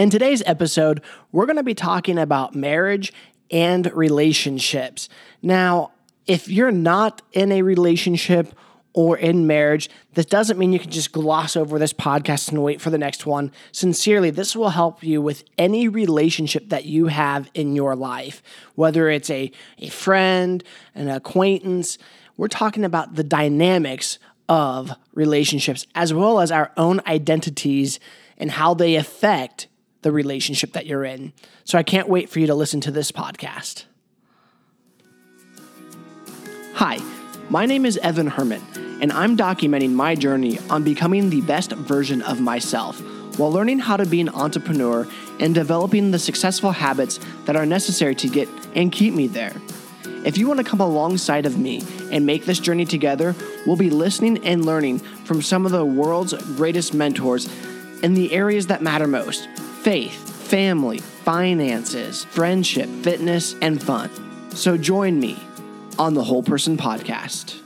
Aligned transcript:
In 0.00 0.08
today's 0.08 0.42
episode, 0.46 1.02
we're 1.30 1.44
going 1.44 1.58
to 1.58 1.62
be 1.62 1.74
talking 1.74 2.16
about 2.16 2.54
marriage 2.54 3.12
and 3.50 3.92
relationships. 3.92 5.10
Now, 5.42 5.92
if 6.26 6.48
you're 6.48 6.72
not 6.72 7.20
in 7.32 7.52
a 7.52 7.60
relationship 7.60 8.54
or 8.94 9.18
in 9.18 9.46
marriage, 9.46 9.90
this 10.14 10.24
doesn't 10.24 10.58
mean 10.58 10.72
you 10.72 10.78
can 10.78 10.90
just 10.90 11.12
gloss 11.12 11.54
over 11.54 11.78
this 11.78 11.92
podcast 11.92 12.48
and 12.48 12.62
wait 12.62 12.80
for 12.80 12.88
the 12.88 12.96
next 12.96 13.26
one. 13.26 13.52
Sincerely, 13.72 14.30
this 14.30 14.56
will 14.56 14.70
help 14.70 15.04
you 15.04 15.20
with 15.20 15.44
any 15.58 15.86
relationship 15.86 16.70
that 16.70 16.86
you 16.86 17.08
have 17.08 17.50
in 17.52 17.76
your 17.76 17.94
life, 17.94 18.42
whether 18.76 19.10
it's 19.10 19.28
a, 19.28 19.52
a 19.80 19.90
friend, 19.90 20.64
an 20.94 21.10
acquaintance. 21.10 21.98
We're 22.38 22.48
talking 22.48 22.86
about 22.86 23.16
the 23.16 23.24
dynamics 23.24 24.18
of 24.48 24.92
relationships 25.12 25.86
as 25.94 26.14
well 26.14 26.40
as 26.40 26.50
our 26.50 26.72
own 26.78 27.02
identities 27.06 28.00
and 28.38 28.52
how 28.52 28.72
they 28.72 28.94
affect 28.94 29.66
the 30.02 30.12
relationship 30.12 30.72
that 30.72 30.86
you're 30.86 31.04
in. 31.04 31.32
So 31.64 31.78
I 31.78 31.82
can't 31.82 32.08
wait 32.08 32.28
for 32.28 32.40
you 32.40 32.46
to 32.46 32.54
listen 32.54 32.80
to 32.82 32.90
this 32.90 33.12
podcast. 33.12 33.84
Hi, 36.74 36.98
my 37.50 37.66
name 37.66 37.84
is 37.84 37.98
Evan 37.98 38.28
Herman, 38.28 38.62
and 39.02 39.12
I'm 39.12 39.36
documenting 39.36 39.90
my 39.90 40.14
journey 40.14 40.58
on 40.70 40.82
becoming 40.82 41.28
the 41.28 41.42
best 41.42 41.72
version 41.72 42.22
of 42.22 42.40
myself 42.40 43.00
while 43.38 43.52
learning 43.52 43.80
how 43.80 43.96
to 43.96 44.06
be 44.06 44.20
an 44.20 44.28
entrepreneur 44.30 45.06
and 45.40 45.54
developing 45.54 46.10
the 46.10 46.18
successful 46.18 46.70
habits 46.70 47.20
that 47.44 47.56
are 47.56 47.66
necessary 47.66 48.14
to 48.14 48.28
get 48.28 48.48
and 48.74 48.92
keep 48.92 49.14
me 49.14 49.26
there. 49.26 49.54
If 50.24 50.36
you 50.38 50.46
want 50.46 50.58
to 50.58 50.64
come 50.64 50.80
alongside 50.80 51.46
of 51.46 51.58
me 51.58 51.82
and 52.10 52.26
make 52.26 52.44
this 52.44 52.60
journey 52.60 52.84
together, 52.84 53.34
we'll 53.66 53.76
be 53.76 53.90
listening 53.90 54.44
and 54.44 54.64
learning 54.64 54.98
from 54.98 55.42
some 55.42 55.64
of 55.66 55.72
the 55.72 55.84
world's 55.84 56.34
greatest 56.56 56.92
mentors 56.92 57.48
in 58.02 58.14
the 58.14 58.32
areas 58.32 58.66
that 58.68 58.82
matter 58.82 59.06
most 59.06 59.48
faith, 59.82 60.28
family, 60.48 60.98
finances, 60.98 62.24
friendship, 62.24 62.88
fitness, 63.02 63.54
and 63.62 63.82
fun. 63.82 64.10
So 64.50 64.76
join 64.76 65.18
me 65.18 65.38
on 65.98 66.14
the 66.14 66.24
Whole 66.24 66.42
Person 66.42 66.76
Podcast. 66.76 67.60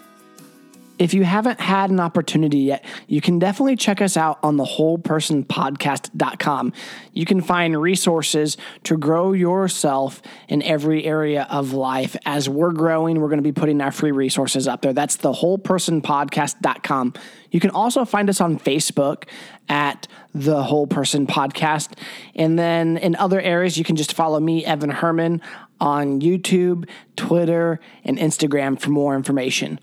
If 0.98 1.12
you 1.12 1.24
haven't 1.24 1.60
had 1.60 1.90
an 1.90 1.98
opportunity 1.98 2.58
yet, 2.58 2.84
you 3.08 3.20
can 3.20 3.40
definitely 3.40 3.74
check 3.74 4.00
us 4.00 4.16
out 4.16 4.38
on 4.42 4.56
the 4.56 4.64
wholepersonpodcast.com. 4.64 6.72
You 7.12 7.24
can 7.24 7.40
find 7.40 7.80
resources 7.80 8.56
to 8.84 8.96
grow 8.96 9.32
yourself 9.32 10.22
in 10.48 10.62
every 10.62 11.04
area 11.04 11.48
of 11.50 11.72
life. 11.72 12.16
As 12.24 12.48
we're 12.48 12.72
growing, 12.72 13.20
we're 13.20 13.28
going 13.28 13.38
to 13.38 13.42
be 13.42 13.52
putting 13.52 13.80
our 13.80 13.90
free 13.90 14.12
resources 14.12 14.68
up 14.68 14.82
there. 14.82 14.92
That's 14.92 15.16
the 15.16 15.32
wholepersonpodcast.com. 15.32 17.14
You 17.50 17.60
can 17.60 17.70
also 17.70 18.04
find 18.04 18.30
us 18.30 18.40
on 18.40 18.58
Facebook 18.58 19.24
at 19.68 20.06
the 20.34 20.62
Whole 20.62 20.86
Person 20.86 21.26
Podcast. 21.26 21.98
And 22.34 22.58
then 22.58 22.98
in 22.98 23.16
other 23.16 23.40
areas, 23.40 23.76
you 23.76 23.84
can 23.84 23.96
just 23.96 24.12
follow 24.12 24.38
me, 24.38 24.64
Evan 24.64 24.90
Herman, 24.90 25.42
on 25.80 26.20
YouTube, 26.20 26.88
Twitter, 27.16 27.80
and 28.04 28.18
Instagram 28.18 28.80
for 28.80 28.90
more 28.90 29.16
information. 29.16 29.80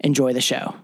Enjoy 0.00 0.32
the 0.32 0.40
show. 0.40 0.74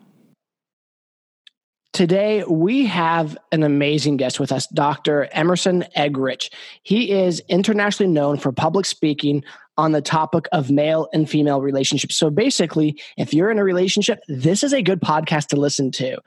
Today, 1.92 2.44
we 2.44 2.84
have 2.84 3.38
an 3.52 3.62
amazing 3.62 4.18
guest 4.18 4.38
with 4.38 4.52
us, 4.52 4.66
Dr. 4.66 5.30
Emerson 5.32 5.82
Eggerichs. 5.96 6.50
He 6.82 7.10
is 7.10 7.40
internationally 7.48 8.12
known 8.12 8.36
for 8.36 8.52
public 8.52 8.84
speaking 8.84 9.42
on 9.78 9.92
the 9.92 10.02
topic 10.02 10.46
of 10.52 10.70
male 10.70 11.08
and 11.14 11.28
female 11.28 11.62
relationships. 11.62 12.14
So 12.14 12.28
basically, 12.28 13.00
if 13.16 13.32
you're 13.32 13.50
in 13.50 13.58
a 13.58 13.64
relationship, 13.64 14.20
this 14.28 14.62
is 14.62 14.74
a 14.74 14.82
good 14.82 15.00
podcast 15.00 15.46
to 15.48 15.56
listen 15.56 15.90
to. 15.92 16.18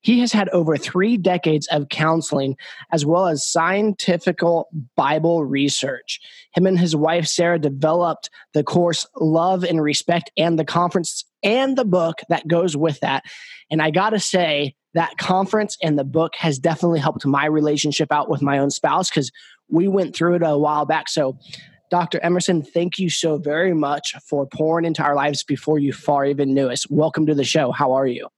He 0.00 0.20
has 0.20 0.32
had 0.32 0.48
over 0.50 0.78
three 0.78 1.18
decades 1.18 1.66
of 1.66 1.90
counseling 1.90 2.56
as 2.90 3.04
well 3.04 3.26
as 3.26 3.46
scientific 3.46 4.38
Bible 4.96 5.44
research. 5.44 6.20
Him 6.54 6.66
and 6.66 6.78
his 6.78 6.96
wife, 6.96 7.26
Sarah, 7.26 7.58
developed 7.58 8.30
the 8.54 8.64
course 8.64 9.06
Love 9.16 9.64
and 9.64 9.82
Respect 9.82 10.30
and 10.38 10.58
the 10.58 10.64
conference 10.64 11.26
and 11.42 11.76
the 11.76 11.84
book 11.84 12.20
that 12.28 12.46
goes 12.48 12.76
with 12.76 13.00
that. 13.00 13.24
And 13.70 13.80
I 13.80 13.90
got 13.90 14.10
to 14.10 14.20
say, 14.20 14.74
that 14.94 15.18
conference 15.18 15.76
and 15.82 15.98
the 15.98 16.04
book 16.04 16.34
has 16.36 16.58
definitely 16.58 17.00
helped 17.00 17.24
my 17.24 17.46
relationship 17.46 18.10
out 18.10 18.28
with 18.28 18.42
my 18.42 18.58
own 18.58 18.70
spouse 18.70 19.08
because 19.08 19.30
we 19.68 19.88
went 19.88 20.14
through 20.14 20.34
it 20.34 20.42
a 20.44 20.58
while 20.58 20.84
back. 20.84 21.08
So, 21.08 21.38
Dr. 21.90 22.20
Emerson, 22.22 22.62
thank 22.62 22.98
you 22.98 23.10
so 23.10 23.38
very 23.38 23.74
much 23.74 24.14
for 24.28 24.46
pouring 24.46 24.84
into 24.84 25.02
our 25.02 25.14
lives 25.14 25.42
before 25.42 25.78
you 25.78 25.92
far 25.92 26.24
even 26.24 26.54
knew 26.54 26.68
us. 26.68 26.88
Welcome 26.88 27.26
to 27.26 27.34
the 27.34 27.44
show. 27.44 27.72
How 27.72 27.92
are 27.92 28.06
you? 28.06 28.28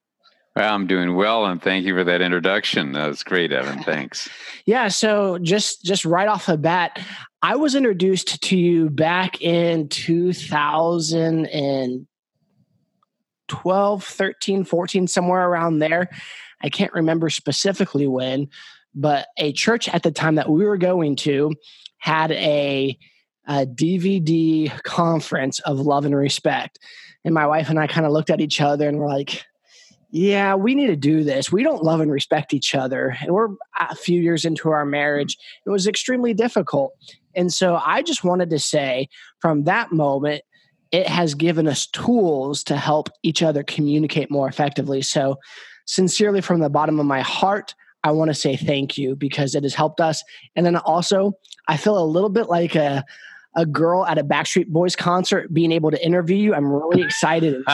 I'm 0.54 0.86
doing 0.86 1.16
well, 1.16 1.46
and 1.46 1.62
thank 1.62 1.86
you 1.86 1.94
for 1.94 2.04
that 2.04 2.20
introduction. 2.20 2.92
That 2.92 3.08
was 3.08 3.22
great, 3.22 3.52
Evan. 3.52 3.82
Thanks. 3.84 4.28
yeah. 4.66 4.88
So 4.88 5.38
just 5.38 5.82
just 5.82 6.04
right 6.04 6.28
off 6.28 6.44
the 6.44 6.58
bat, 6.58 7.00
I 7.40 7.56
was 7.56 7.74
introduced 7.74 8.42
to 8.42 8.56
you 8.56 8.90
back 8.90 9.40
in 9.40 9.88
2000 9.88 11.46
and 11.46 12.06
12, 13.52 14.02
13, 14.02 14.64
14, 14.64 15.06
somewhere 15.06 15.46
around 15.46 15.78
there. 15.78 16.08
I 16.62 16.70
can't 16.70 16.92
remember 16.94 17.28
specifically 17.28 18.06
when, 18.06 18.48
but 18.94 19.26
a 19.36 19.52
church 19.52 19.90
at 19.90 20.02
the 20.02 20.10
time 20.10 20.36
that 20.36 20.48
we 20.48 20.64
were 20.64 20.78
going 20.78 21.16
to 21.16 21.54
had 21.98 22.32
a, 22.32 22.98
a 23.46 23.66
DVD 23.66 24.70
conference 24.84 25.58
of 25.60 25.80
love 25.80 26.06
and 26.06 26.16
respect. 26.16 26.78
And 27.26 27.34
my 27.34 27.46
wife 27.46 27.68
and 27.68 27.78
I 27.78 27.86
kind 27.88 28.06
of 28.06 28.12
looked 28.12 28.30
at 28.30 28.40
each 28.40 28.62
other 28.62 28.88
and 28.88 28.98
were 28.98 29.06
like, 29.06 29.44
yeah, 30.10 30.54
we 30.54 30.74
need 30.74 30.86
to 30.86 30.96
do 30.96 31.24
this. 31.24 31.52
We 31.52 31.62
don't 31.62 31.82
love 31.82 32.00
and 32.00 32.10
respect 32.10 32.54
each 32.54 32.74
other. 32.74 33.14
And 33.20 33.32
we're 33.32 33.50
a 33.78 33.94
few 33.94 34.18
years 34.18 34.46
into 34.46 34.70
our 34.70 34.86
marriage. 34.86 35.36
It 35.66 35.70
was 35.70 35.86
extremely 35.86 36.32
difficult. 36.32 36.92
And 37.34 37.52
so 37.52 37.78
I 37.84 38.00
just 38.00 38.24
wanted 38.24 38.48
to 38.48 38.58
say 38.58 39.10
from 39.40 39.64
that 39.64 39.92
moment, 39.92 40.42
it 40.92 41.08
has 41.08 41.34
given 41.34 41.66
us 41.66 41.86
tools 41.86 42.62
to 42.64 42.76
help 42.76 43.08
each 43.22 43.42
other 43.42 43.62
communicate 43.62 44.30
more 44.30 44.46
effectively. 44.48 45.02
So, 45.02 45.38
sincerely, 45.86 46.40
from 46.40 46.60
the 46.60 46.70
bottom 46.70 47.00
of 47.00 47.06
my 47.06 47.22
heart, 47.22 47.74
I 48.04 48.10
want 48.12 48.28
to 48.28 48.34
say 48.34 48.56
thank 48.56 48.98
you 48.98 49.16
because 49.16 49.54
it 49.54 49.62
has 49.62 49.74
helped 49.74 50.00
us. 50.00 50.22
And 50.54 50.64
then 50.66 50.76
also, 50.76 51.32
I 51.68 51.76
feel 51.76 51.98
a 51.98 52.04
little 52.04 52.28
bit 52.28 52.48
like 52.48 52.74
a 52.74 53.04
a 53.54 53.66
girl 53.66 54.06
at 54.06 54.16
a 54.16 54.24
Backstreet 54.24 54.68
Boys 54.68 54.96
concert 54.96 55.52
being 55.52 55.72
able 55.72 55.90
to 55.90 56.02
interview 56.04 56.36
you. 56.36 56.54
I'm 56.54 56.72
really 56.72 57.02
excited. 57.02 57.62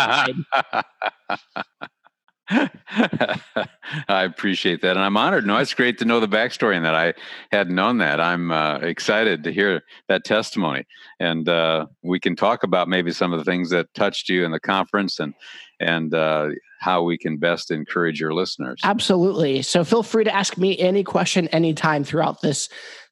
I 2.51 4.25
appreciate 4.25 4.81
that, 4.83 4.93
and 4.93 5.01
I'm 5.01 5.17
honored. 5.17 5.47
No, 5.47 5.59
it's 5.59 5.75
great 5.75 5.99
to 5.99 6.05
know 6.05 6.19
the 6.19 6.29
backstory 6.29 6.77
and 6.77 6.85
that 6.85 6.95
I 6.95 7.15
hadn't 7.53 7.75
known 7.75 7.99
that. 7.99 8.21
I'm 8.21 8.51
uh, 8.51 8.79
excited 8.79 9.45
to 9.45 9.53
hear 9.53 9.83
that 10.09 10.25
testimony, 10.25 10.85
and 11.21 11.49
uh, 11.49 11.87
we 12.03 12.19
can 12.19 12.37
talk 12.37 12.63
about 12.63 12.89
maybe 12.89 13.11
some 13.11 13.33
of 13.33 13.39
the 13.39 13.45
things 13.45 13.71
that 13.71 13.93
touched 13.95 14.29
you 14.29 14.45
in 14.45 14.51
the 14.51 14.61
conference 14.61 15.21
and 15.21 15.35
and 15.81 16.15
uh, 16.15 16.49
how 16.81 17.03
we 17.03 17.19
can 17.19 17.37
best 17.37 17.71
encourage 17.71 18.21
your 18.21 18.33
listeners. 18.33 18.81
Absolutely. 18.83 19.63
So 19.63 19.85
feel 19.85 20.03
free 20.03 20.25
to 20.25 20.35
ask 20.35 20.57
me 20.57 20.79
any 20.79 21.05
question 21.05 21.49
anytime 21.49 22.03
throughout 22.03 22.41
this 22.41 22.69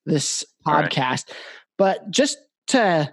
this 0.07 0.45
podcast. 0.67 1.29
Right. 1.29 1.37
But 1.77 2.11
just 2.11 2.39
to 2.69 3.13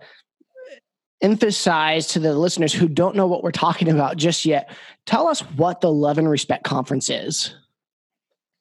emphasize 1.23 2.05
to 2.07 2.19
the 2.19 2.37
listeners 2.37 2.73
who 2.73 2.87
don't 2.87 3.15
know 3.15 3.25
what 3.25 3.41
we're 3.41 3.51
talking 3.51 3.89
about 3.89 4.17
just 4.17 4.45
yet, 4.45 4.69
tell 5.05 5.27
us 5.27 5.39
what 5.39 5.81
the 5.81 5.91
Love 5.91 6.17
and 6.17 6.29
Respect 6.29 6.65
Conference 6.65 7.09
is. 7.09 7.55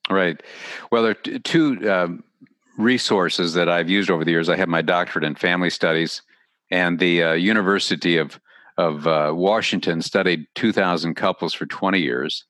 Right. 0.08 0.40
Well, 0.90 1.02
there 1.02 1.10
are 1.10 1.38
two 1.40 1.90
um, 1.90 2.24
resources 2.78 3.54
that 3.54 3.68
I've 3.68 3.90
used 3.90 4.10
over 4.10 4.24
the 4.24 4.30
years. 4.30 4.48
I 4.48 4.56
have 4.56 4.68
my 4.68 4.82
doctorate 4.82 5.24
in 5.24 5.34
family 5.34 5.70
studies, 5.70 6.22
and 6.70 6.98
the 6.98 7.22
uh, 7.22 7.32
University 7.32 8.16
of 8.16 8.40
of 8.78 9.06
uh, 9.06 9.32
Washington 9.34 10.00
studied 10.00 10.46
2,000 10.54 11.14
couples 11.14 11.52
for 11.52 11.66
20 11.66 12.00
years, 12.00 12.46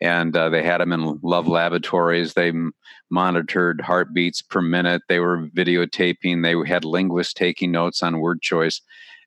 and 0.00 0.34
uh, 0.34 0.48
they 0.48 0.62
had 0.62 0.80
them 0.80 0.90
in 0.90 1.20
love 1.22 1.46
laboratories. 1.46 2.32
They 2.32 2.48
m- 2.48 2.72
monitored 3.10 3.82
heartbeats 3.82 4.40
per 4.40 4.62
minute. 4.62 5.02
They 5.06 5.20
were 5.20 5.48
videotaping. 5.48 6.42
They 6.42 6.68
had 6.68 6.86
linguists 6.86 7.34
taking 7.34 7.72
notes 7.72 8.02
on 8.02 8.20
word 8.20 8.40
choice 8.40 8.80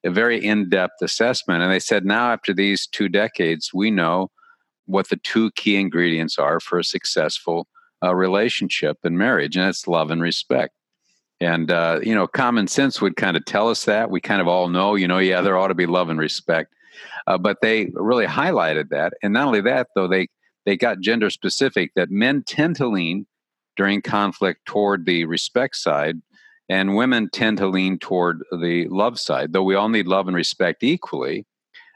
a 0.05 0.09
very 0.09 0.43
in-depth 0.43 1.01
assessment 1.01 1.61
and 1.61 1.71
they 1.71 1.79
said 1.79 2.05
now 2.05 2.31
after 2.31 2.53
these 2.53 2.87
two 2.87 3.09
decades 3.09 3.71
we 3.73 3.91
know 3.91 4.29
what 4.89 5.09
the 5.09 5.17
two 5.17 5.51
key 5.51 5.75
ingredients 5.75 6.39
are 6.39 6.59
for 6.59 6.79
a 6.79 6.83
successful 6.83 7.67
uh, 8.03 8.15
relationship 8.15 8.97
and 9.03 9.17
marriage 9.17 9.55
and 9.55 9.65
that's 9.65 9.87
love 9.87 10.09
and 10.09 10.21
respect. 10.21 10.73
And 11.39 11.71
uh, 11.71 11.99
you 12.01 12.13
know 12.13 12.27
common 12.27 12.67
sense 12.67 12.99
would 12.99 13.15
kind 13.15 13.37
of 13.37 13.45
tell 13.45 13.69
us 13.69 13.85
that. 13.85 14.09
We 14.09 14.19
kind 14.19 14.41
of 14.41 14.47
all 14.47 14.67
know 14.67 14.95
you 14.95 15.07
know 15.07 15.19
yeah 15.19 15.41
there 15.41 15.57
ought 15.57 15.67
to 15.67 15.75
be 15.75 15.85
love 15.85 16.09
and 16.09 16.19
respect. 16.19 16.73
Uh, 17.27 17.37
but 17.37 17.57
they 17.61 17.91
really 17.93 18.25
highlighted 18.25 18.89
that 18.89 19.13
and 19.23 19.33
not 19.33 19.47
only 19.47 19.61
that 19.61 19.87
though 19.95 20.07
they 20.07 20.27
they 20.65 20.75
got 20.75 20.99
gender 20.99 21.29
specific 21.29 21.91
that 21.95 22.09
men 22.09 22.43
tend 22.43 22.75
to 22.77 22.87
lean 22.87 23.25
during 23.77 24.01
conflict 24.01 24.65
toward 24.65 25.05
the 25.05 25.23
respect 25.25 25.75
side 25.75 26.21
and 26.69 26.95
women 26.95 27.29
tend 27.29 27.57
to 27.57 27.67
lean 27.67 27.97
toward 27.99 28.43
the 28.51 28.87
love 28.89 29.19
side. 29.19 29.53
Though 29.53 29.63
we 29.63 29.75
all 29.75 29.89
need 29.89 30.07
love 30.07 30.27
and 30.27 30.35
respect 30.35 30.83
equally, 30.83 31.45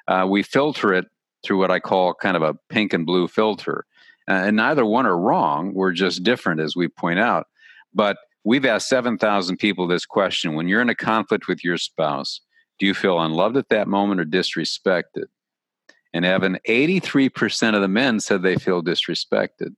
uh, 0.07 0.27
we 0.29 0.43
filter 0.43 0.93
it 0.93 1.05
through 1.43 1.59
what 1.59 1.71
I 1.71 1.79
call 1.79 2.13
kind 2.13 2.35
of 2.35 2.41
a 2.41 2.55
pink 2.69 2.93
and 2.93 3.05
blue 3.05 3.27
filter. 3.27 3.85
Uh, 4.27 4.33
and 4.33 4.55
neither 4.55 4.85
one 4.85 5.05
are 5.05 5.17
wrong. 5.17 5.73
We're 5.73 5.91
just 5.91 6.23
different, 6.23 6.61
as 6.61 6.75
we 6.75 6.87
point 6.87 7.19
out. 7.19 7.47
But 7.93 8.17
We've 8.45 8.65
asked 8.65 8.89
7,000 8.89 9.57
people 9.57 9.87
this 9.87 10.05
question. 10.05 10.53
When 10.53 10.67
you're 10.67 10.81
in 10.81 10.89
a 10.89 10.95
conflict 10.95 11.47
with 11.47 11.63
your 11.63 11.77
spouse, 11.77 12.41
do 12.77 12.85
you 12.85 12.93
feel 12.93 13.19
unloved 13.19 13.55
at 13.55 13.69
that 13.69 13.87
moment 13.87 14.19
or 14.19 14.25
disrespected? 14.25 15.25
And 16.13 16.25
Evan, 16.25 16.59
83% 16.67 17.75
of 17.75 17.81
the 17.81 17.87
men 17.87 18.19
said 18.19 18.41
they 18.41 18.57
feel 18.57 18.83
disrespected, 18.83 19.75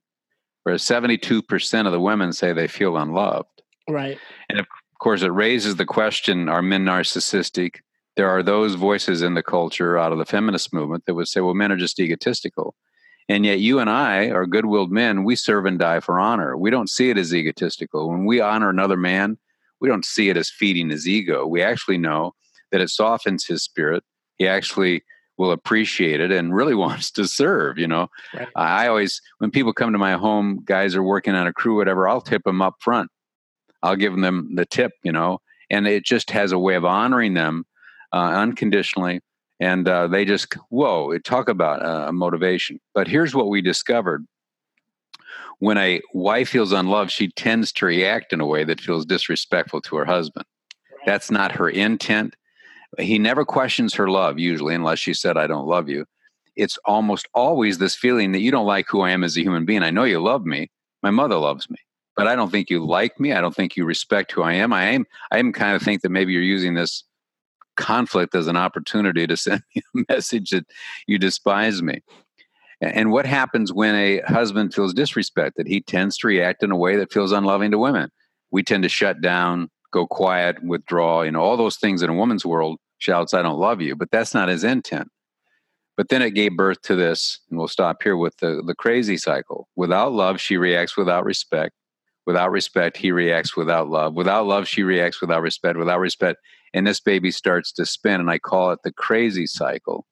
whereas 0.64 0.82
72% 0.82 1.86
of 1.86 1.92
the 1.92 2.00
women 2.00 2.32
say 2.32 2.52
they 2.52 2.66
feel 2.66 2.96
unloved. 2.96 3.62
Right. 3.88 4.18
And 4.48 4.58
of 4.58 4.66
course, 4.98 5.22
it 5.22 5.28
raises 5.28 5.76
the 5.76 5.84
question 5.84 6.48
are 6.48 6.62
men 6.62 6.84
narcissistic? 6.84 7.80
There 8.16 8.28
are 8.28 8.42
those 8.42 8.74
voices 8.74 9.22
in 9.22 9.34
the 9.34 9.42
culture 9.42 9.98
out 9.98 10.12
of 10.12 10.18
the 10.18 10.24
feminist 10.24 10.72
movement 10.72 11.04
that 11.06 11.14
would 11.14 11.28
say, 11.28 11.40
well, 11.40 11.54
men 11.54 11.70
are 11.70 11.76
just 11.76 12.00
egotistical. 12.00 12.74
And 13.28 13.44
yet, 13.44 13.58
you 13.58 13.80
and 13.80 13.90
I 13.90 14.30
are 14.30 14.46
good 14.46 14.66
willed 14.66 14.92
men. 14.92 15.24
We 15.24 15.34
serve 15.34 15.66
and 15.66 15.78
die 15.78 16.00
for 16.00 16.20
honor. 16.20 16.56
We 16.56 16.70
don't 16.70 16.88
see 16.88 17.10
it 17.10 17.18
as 17.18 17.34
egotistical. 17.34 18.08
When 18.08 18.24
we 18.24 18.40
honor 18.40 18.70
another 18.70 18.96
man, 18.96 19.36
we 19.80 19.88
don't 19.88 20.04
see 20.04 20.28
it 20.28 20.36
as 20.36 20.48
feeding 20.48 20.90
his 20.90 21.08
ego. 21.08 21.46
We 21.46 21.60
actually 21.60 21.98
know 21.98 22.34
that 22.70 22.80
it 22.80 22.88
softens 22.88 23.44
his 23.44 23.62
spirit. 23.62 24.04
He 24.38 24.46
actually 24.46 25.02
will 25.38 25.50
appreciate 25.50 26.20
it 26.20 26.30
and 26.30 26.54
really 26.54 26.74
wants 26.86 27.10
to 27.12 27.26
serve. 27.26 27.78
You 27.78 27.88
know, 27.88 28.08
right. 28.32 28.48
I 28.54 28.86
always, 28.86 29.20
when 29.38 29.50
people 29.50 29.72
come 29.72 29.92
to 29.92 29.98
my 29.98 30.14
home, 30.14 30.62
guys 30.64 30.94
are 30.94 31.02
working 31.02 31.34
on 31.34 31.46
a 31.46 31.52
crew, 31.52 31.76
whatever, 31.76 32.08
I'll 32.08 32.20
tip 32.20 32.44
them 32.44 32.62
up 32.62 32.76
front. 32.80 33.10
I'll 33.86 33.96
give 33.96 34.16
them 34.16 34.54
the 34.54 34.66
tip, 34.66 34.92
you 35.02 35.12
know, 35.12 35.40
and 35.70 35.86
it 35.86 36.04
just 36.04 36.30
has 36.30 36.52
a 36.52 36.58
way 36.58 36.74
of 36.74 36.84
honoring 36.84 37.34
them 37.34 37.64
uh, 38.12 38.16
unconditionally 38.16 39.20
and 39.60 39.88
uh, 39.88 40.06
they 40.06 40.24
just 40.24 40.54
whoa 40.68 41.16
talk 41.18 41.48
about 41.48 41.84
uh, 41.84 42.12
motivation. 42.12 42.80
But 42.94 43.08
here's 43.08 43.34
what 43.34 43.48
we 43.48 43.62
discovered. 43.62 44.26
When 45.58 45.78
a 45.78 46.02
wife 46.12 46.50
feels 46.50 46.72
unloved 46.72 47.10
she 47.10 47.28
tends 47.28 47.72
to 47.72 47.86
react 47.86 48.32
in 48.32 48.40
a 48.40 48.46
way 48.46 48.64
that 48.64 48.80
feels 48.80 49.06
disrespectful 49.06 49.80
to 49.82 49.96
her 49.96 50.04
husband. 50.04 50.44
That's 51.06 51.30
not 51.30 51.52
her 51.52 51.70
intent. 51.70 52.36
He 52.98 53.18
never 53.18 53.44
questions 53.44 53.94
her 53.94 54.08
love 54.08 54.38
usually 54.38 54.74
unless 54.74 54.98
she 54.98 55.14
said 55.14 55.36
i 55.36 55.46
don't 55.46 55.66
love 55.66 55.88
you. 55.88 56.04
It's 56.56 56.78
almost 56.84 57.28
always 57.34 57.78
this 57.78 57.94
feeling 57.94 58.32
that 58.32 58.40
you 58.40 58.50
don't 58.50 58.66
like 58.66 58.86
who 58.88 59.00
i 59.00 59.10
am 59.10 59.24
as 59.24 59.36
a 59.36 59.42
human 59.42 59.64
being. 59.64 59.82
I 59.82 59.90
know 59.90 60.04
you 60.04 60.20
love 60.20 60.44
me. 60.44 60.70
My 61.02 61.10
mother 61.10 61.36
loves 61.36 61.70
me 61.70 61.78
but 62.16 62.26
i 62.26 62.34
don't 62.34 62.50
think 62.50 62.70
you 62.70 62.84
like 62.84 63.18
me 63.20 63.32
i 63.32 63.40
don't 63.40 63.54
think 63.54 63.76
you 63.76 63.84
respect 63.84 64.32
who 64.32 64.42
i 64.42 64.52
am 64.52 64.72
i 64.72 64.84
am 64.84 65.04
i 65.30 65.38
even 65.38 65.52
kind 65.52 65.76
of 65.76 65.82
think 65.82 66.02
that 66.02 66.10
maybe 66.10 66.32
you're 66.32 66.42
using 66.42 66.74
this 66.74 67.04
conflict 67.76 68.34
as 68.34 68.46
an 68.46 68.56
opportunity 68.56 69.26
to 69.26 69.36
send 69.36 69.62
me 69.74 69.82
a 69.94 70.12
message 70.12 70.50
that 70.50 70.66
you 71.06 71.18
despise 71.18 71.82
me. 71.82 72.02
And 72.82 73.10
what 73.10 73.24
happens 73.24 73.72
when 73.72 73.94
a 73.94 74.20
husband 74.22 74.74
feels 74.74 74.92
disrespected? 74.92 75.66
He 75.66 75.80
tends 75.80 76.18
to 76.18 76.26
react 76.26 76.62
in 76.62 76.70
a 76.70 76.76
way 76.76 76.96
that 76.96 77.12
feels 77.12 77.32
unloving 77.32 77.70
to 77.70 77.78
women. 77.78 78.10
We 78.50 78.62
tend 78.62 78.82
to 78.82 78.90
shut 78.90 79.22
down, 79.22 79.70
go 79.92 80.06
quiet, 80.06 80.62
withdraw, 80.62 81.22
you 81.22 81.30
know, 81.30 81.40
all 81.40 81.56
those 81.56 81.76
things 81.76 82.02
in 82.02 82.10
a 82.10 82.14
woman's 82.14 82.44
world 82.44 82.78
shouts, 82.98 83.32
I 83.32 83.40
don't 83.40 83.58
love 83.58 83.80
you, 83.80 83.96
but 83.96 84.10
that's 84.10 84.34
not 84.34 84.50
his 84.50 84.62
intent. 84.62 85.08
But 85.96 86.10
then 86.10 86.20
it 86.20 86.32
gave 86.32 86.54
birth 86.54 86.82
to 86.82 86.94
this, 86.94 87.40
and 87.48 87.58
we'll 87.58 87.68
stop 87.68 88.02
here 88.02 88.18
with 88.18 88.36
the, 88.38 88.62
the 88.66 88.74
crazy 88.74 89.16
cycle. 89.16 89.68
Without 89.76 90.12
love, 90.12 90.38
she 90.38 90.58
reacts 90.58 90.98
without 90.98 91.24
respect. 91.24 91.72
Without 92.26 92.50
respect, 92.50 92.96
he 92.96 93.12
reacts 93.12 93.56
without 93.56 93.88
love. 93.88 94.14
Without 94.14 94.46
love, 94.46 94.66
she 94.66 94.82
reacts 94.82 95.20
without 95.20 95.42
respect. 95.42 95.78
Without 95.78 96.00
respect, 96.00 96.40
and 96.76 96.86
this 96.86 97.00
baby 97.00 97.30
starts 97.30 97.72
to 97.72 97.86
spin 97.86 98.20
and 98.20 98.30
i 98.30 98.38
call 98.38 98.70
it 98.70 98.80
the 98.84 98.92
crazy 98.92 99.46
cycle 99.46 100.06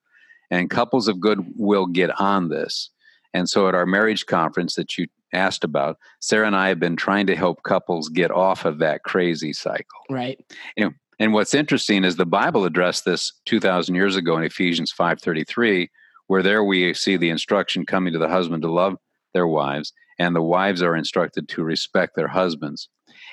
and 0.50 0.70
couples 0.70 1.06
of 1.06 1.20
good 1.20 1.40
will 1.56 1.86
get 1.86 2.18
on 2.20 2.48
this 2.48 2.90
and 3.32 3.48
so 3.48 3.68
at 3.68 3.74
our 3.74 3.86
marriage 3.86 4.26
conference 4.26 4.74
that 4.74 4.96
you 4.98 5.06
asked 5.32 5.62
about 5.62 5.98
sarah 6.20 6.46
and 6.46 6.56
i 6.56 6.68
have 6.68 6.80
been 6.80 6.96
trying 6.96 7.26
to 7.26 7.36
help 7.36 7.62
couples 7.62 8.08
get 8.08 8.30
off 8.30 8.64
of 8.64 8.78
that 8.78 9.02
crazy 9.02 9.52
cycle 9.52 10.00
right 10.10 10.40
and, 10.76 10.94
and 11.18 11.32
what's 11.32 11.54
interesting 11.54 12.04
is 12.04 12.16
the 12.16 12.26
bible 12.26 12.64
addressed 12.64 13.04
this 13.04 13.32
2000 13.46 13.94
years 13.94 14.16
ago 14.16 14.36
in 14.36 14.44
ephesians 14.44 14.92
5.33 14.92 15.88
where 16.26 16.42
there 16.42 16.64
we 16.64 16.94
see 16.94 17.16
the 17.16 17.30
instruction 17.30 17.84
coming 17.84 18.12
to 18.12 18.18
the 18.18 18.28
husband 18.28 18.62
to 18.62 18.72
love 18.72 18.96
their 19.34 19.46
wives 19.46 19.92
and 20.18 20.34
the 20.34 20.42
wives 20.42 20.82
are 20.82 20.96
instructed 20.96 21.48
to 21.48 21.62
respect 21.62 22.16
their 22.16 22.28
husbands 22.28 22.88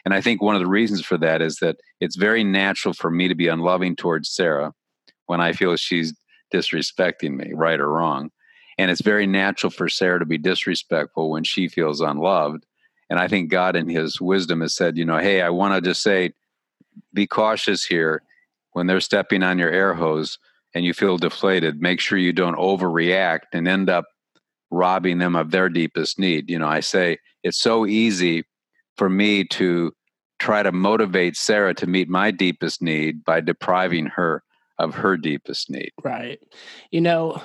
and 0.06 0.14
I 0.14 0.22
think 0.22 0.42
one 0.42 0.56
of 0.56 0.62
the 0.62 0.68
reasons 0.68 1.04
for 1.06 1.18
that 1.20 1.42
is 1.42 1.58
that 1.58 1.78
it's 2.00 2.16
very 2.16 2.44
natural 2.44 2.94
for 2.94 3.12
me 3.12 3.28
to 3.28 3.36
be 3.36 3.48
unloving 3.48 3.96
towards 3.96 4.30
Sarah 4.30 4.74
when 5.28 5.42
I 5.42 5.54
feel 5.54 5.76
she's 5.76 6.14
disrespecting 6.54 7.36
me, 7.36 7.54
right 7.54 7.80
or 7.80 7.90
wrong. 7.90 8.32
And 8.78 8.90
it's 8.90 9.02
very 9.02 9.28
natural 9.28 9.70
for 9.70 9.88
Sarah 9.88 10.20
to 10.20 10.26
be 10.26 10.38
disrespectful 10.38 11.30
when 11.30 11.44
she 11.44 11.68
feels 11.68 12.02
unloved. 12.02 12.66
And 13.10 13.20
I 13.20 13.28
think 13.28 13.52
God, 13.52 13.76
in 13.76 13.90
His 13.90 14.20
wisdom, 14.20 14.62
has 14.62 14.76
said, 14.76 14.98
you 14.98 15.06
know, 15.06 15.18
hey, 15.18 15.42
I 15.42 15.50
want 15.50 15.76
to 15.76 15.88
just 15.88 16.02
say, 16.02 16.34
be 17.14 17.28
cautious 17.28 17.86
here 17.86 18.24
when 18.72 18.88
they're 18.88 19.00
stepping 19.00 19.44
on 19.44 19.60
your 19.60 19.70
air 19.70 19.94
hose 19.94 20.40
and 20.74 20.84
you 20.84 20.94
feel 20.94 21.18
deflated. 21.18 21.82
Make 21.82 22.00
sure 22.00 22.18
you 22.18 22.34
don't 22.34 22.58
overreact 22.58 23.54
and 23.54 23.68
end 23.68 23.90
up 23.90 24.06
robbing 24.72 25.20
them 25.20 25.36
of 25.36 25.52
their 25.52 25.70
deepest 25.70 26.18
need. 26.18 26.50
You 26.50 26.60
know, 26.60 26.68
I 26.68 26.80
say 26.80 27.18
it's 27.44 27.60
so 27.60 27.86
easy 27.86 28.44
for 28.98 29.10
me 29.10 29.44
to 29.46 29.92
try 30.40 30.64
to 30.64 30.72
motivate 30.72 31.38
Sarah 31.38 31.74
to 31.76 31.88
meet 31.88 32.10
my 32.10 32.32
deepest 32.32 32.82
need 32.82 33.24
by 33.24 33.42
depriving 33.42 34.08
her 34.08 34.44
of 34.80 34.96
her 34.96 35.16
deepest 35.18 35.70
need. 35.70 35.92
Right. 36.04 36.40
You 36.90 37.02
know, 37.02 37.42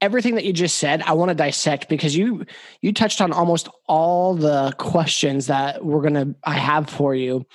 everything 0.00 0.34
that 0.34 0.44
you 0.44 0.52
just 0.52 0.78
said, 0.78 1.02
I 1.02 1.12
want 1.12 1.28
to 1.28 1.34
dissect 1.34 1.88
because 1.88 2.16
you 2.16 2.44
you 2.80 2.92
touched 2.92 3.20
on 3.20 3.32
almost 3.32 3.68
all 3.86 4.34
the 4.34 4.72
questions 4.78 5.46
that 5.46 5.84
we're 5.84 6.02
going 6.02 6.14
to 6.14 6.34
I 6.44 6.54
have 6.54 6.90
for 6.90 7.14
you. 7.14 7.46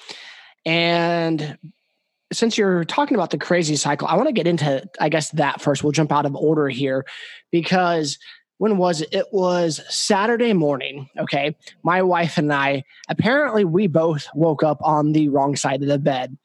And 0.66 1.58
since 2.32 2.58
you're 2.58 2.86
talking 2.86 3.16
about 3.16 3.32
the 3.32 3.38
crazy 3.38 3.76
cycle, 3.76 4.08
I 4.08 4.16
want 4.16 4.28
to 4.28 4.34
get 4.34 4.48
into 4.48 4.88
I 5.00 5.10
guess 5.10 5.32
that 5.32 5.62
first. 5.62 5.84
We'll 5.84 5.92
jump 5.92 6.12
out 6.12 6.26
of 6.26 6.36
order 6.36 6.70
here 6.70 7.06
because 7.52 8.18
when 8.62 8.78
was 8.78 9.02
it? 9.02 9.10
It 9.12 9.26
was 9.32 9.82
Saturday 9.90 10.54
morning. 10.54 11.10
Okay. 11.18 11.56
My 11.84 12.04
wife 12.04 12.38
and 12.38 12.54
I, 12.54 12.84
apparently, 13.10 13.66
we 13.66 13.88
both 13.88 14.28
woke 14.36 14.62
up 14.62 14.78
on 14.84 15.14
the 15.14 15.30
wrong 15.30 15.56
side 15.56 15.82
of 15.82 15.88
the 15.88 15.98
bed. 15.98 16.38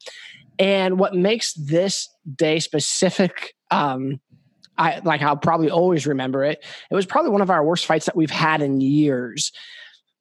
And 0.57 0.97
what 0.97 1.13
makes 1.13 1.53
this 1.53 2.09
day 2.35 2.57
specific, 2.57 3.53
um, 3.69 4.19
I 4.79 4.99
like 5.03 5.21
I'll 5.21 5.37
probably 5.37 5.69
always 5.69 6.07
remember 6.07 6.43
it. 6.43 6.65
It 6.89 6.95
was 6.95 7.05
probably 7.05 7.29
one 7.29 7.41
of 7.41 7.51
our 7.51 7.63
worst 7.63 7.85
fights 7.85 8.07
that 8.07 8.15
we've 8.15 8.31
had 8.31 8.63
in 8.63 8.81
years. 8.81 9.51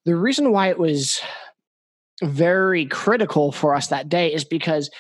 The 0.04 0.16
reason 0.16 0.52
why 0.52 0.68
it 0.68 0.78
was 0.78 1.20
very 2.22 2.84
critical 2.84 3.52
for 3.52 3.74
us 3.74 3.86
that 3.86 4.10
day 4.10 4.34
is 4.34 4.44
because 4.44 4.90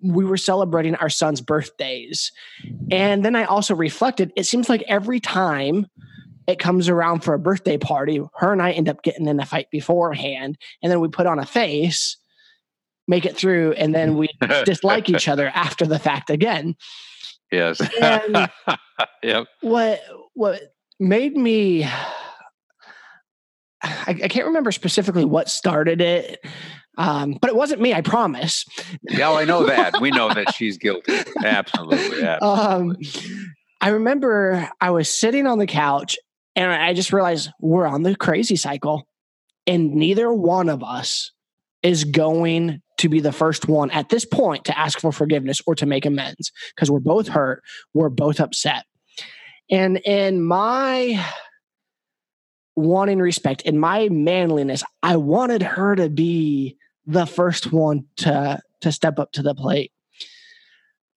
we 0.00 0.24
were 0.24 0.36
celebrating 0.36 0.94
our 0.96 1.08
son's 1.08 1.40
birthdays. 1.40 2.32
And 2.90 3.24
then 3.24 3.34
I 3.34 3.44
also 3.44 3.74
reflected, 3.74 4.32
it 4.36 4.44
seems 4.44 4.68
like 4.68 4.82
every 4.86 5.20
time 5.20 5.86
it 6.46 6.58
comes 6.58 6.88
around 6.88 7.20
for 7.20 7.34
a 7.34 7.38
birthday 7.38 7.76
party, 7.76 8.22
her 8.36 8.52
and 8.52 8.62
I 8.62 8.72
end 8.72 8.88
up 8.88 9.02
getting 9.02 9.26
in 9.26 9.38
a 9.38 9.44
fight 9.44 9.70
beforehand, 9.70 10.56
and 10.82 10.90
then 10.90 11.00
we 11.00 11.08
put 11.08 11.26
on 11.26 11.38
a 11.38 11.44
face, 11.44 12.16
make 13.06 13.26
it 13.26 13.36
through, 13.36 13.72
and 13.72 13.94
then 13.94 14.16
we 14.16 14.28
dislike 14.64 15.10
each 15.10 15.28
other 15.28 15.48
after 15.48 15.84
the 15.84 15.98
fact 15.98 16.30
again. 16.30 16.74
Yes. 17.52 17.80
yep. 19.22 19.46
What 19.60 20.00
what 20.34 20.60
made 20.98 21.36
me 21.36 21.88
I, 23.82 24.10
I, 24.24 24.28
can't 24.28 24.46
remember 24.46 24.72
specifically 24.72 25.24
what 25.24 25.48
started 25.48 26.00
it. 26.00 26.44
Um, 26.98 27.38
but 27.40 27.48
it 27.48 27.56
wasn't 27.56 27.80
me, 27.80 27.94
I 27.94 28.00
promise. 28.00 28.66
Yeah, 29.02 29.30
I 29.30 29.44
know 29.44 29.64
that. 29.66 30.00
We 30.00 30.10
know 30.10 30.34
that 30.34 30.54
she's 30.54 30.76
guilty. 30.78 31.16
Absolutely. 31.44 32.22
absolutely. 32.24 32.42
Um, 32.42 32.96
I 33.80 33.90
remember 33.90 34.68
I 34.80 34.90
was 34.90 35.08
sitting 35.08 35.46
on 35.46 35.58
the 35.58 35.66
couch 35.66 36.16
and 36.56 36.72
I 36.72 36.92
just 36.94 37.12
realized 37.12 37.50
we're 37.60 37.86
on 37.86 38.02
the 38.02 38.16
crazy 38.16 38.56
cycle, 38.56 39.06
and 39.64 39.94
neither 39.94 40.32
one 40.32 40.68
of 40.68 40.82
us 40.82 41.30
is 41.84 42.02
going 42.02 42.82
to 42.98 43.08
be 43.08 43.20
the 43.20 43.30
first 43.30 43.68
one 43.68 43.92
at 43.92 44.08
this 44.08 44.24
point 44.24 44.64
to 44.64 44.76
ask 44.76 44.98
for 44.98 45.12
forgiveness 45.12 45.60
or 45.68 45.76
to 45.76 45.86
make 45.86 46.04
amends 46.04 46.50
because 46.74 46.90
we're 46.90 46.98
both 46.98 47.28
hurt, 47.28 47.62
we're 47.94 48.08
both 48.08 48.40
upset. 48.40 48.84
And 49.70 49.98
in 49.98 50.42
my 50.42 51.24
wanting 52.74 53.20
respect, 53.20 53.62
in 53.62 53.78
my 53.78 54.08
manliness, 54.08 54.82
I 55.02 55.16
wanted 55.16 55.62
her 55.62 55.94
to 55.94 56.08
be 56.08 56.76
the 57.08 57.26
first 57.26 57.72
one 57.72 58.04
to 58.18 58.60
to 58.82 58.92
step 58.92 59.18
up 59.18 59.32
to 59.32 59.42
the 59.42 59.54
plate. 59.54 59.90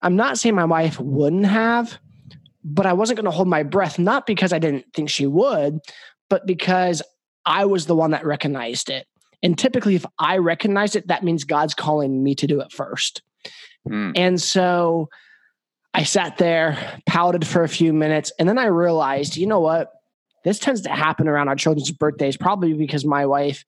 I'm 0.02 0.16
not 0.16 0.40
saying 0.40 0.56
my 0.56 0.66
wife 0.66 1.00
wouldn't 1.00 1.46
have, 1.46 2.00
but 2.64 2.88
I 2.88 2.94
wasn't 2.94 3.18
going 3.18 3.26
to 3.26 3.32
hold 3.32 3.48
my 3.48 3.62
breath, 3.62 4.00
not 4.00 4.26
because 4.26 4.52
I 4.52 4.58
didn't 4.58 4.86
think 4.96 5.10
she 5.10 5.28
would, 5.28 5.80
but 6.28 6.48
because 6.48 7.04
I 7.46 7.66
was 7.66 7.86
the 7.86 7.96
one 7.96 8.12
that 8.12 8.26
recognized 8.26 8.90
it. 8.90 9.06
And 9.44 9.58
typically, 9.58 9.96
if 9.96 10.06
I 10.18 10.38
recognize 10.38 10.96
it, 10.96 11.08
that 11.08 11.24
means 11.24 11.44
God's 11.44 11.76
calling 11.76 12.24
me 12.24 12.34
to 12.36 12.48
do 12.48 12.62
it 12.62 12.72
first. 12.72 13.22
Mm. 13.88 14.14
And 14.16 14.42
so 14.42 15.10
I 15.94 16.04
sat 16.04 16.38
there, 16.38 17.00
pouted 17.06 17.46
for 17.46 17.64
a 17.64 17.70
few 17.70 17.94
minutes, 17.94 18.32
and 18.40 18.48
then 18.48 18.58
I 18.58 18.66
realized, 18.66 19.38
you 19.38 19.46
know 19.46 19.60
what? 19.60 19.92
This 20.44 20.58
tends 20.58 20.82
to 20.82 20.90
happen 20.90 21.28
around 21.28 21.48
our 21.48 21.56
children's 21.56 21.92
birthdays, 21.92 22.38
probably 22.38 22.74
because 22.74 23.06
my 23.06 23.26
wife 23.26 23.66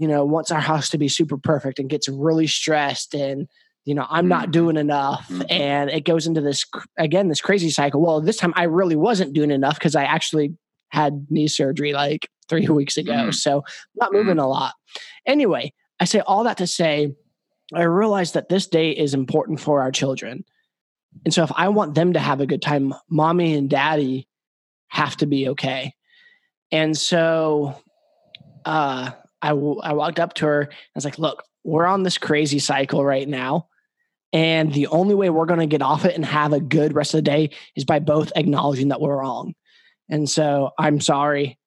you 0.00 0.08
know, 0.08 0.24
wants 0.24 0.50
our 0.50 0.60
house 0.60 0.88
to 0.88 0.98
be 0.98 1.08
super 1.08 1.36
perfect 1.36 1.78
and 1.78 1.90
gets 1.90 2.08
really 2.08 2.46
stressed 2.46 3.14
and 3.14 3.46
you 3.86 3.94
know 3.94 4.06
i'm 4.10 4.28
not 4.28 4.44
mm-hmm. 4.44 4.50
doing 4.50 4.76
enough 4.76 5.26
mm-hmm. 5.28 5.42
and 5.48 5.88
it 5.88 6.04
goes 6.04 6.26
into 6.26 6.40
this 6.40 6.66
again 6.98 7.28
this 7.28 7.40
crazy 7.40 7.70
cycle 7.70 8.00
well 8.00 8.20
this 8.20 8.36
time 8.36 8.52
i 8.54 8.64
really 8.64 8.94
wasn't 8.94 9.32
doing 9.32 9.50
enough 9.50 9.74
because 9.74 9.96
i 9.96 10.04
actually 10.04 10.54
had 10.90 11.26
knee 11.30 11.48
surgery 11.48 11.92
like 11.92 12.28
three 12.48 12.66
weeks 12.68 12.98
ago 12.98 13.12
mm-hmm. 13.12 13.30
so 13.30 13.64
not 13.94 14.12
moving 14.12 14.38
a 14.38 14.46
lot 14.46 14.74
anyway 15.24 15.72
i 15.98 16.04
say 16.04 16.20
all 16.20 16.44
that 16.44 16.58
to 16.58 16.66
say 16.66 17.10
i 17.74 17.82
realize 17.82 18.32
that 18.32 18.50
this 18.50 18.66
day 18.66 18.90
is 18.90 19.14
important 19.14 19.58
for 19.58 19.80
our 19.80 19.90
children 19.90 20.44
and 21.24 21.32
so 21.32 21.42
if 21.42 21.50
i 21.56 21.68
want 21.68 21.94
them 21.94 22.12
to 22.12 22.20
have 22.20 22.42
a 22.42 22.46
good 22.46 22.60
time 22.60 22.92
mommy 23.08 23.54
and 23.54 23.70
daddy 23.70 24.28
have 24.88 25.16
to 25.16 25.24
be 25.24 25.48
okay 25.48 25.94
and 26.70 26.98
so 26.98 27.74
uh 28.66 29.10
I, 29.42 29.48
w- 29.50 29.80
I 29.82 29.92
walked 29.92 30.20
up 30.20 30.34
to 30.34 30.46
her. 30.46 30.60
And 30.62 30.70
I 30.70 30.96
was 30.96 31.04
like, 31.04 31.18
look, 31.18 31.44
we're 31.64 31.86
on 31.86 32.02
this 32.02 32.18
crazy 32.18 32.58
cycle 32.58 33.04
right 33.04 33.28
now. 33.28 33.68
And 34.32 34.72
the 34.72 34.86
only 34.88 35.14
way 35.14 35.30
we're 35.30 35.46
going 35.46 35.60
to 35.60 35.66
get 35.66 35.82
off 35.82 36.04
it 36.04 36.14
and 36.14 36.24
have 36.24 36.52
a 36.52 36.60
good 36.60 36.94
rest 36.94 37.14
of 37.14 37.18
the 37.18 37.22
day 37.22 37.50
is 37.74 37.84
by 37.84 37.98
both 37.98 38.32
acknowledging 38.36 38.88
that 38.88 39.00
we're 39.00 39.18
wrong. 39.18 39.54
And 40.08 40.28
so 40.28 40.70
I'm 40.78 41.00
sorry, 41.00 41.58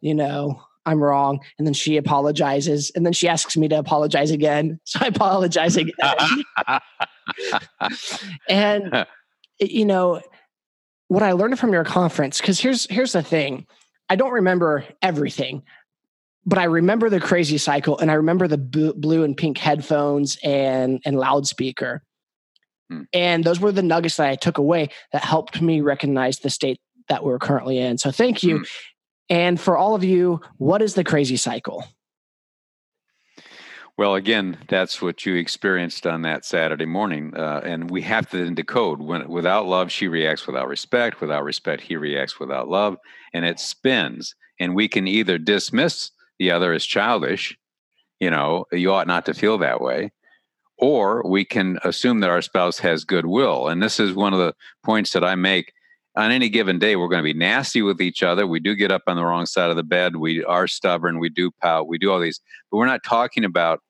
you 0.00 0.14
know, 0.14 0.62
I'm 0.84 1.02
wrong. 1.02 1.40
And 1.58 1.66
then 1.66 1.74
she 1.74 1.96
apologizes. 1.96 2.90
And 2.94 3.04
then 3.04 3.12
she 3.12 3.28
asks 3.28 3.56
me 3.56 3.68
to 3.68 3.78
apologize 3.78 4.30
again. 4.30 4.80
So 4.88 5.00
I 5.02 5.08
apologize 5.08 5.76
again. 5.76 5.94
and, 8.48 9.06
you 9.60 9.84
know, 9.84 10.22
what 11.08 11.22
I 11.22 11.32
learned 11.32 11.58
from 11.58 11.72
your 11.72 11.84
conference, 11.84 12.40
because 12.40 12.58
here's 12.58 12.86
here's 12.86 13.12
the 13.12 13.22
thing. 13.22 13.66
I 14.08 14.16
don't 14.16 14.32
remember 14.32 14.84
everything 15.02 15.62
but 16.48 16.58
I 16.58 16.64
remember 16.64 17.10
the 17.10 17.20
crazy 17.20 17.58
cycle 17.58 17.98
and 17.98 18.10
I 18.10 18.14
remember 18.14 18.48
the 18.48 18.56
blue 18.56 19.22
and 19.22 19.36
pink 19.36 19.58
headphones 19.58 20.38
and 20.42 21.00
and 21.04 21.18
loudspeaker. 21.18 22.02
Hmm. 22.90 23.02
And 23.12 23.44
those 23.44 23.60
were 23.60 23.70
the 23.70 23.82
nuggets 23.82 24.16
that 24.16 24.30
I 24.30 24.34
took 24.34 24.56
away 24.56 24.88
that 25.12 25.22
helped 25.22 25.60
me 25.60 25.82
recognize 25.82 26.38
the 26.38 26.48
state 26.48 26.80
that 27.10 27.22
we're 27.22 27.38
currently 27.38 27.76
in. 27.76 27.98
So 27.98 28.10
thank 28.10 28.42
you. 28.42 28.58
Hmm. 28.58 28.64
And 29.28 29.60
for 29.60 29.76
all 29.76 29.94
of 29.94 30.02
you, 30.02 30.40
what 30.56 30.80
is 30.80 30.94
the 30.94 31.04
crazy 31.04 31.36
cycle? 31.36 31.84
Well, 33.98 34.14
again, 34.14 34.56
that's 34.68 35.02
what 35.02 35.26
you 35.26 35.34
experienced 35.34 36.06
on 36.06 36.22
that 36.22 36.46
Saturday 36.46 36.86
morning, 36.86 37.36
uh, 37.36 37.60
and 37.64 37.90
we 37.90 38.00
have 38.02 38.30
to 38.30 38.48
decode. 38.52 39.02
When 39.02 39.28
without 39.28 39.66
love, 39.66 39.90
she 39.92 40.08
reacts 40.08 40.46
without 40.46 40.68
respect. 40.68 41.20
Without 41.20 41.44
respect, 41.44 41.82
he 41.82 41.96
reacts 41.96 42.40
without 42.40 42.68
love, 42.68 42.96
and 43.34 43.44
it 43.44 43.60
spins. 43.60 44.34
And 44.60 44.74
we 44.74 44.88
can 44.88 45.06
either 45.06 45.36
dismiss 45.36 46.12
the 46.38 46.50
other 46.50 46.72
is 46.72 46.86
childish, 46.86 47.56
you 48.20 48.30
know, 48.30 48.64
you 48.72 48.92
ought 48.92 49.06
not 49.06 49.26
to 49.26 49.34
feel 49.34 49.58
that 49.58 49.80
way. 49.80 50.12
Or 50.78 51.28
we 51.28 51.44
can 51.44 51.78
assume 51.82 52.20
that 52.20 52.30
our 52.30 52.42
spouse 52.42 52.78
has 52.78 53.04
goodwill. 53.04 53.68
And 53.68 53.82
this 53.82 53.98
is 53.98 54.12
one 54.12 54.32
of 54.32 54.38
the 54.38 54.54
points 54.84 55.12
that 55.12 55.24
I 55.24 55.34
make. 55.34 55.72
On 56.16 56.30
any 56.30 56.48
given 56.48 56.78
day, 56.78 56.96
we're 56.96 57.08
going 57.08 57.22
to 57.22 57.32
be 57.32 57.38
nasty 57.38 57.82
with 57.82 58.00
each 58.00 58.22
other. 58.22 58.46
We 58.46 58.60
do 58.60 58.74
get 58.74 58.92
up 58.92 59.02
on 59.06 59.16
the 59.16 59.24
wrong 59.24 59.46
side 59.46 59.70
of 59.70 59.76
the 59.76 59.82
bed. 59.82 60.16
We 60.16 60.44
are 60.44 60.66
stubborn. 60.66 61.18
We 61.18 61.30
do 61.30 61.50
pout. 61.62 61.88
We 61.88 61.98
do 61.98 62.10
all 62.10 62.20
these. 62.20 62.40
But 62.70 62.78
we're 62.78 62.86
not 62.86 63.02
talking 63.04 63.44
about 63.44 63.80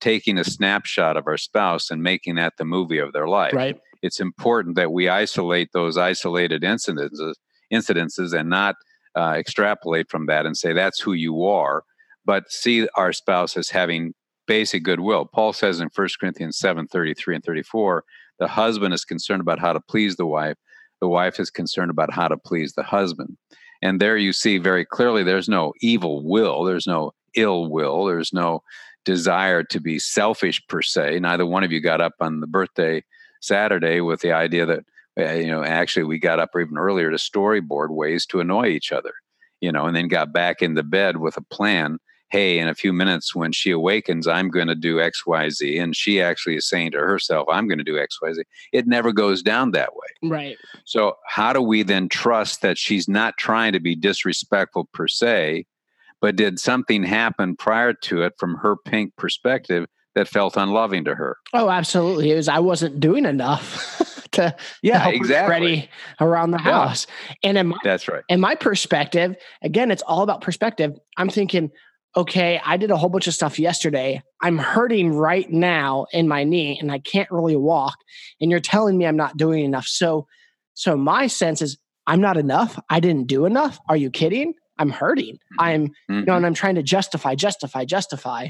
taking 0.00 0.38
a 0.38 0.44
snapshot 0.44 1.16
of 1.16 1.26
our 1.26 1.36
spouse 1.36 1.90
and 1.90 2.02
making 2.02 2.36
that 2.36 2.54
the 2.56 2.64
movie 2.64 2.98
of 2.98 3.12
their 3.12 3.28
life. 3.28 3.52
Right. 3.52 3.78
It's 4.02 4.20
important 4.20 4.76
that 4.76 4.92
we 4.92 5.08
isolate 5.08 5.70
those 5.72 5.98
isolated 5.98 6.62
incidences, 6.62 7.34
incidences 7.72 8.38
and 8.38 8.48
not 8.48 8.76
uh, 9.16 9.34
extrapolate 9.36 10.10
from 10.10 10.26
that 10.26 10.46
and 10.46 10.56
say 10.56 10.72
that's 10.72 11.00
who 11.00 11.12
you 11.12 11.44
are 11.44 11.84
but 12.24 12.50
see 12.50 12.88
our 12.94 13.12
spouse 13.12 13.56
as 13.56 13.70
having 13.70 14.14
basic 14.46 14.82
goodwill. 14.82 15.24
Paul 15.26 15.52
says 15.52 15.80
in 15.80 15.88
1 15.94 16.08
Corinthians 16.20 16.58
7 16.58 16.86
33 16.86 17.36
and 17.36 17.44
34, 17.44 18.04
the 18.38 18.48
husband 18.48 18.94
is 18.94 19.04
concerned 19.04 19.40
about 19.40 19.58
how 19.58 19.72
to 19.72 19.80
please 19.80 20.16
the 20.16 20.26
wife, 20.26 20.56
the 21.00 21.08
wife 21.08 21.40
is 21.40 21.50
concerned 21.50 21.90
about 21.90 22.12
how 22.12 22.28
to 22.28 22.36
please 22.36 22.74
the 22.74 22.82
husband. 22.82 23.36
And 23.82 24.00
there 24.00 24.16
you 24.16 24.32
see 24.32 24.58
very 24.58 24.84
clearly 24.84 25.22
there's 25.22 25.48
no 25.48 25.72
evil 25.80 26.22
will, 26.24 26.64
there's 26.64 26.86
no 26.86 27.12
ill 27.34 27.70
will, 27.70 28.04
there's 28.04 28.32
no 28.32 28.62
desire 29.04 29.62
to 29.64 29.80
be 29.80 29.98
selfish 29.98 30.62
per 30.68 30.82
se. 30.82 31.18
Neither 31.20 31.46
one 31.46 31.64
of 31.64 31.72
you 31.72 31.80
got 31.80 32.00
up 32.00 32.12
on 32.20 32.40
the 32.40 32.46
birthday 32.46 33.02
Saturday 33.40 34.00
with 34.00 34.20
the 34.20 34.32
idea 34.32 34.66
that, 34.66 34.84
Uh, 35.20 35.32
you 35.32 35.50
know, 35.50 35.62
actually 35.62 36.04
we 36.04 36.18
got 36.18 36.40
up 36.40 36.50
even 36.58 36.78
earlier 36.78 37.10
to 37.10 37.16
storyboard 37.16 37.90
ways 37.90 38.26
to 38.26 38.40
annoy 38.40 38.68
each 38.68 38.92
other, 38.92 39.12
you 39.60 39.70
know, 39.70 39.86
and 39.86 39.94
then 39.94 40.08
got 40.08 40.32
back 40.32 40.62
in 40.62 40.74
the 40.74 40.82
bed 40.82 41.18
with 41.18 41.36
a 41.36 41.42
plan 41.42 41.98
hey, 42.30 42.58
in 42.58 42.68
a 42.68 42.74
few 42.74 42.92
minutes 42.92 43.34
when 43.34 43.52
she 43.52 43.70
awakens, 43.70 44.26
I'm 44.26 44.48
going 44.48 44.68
to 44.68 44.74
do 44.74 44.96
XYZ. 44.96 45.82
And 45.82 45.94
she 45.94 46.22
actually 46.22 46.56
is 46.56 46.68
saying 46.68 46.92
to 46.92 46.98
herself, 46.98 47.46
I'm 47.50 47.66
going 47.66 47.78
to 47.78 47.84
do 47.84 47.94
XYZ. 47.94 48.42
It 48.72 48.86
never 48.86 49.12
goes 49.12 49.42
down 49.42 49.72
that 49.72 49.94
way. 49.94 50.30
Right. 50.30 50.56
So, 50.84 51.16
how 51.26 51.52
do 51.52 51.60
we 51.60 51.82
then 51.82 52.08
trust 52.08 52.62
that 52.62 52.78
she's 52.78 53.08
not 53.08 53.36
trying 53.36 53.72
to 53.72 53.80
be 53.80 53.96
disrespectful 53.96 54.88
per 54.94 55.08
se, 55.08 55.66
but 56.20 56.36
did 56.36 56.58
something 56.58 57.02
happen 57.02 57.56
prior 57.56 57.92
to 57.92 58.22
it 58.22 58.34
from 58.38 58.54
her 58.56 58.76
pink 58.76 59.16
perspective 59.16 59.86
that 60.14 60.28
felt 60.28 60.56
unloving 60.56 61.04
to 61.04 61.14
her? 61.16 61.36
Oh, 61.52 61.68
absolutely. 61.68 62.30
It 62.30 62.36
was, 62.36 62.48
I 62.48 62.60
wasn't 62.60 63.00
doing 63.00 63.26
enough. 63.26 64.06
to 64.32 64.54
yeah 64.82 65.10
to 65.10 65.14
exactly 65.14 65.90
around 66.20 66.52
the 66.52 66.58
house 66.58 67.06
and 67.42 67.58
in 67.58 67.68
my, 67.68 67.76
that's 67.82 68.06
right 68.08 68.22
in 68.28 68.40
my 68.40 68.54
perspective 68.54 69.34
again 69.62 69.90
it's 69.90 70.02
all 70.02 70.22
about 70.22 70.40
perspective 70.40 70.96
i'm 71.16 71.28
thinking 71.28 71.70
okay, 72.16 72.60
I 72.64 72.76
did 72.76 72.90
a 72.90 72.96
whole 72.96 73.08
bunch 73.08 73.26
of 73.26 73.34
stuff 73.34 73.58
yesterday. 73.58 74.22
I'm 74.42 74.58
hurting 74.58 75.12
right 75.12 75.48
now 75.50 76.06
in 76.12 76.26
my 76.26 76.44
knee 76.44 76.78
and 76.80 76.90
I 76.90 76.98
can't 76.98 77.30
really 77.30 77.56
walk. 77.56 77.96
And 78.40 78.50
you're 78.50 78.60
telling 78.60 78.98
me 78.98 79.06
I'm 79.06 79.16
not 79.16 79.36
doing 79.36 79.64
enough. 79.64 79.86
So, 79.86 80.26
so 80.74 80.96
my 80.96 81.26
sense 81.28 81.62
is 81.62 81.78
I'm 82.06 82.20
not 82.20 82.36
enough. 82.36 82.78
I 82.88 83.00
didn't 83.00 83.28
do 83.28 83.44
enough. 83.44 83.78
Are 83.88 83.96
you 83.96 84.10
kidding? 84.10 84.54
I'm 84.78 84.90
hurting. 84.90 85.34
Mm-hmm. 85.34 85.60
I'm, 85.60 85.86
mm-hmm. 85.88 86.18
you 86.20 86.24
know, 86.24 86.36
and 86.36 86.46
I'm 86.46 86.54
trying 86.54 86.74
to 86.76 86.82
justify, 86.82 87.34
justify, 87.34 87.84
justify. 87.84 88.48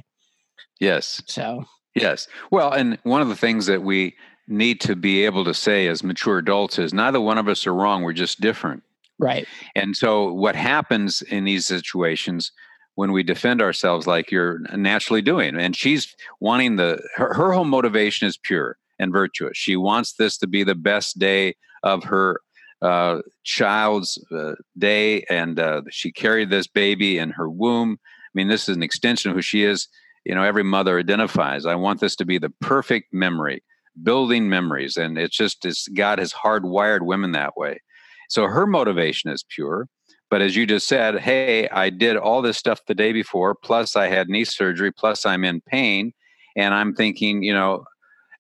Yes. 0.79 1.23
So, 1.27 1.65
yes. 1.95 2.29
Well, 2.51 2.73
and 2.73 2.99
one 3.03 3.23
of 3.23 3.29
the 3.29 3.37
things 3.37 3.67
that 3.67 3.83
we 3.83 4.15
need 4.49 4.81
to 4.81 4.97
be 4.97 5.25
able 5.25 5.45
to 5.45 5.55
say 5.55 5.87
as 5.87 6.03
mature 6.03 6.39
adults 6.39 6.79
is 6.79 6.93
neither 6.93 7.21
one 7.21 7.39
of 7.39 7.49
us 7.49 7.67
are 7.67 7.75
wrong. 7.75 8.03
We're 8.03 8.13
just 8.13 8.41
different. 8.41 8.83
Right. 9.19 9.47
And 9.75 9.97
so 9.97 10.33
what 10.33 10.57
happens 10.57 11.23
in 11.23 11.45
these 11.45 11.67
situations, 11.67 12.53
when 12.95 13.13
we 13.13 13.23
defend 13.23 13.63
ourselves 13.63 14.07
like 14.07 14.31
you're 14.31 14.59
naturally 14.77 15.23
doing. 15.23 15.57
And 15.57 15.75
she's 15.77 16.15
wanting 16.41 16.77
the 16.77 17.03
her, 17.17 17.33
her 17.33 17.53
whole 17.53 17.65
motivation 17.65 18.29
is 18.29 18.37
pure 18.37 18.77
and 18.99 19.13
virtuous. 19.13 19.57
She 19.57 19.77
wants 19.77 20.15
this 20.15 20.37
to 20.39 20.47
be 20.47 20.65
the 20.65 20.75
best 20.75 21.19
day 21.19 21.55
of 21.83 22.05
her 22.05 22.41
uh, 22.83 23.21
child's 23.45 24.23
uh, 24.31 24.53
day, 24.77 25.25
and 25.31 25.59
uh, 25.59 25.83
she 25.91 26.13
carried 26.13 26.51
this 26.51 26.67
baby 26.67 27.19
in 27.19 27.31
her 27.31 27.49
womb. 27.49 27.99
I 28.03 28.33
mean, 28.35 28.49
this 28.49 28.69
is 28.69 28.77
an 28.77 28.83
extension 28.83 29.31
of 29.31 29.37
who 29.37 29.43
she 29.43 29.65
is. 29.65 29.89
You 30.25 30.35
know, 30.35 30.43
every 30.43 30.65
mother 30.65 30.99
identifies. 30.99 31.67
I 31.67 31.75
want 31.75 32.01
this 32.01 32.17
to 32.17 32.25
be 32.25 32.39
the 32.39 32.51
perfect 32.61 33.13
memory, 33.13 33.63
building 34.03 34.49
memories, 34.49 34.97
and 34.97 35.19
it's 35.19 35.37
just 35.37 35.65
it's 35.65 35.89
God 35.89 36.19
has 36.19 36.33
hardwired 36.33 37.03
women 37.03 37.33
that 37.33 37.57
way. 37.57 37.81
So 38.29 38.47
her 38.47 38.67
motivation 38.67 39.31
is 39.31 39.45
pure. 39.49 39.89
But 40.31 40.41
as 40.41 40.55
you 40.55 40.65
just 40.65 40.87
said, 40.87 41.19
hey, 41.19 41.69
I 41.69 41.91
did 41.91 42.17
all 42.17 42.41
this 42.41 42.57
stuff 42.57 42.81
the 42.87 42.95
day 42.95 43.13
before, 43.13 43.57
plus 43.57 43.97
I 43.97 44.07
had 44.07 44.29
knee 44.29 44.45
surgery, 44.45 44.93
plus 44.93 45.27
I'm 45.27 45.45
in 45.45 45.61
pain. 45.61 46.13
And 46.57 46.73
I'm 46.73 46.95
thinking, 46.95 47.43
you 47.43 47.53
know, 47.53 47.85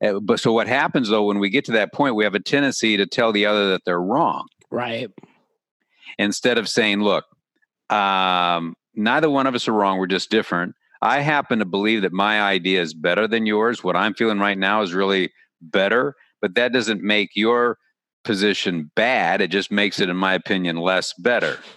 eh, 0.00 0.12
but 0.22 0.38
so 0.38 0.52
what 0.52 0.68
happens 0.68 1.08
though, 1.08 1.24
when 1.24 1.40
we 1.40 1.50
get 1.50 1.64
to 1.66 1.72
that 1.72 1.92
point, 1.92 2.14
we 2.14 2.24
have 2.24 2.36
a 2.36 2.40
tendency 2.40 2.96
to 2.96 3.06
tell 3.06 3.32
the 3.32 3.46
other 3.46 3.70
that 3.70 3.82
they're 3.84 4.00
wrong. 4.00 4.46
Right. 4.70 5.10
Instead 6.18 6.58
of 6.58 6.68
saying, 6.68 7.02
look, 7.02 7.24
um, 7.90 8.76
neither 8.94 9.28
one 9.28 9.48
of 9.48 9.56
us 9.56 9.66
are 9.66 9.72
wrong. 9.72 9.98
We're 9.98 10.06
just 10.06 10.30
different. 10.30 10.74
I 11.02 11.20
happen 11.20 11.60
to 11.60 11.64
believe 11.64 12.02
that 12.02 12.12
my 12.12 12.42
idea 12.42 12.82
is 12.82 12.94
better 12.94 13.26
than 13.26 13.46
yours. 13.46 13.82
What 13.82 13.96
I'm 13.96 14.14
feeling 14.14 14.38
right 14.38 14.58
now 14.58 14.82
is 14.82 14.92
really 14.92 15.32
better, 15.60 16.14
but 16.40 16.54
that 16.54 16.72
doesn't 16.72 17.02
make 17.02 17.30
your 17.34 17.78
position 18.24 18.90
bad. 18.94 19.40
It 19.40 19.48
just 19.48 19.70
makes 19.70 20.00
it, 20.00 20.08
in 20.08 20.16
my 20.16 20.34
opinion, 20.34 20.76
less 20.76 21.12
better. 21.14 21.58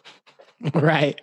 Right. 0.73 1.19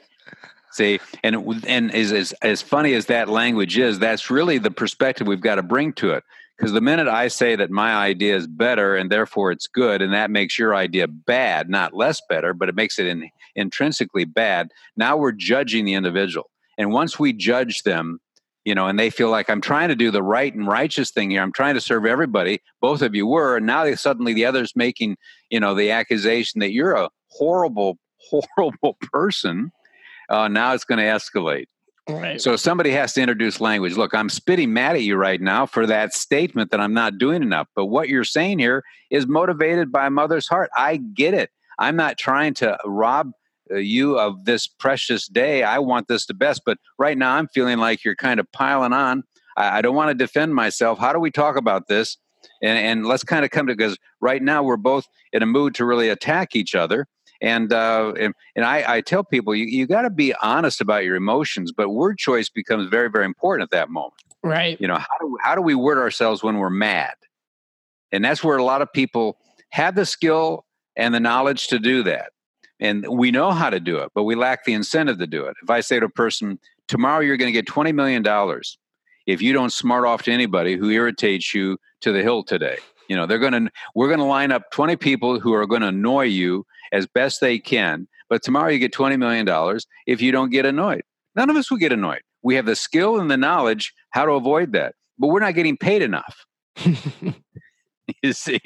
See, 0.73 1.00
and 1.25 1.64
and 1.66 1.95
is 1.95 2.12
as 2.12 2.33
as 2.42 2.61
funny 2.61 2.92
as 2.92 3.07
that 3.07 3.30
language 3.30 3.78
is, 3.78 3.99
that's 3.99 4.30
really 4.30 4.59
the 4.59 4.71
perspective 4.71 5.26
we've 5.26 5.40
got 5.40 5.54
to 5.54 5.62
bring 5.62 5.95
to 5.95 6.11
it. 6.11 6.25
Because 6.57 6.73
the 6.73 6.83
minute 6.83 7.09
I 7.09 7.28
say 7.28 7.57
that 7.57 7.71
my 7.71 7.95
idea 7.95 8.37
is 8.37 8.47
better 8.47 8.95
and 8.95 9.11
therefore 9.11 9.50
it's 9.50 9.66
good, 9.66 10.02
and 10.02 10.12
that 10.12 10.30
makes 10.30 10.59
your 10.59 10.75
idea 10.75 11.09
bad, 11.09 11.71
not 11.71 11.95
less 11.95 12.21
better, 12.28 12.52
but 12.52 12.69
it 12.69 12.75
makes 12.75 12.99
it 12.99 13.07
in, 13.07 13.30
intrinsically 13.57 14.26
bad. 14.26 14.71
Now 14.95 15.16
we're 15.16 15.33
judging 15.33 15.87
the 15.87 15.95
individual, 15.95 16.50
and 16.81 16.93
once 16.93 17.19
we 17.19 17.35
judge 17.35 17.83
them, 17.83 18.21
you 18.65 18.75
know, 18.75 18.87
and 18.87 18.99
they 18.99 19.11
feel 19.11 19.29
like 19.29 19.51
I'm 19.51 19.61
trying 19.61 19.91
to 19.91 19.95
do 19.95 20.11
the 20.11 20.23
right 20.23 20.55
and 20.55 20.67
righteous 20.67 21.11
thing 21.11 21.31
here. 21.31 21.43
I'm 21.43 21.53
trying 21.53 21.75
to 21.75 21.81
serve 21.81 22.07
everybody. 22.07 22.63
Both 22.81 23.03
of 23.03 23.15
you 23.15 23.27
were, 23.27 23.59
and 23.59 23.67
now 23.67 23.85
they, 23.85 23.97
suddenly 23.97 24.33
the 24.33 24.47
other's 24.47 24.75
making, 24.75 25.19
you 25.51 25.61
know, 25.61 25.75
the 25.75 25.91
accusation 25.91 26.61
that 26.61 26.73
you're 26.73 26.95
a 26.95 27.11
horrible, 27.29 27.99
horrible 28.31 28.97
person. 29.13 29.73
Uh, 30.31 30.49
now 30.49 30.73
it's 30.73 30.85
going 30.85 30.99
to 30.99 31.05
escalate. 31.05 31.67
Right. 32.09 32.41
So 32.41 32.57
somebody 32.57 32.93
has 32.93 33.13
to 33.13 33.21
introduce 33.21 33.61
language. 33.61 33.99
Look, 33.99 34.15
I'm 34.15 34.31
spitting 34.31 34.73
mad 34.73 34.97
at 34.97 35.03
you 35.03 35.17
right 35.17 35.41
now 35.41 35.67
for 35.67 35.87
that 35.87 36.15
statement 36.15 36.71
that 36.71 36.81
I'm 36.81 36.95
not 36.95 37.19
doing 37.19 37.43
enough. 37.43 37.69
But 37.77 37.87
what 37.87 38.09
you're 38.09 38.25
saying 38.25 38.59
here 38.59 38.85
is 39.11 39.27
motivated 39.27 39.93
by 39.93 40.07
a 40.07 40.11
mother's 40.11 40.49
heart. 40.49 40.71
I 40.75 40.97
get 40.97 41.35
it. 41.35 41.51
I'm 41.79 41.97
not 41.97 42.17
trying 42.17 42.55
to 42.55 42.79
rob 42.87 43.33
you 43.79 44.19
of 44.19 44.45
this 44.45 44.67
precious 44.67 45.27
day. 45.29 45.62
I 45.62 45.79
want 45.79 46.09
this 46.09 46.27
the 46.27 46.35
best. 46.35 46.62
But 46.65 46.79
right 46.99 47.17
now, 47.17 47.35
I'm 47.37 47.49
feeling 47.49 47.79
like 47.79 48.05
you're 48.05 48.17
kind 48.17 48.41
of 48.41 48.50
piling 48.53 48.93
on. 48.93 49.23
I, 49.57 49.79
I 49.79 49.83
don't 49.83 49.95
want 49.95 50.11
to 50.11 50.15
defend 50.15 50.55
myself. 50.55 50.99
How 50.99 51.12
do 51.12 51.19
we 51.19 51.31
talk 51.31 51.57
about 51.57 51.89
this? 51.89 52.17
And, 52.62 52.79
and 52.79 53.07
let's 53.07 53.25
kind 53.25 53.45
of 53.45 53.50
come 53.50 53.67
to 53.67 53.75
because 53.75 53.99
right 54.21 54.43
now 54.43 54.62
we're 54.62 54.77
both 54.77 55.07
in 55.33 55.43
a 55.43 55.47
mood 55.47 55.75
to 55.77 55.85
really 55.85 56.09
attack 56.09 56.57
each 56.57 56.75
other. 56.75 57.07
And 57.43 57.73
uh, 57.73 58.12
and, 58.19 58.35
and 58.55 58.65
I, 58.67 58.97
I 58.97 59.00
tell 59.00 59.25
people 59.25 59.55
you, 59.55 59.65
you 59.65 59.87
got 59.87 60.03
to 60.03 60.11
be 60.11 60.35
honest 60.43 60.81
about 60.83 61.05
your 61.05 61.17
emotions, 61.17 61.73
but 61.75 61.89
word 61.89 62.19
choice 62.19 62.50
becomes 62.50 62.89
very 62.91 63.09
very 63.11 63.25
important 63.25 63.67
at 63.67 63.71
that 63.71 63.89
moment. 63.89 64.23
Right. 64.43 64.79
You 64.79 64.89
know 64.89 64.97
how 64.97 65.19
do 65.21 65.39
how 65.41 65.55
do 65.55 65.62
we 65.62 65.75
word 65.75 65.97
ourselves 65.97 66.43
when 66.43 66.59
we're 66.59 66.69
mad? 66.69 67.15
And 68.12 68.23
that's 68.23 68.45
where 68.45 68.59
a 68.59 68.65
lot 68.65 68.83
of 68.83 68.93
people 68.93 69.39
have 69.71 69.95
the 69.95 70.05
skill 70.05 70.67
and 70.97 71.15
the 71.15 71.21
knowledge 71.21 71.69
to 71.69 71.79
do 71.79 72.03
that. 72.03 72.33
And 72.81 73.07
we 73.09 73.31
know 73.31 73.53
how 73.53 73.71
to 73.71 73.79
do 73.79 73.99
it, 73.99 74.11
but 74.15 74.25
we 74.25 74.35
lack 74.35 74.65
the 74.65 74.73
incentive 74.73 75.19
to 75.19 75.27
do 75.27 75.45
it. 75.45 75.55
If 75.63 75.71
I 75.71 75.81
say 75.81 76.01
to 76.01 76.07
a 76.07 76.11
person, 76.11 76.59
tomorrow 76.89 77.21
you're 77.21 77.37
going 77.37 77.53
to 77.53 77.63
get 77.63 77.67
$20 77.67 77.95
million 77.95 78.25
if 79.27 79.43
you 79.43 79.53
don't 79.53 79.73
smart 79.73 80.07
off 80.07 80.23
to 80.23 80.33
anybody 80.33 80.77
who 80.77 80.91
irritates 80.91 81.55
you 81.55 81.79
to 82.01 82.11
the 82.13 82.23
hill 82.23 82.43
today. 82.43 82.79
You 83.09 83.17
know, 83.17 83.27
they're 83.27 83.39
going 83.39 83.53
to, 83.53 83.71
we're 83.95 84.09
going 84.09 84.21
to 84.21 84.25
line 84.25 84.51
up 84.51 84.71
20 84.73 84.97
people 84.97 85.39
who 85.41 85.53
are 85.53 85.67
going 85.67 85.83
to 85.83 85.89
annoy 85.89 86.25
you 86.25 86.65
as 86.93 87.07
best 87.07 87.41
they 87.41 87.59
can. 87.59 88.09
But 88.29 88.43
tomorrow 88.43 88.71
you 88.71 88.79
get 88.79 88.95
$20 88.95 89.19
million 89.19 89.79
if 90.07 90.23
you 90.23 90.33
don't 90.33 90.51
get 90.51 90.65
annoyed. 90.65 91.03
None 91.35 91.51
of 91.51 91.57
us 91.57 91.71
will 91.71 91.79
get 91.79 91.93
annoyed. 91.93 92.23
We 92.43 92.55
have 92.55 92.67
the 92.67 92.77
skill 92.77 93.21
and 93.21 93.31
the 93.31 93.37
knowledge 93.37 93.93
how 94.11 94.25
to 94.25 94.33
avoid 94.33 94.73
that, 94.73 94.95
but 95.19 95.29
we're 95.29 95.41
not 95.41 95.55
getting 95.55 95.77
paid 95.77 96.03
enough. 96.03 96.47
you 98.23 98.33
see. 98.33 98.61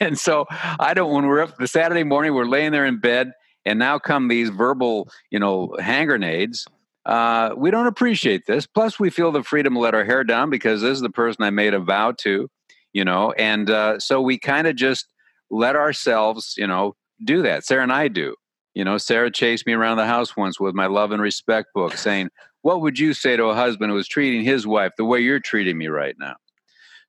And 0.00 0.18
so 0.18 0.46
I 0.50 0.94
don't, 0.94 1.12
when 1.12 1.26
we're 1.26 1.40
up 1.40 1.56
the 1.58 1.66
Saturday 1.66 2.04
morning, 2.04 2.34
we're 2.34 2.44
laying 2.44 2.72
there 2.72 2.86
in 2.86 3.00
bed, 3.00 3.32
and 3.68 3.78
now 3.78 3.98
come 3.98 4.28
these 4.28 4.48
verbal, 4.48 5.10
you 5.30 5.38
know, 5.38 5.76
hand 5.78 6.08
grenades. 6.08 6.66
Uh, 7.04 7.50
we 7.56 7.70
don't 7.70 7.86
appreciate 7.86 8.46
this. 8.46 8.66
Plus, 8.66 8.98
we 8.98 9.10
feel 9.10 9.30
the 9.30 9.42
freedom 9.42 9.74
to 9.74 9.80
let 9.80 9.94
our 9.94 10.04
hair 10.04 10.24
down 10.24 10.48
because 10.48 10.80
this 10.80 10.96
is 10.96 11.00
the 11.02 11.10
person 11.10 11.44
I 11.44 11.50
made 11.50 11.74
a 11.74 11.78
vow 11.78 12.12
to, 12.20 12.48
you 12.92 13.04
know, 13.04 13.32
and 13.32 13.70
uh, 13.70 13.98
so 13.98 14.20
we 14.22 14.38
kind 14.38 14.66
of 14.66 14.74
just 14.74 15.06
let 15.50 15.76
ourselves, 15.76 16.54
you 16.56 16.66
know, 16.66 16.94
do 17.24 17.42
that. 17.42 17.64
Sarah 17.64 17.82
and 17.82 17.92
I 17.92 18.08
do. 18.08 18.34
You 18.74 18.84
know, 18.84 18.96
Sarah 18.96 19.30
chased 19.30 19.66
me 19.66 19.74
around 19.74 19.98
the 19.98 20.06
house 20.06 20.36
once 20.36 20.58
with 20.58 20.74
my 20.74 20.86
love 20.86 21.10
and 21.10 21.20
respect 21.20 21.68
book 21.74 21.96
saying, 21.96 22.30
What 22.62 22.80
would 22.80 22.98
you 22.98 23.12
say 23.12 23.36
to 23.36 23.44
a 23.46 23.54
husband 23.54 23.90
who 23.90 23.96
was 23.96 24.08
treating 24.08 24.44
his 24.44 24.66
wife 24.66 24.92
the 24.96 25.04
way 25.04 25.20
you're 25.20 25.40
treating 25.40 25.76
me 25.76 25.88
right 25.88 26.16
now? 26.18 26.36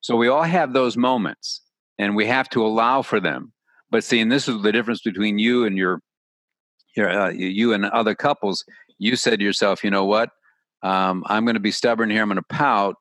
So 0.01 0.15
we 0.15 0.27
all 0.27 0.43
have 0.43 0.73
those 0.73 0.97
moments 0.97 1.61
and 1.97 2.15
we 2.15 2.25
have 2.25 2.49
to 2.49 2.65
allow 2.65 3.01
for 3.01 3.19
them. 3.19 3.53
But 3.91 4.03
seeing 4.03 4.29
this 4.29 4.47
is 4.47 4.61
the 4.61 4.71
difference 4.71 5.01
between 5.01 5.39
you 5.39 5.65
and 5.65 5.77
your, 5.77 6.01
uh, 6.97 7.29
you 7.29 7.73
and 7.73 7.85
other 7.85 8.15
couples. 8.15 8.63
You 8.97 9.15
said 9.15 9.39
to 9.39 9.45
yourself, 9.45 9.83
you 9.83 9.91
know 9.91 10.05
what? 10.05 10.29
Um, 10.81 11.23
I'm 11.27 11.45
going 11.45 11.55
to 11.55 11.61
be 11.61 11.71
stubborn 11.71 12.09
here. 12.09 12.21
I'm 12.21 12.29
going 12.29 12.37
to 12.37 12.43
pout. 12.43 12.95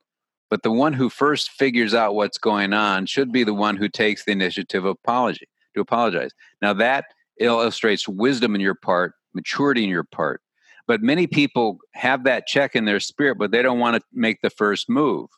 But 0.50 0.62
the 0.62 0.71
one 0.71 0.95
who 0.95 1.11
first 1.11 1.50
figures 1.50 1.95
out 1.95 2.14
what's 2.14 2.38
going 2.38 2.73
on 2.73 3.07
should 3.07 3.33
be 3.33 3.45
the 3.45 3.54
one 3.54 3.76
who 3.76 3.88
takes 3.88 4.25
the 4.25 4.33
initiative 4.33 4.85
of 4.85 4.97
apology 5.02 5.47
to 5.75 5.80
apologize. 5.80 6.30
Now 6.62 6.73
that 6.75 7.04
illustrates 7.38 8.09
wisdom 8.09 8.54
in 8.54 8.61
your 8.61 8.75
part, 8.75 9.12
maturity 9.35 9.85
in 9.85 9.90
your 9.90 10.04
part. 10.04 10.40
But 10.87 11.02
many 11.02 11.26
people 11.26 11.78
have 11.95 12.25
that 12.25 12.47
check 12.47 12.75
in 12.75 12.87
their 12.87 13.00
spirit, 13.00 13.37
but 13.38 13.50
they 13.50 13.62
don't 13.62 13.78
want 13.78 13.97
to 13.97 14.02
make 14.12 14.40
the 14.40 14.50
first 14.50 14.88
move. 14.88 15.28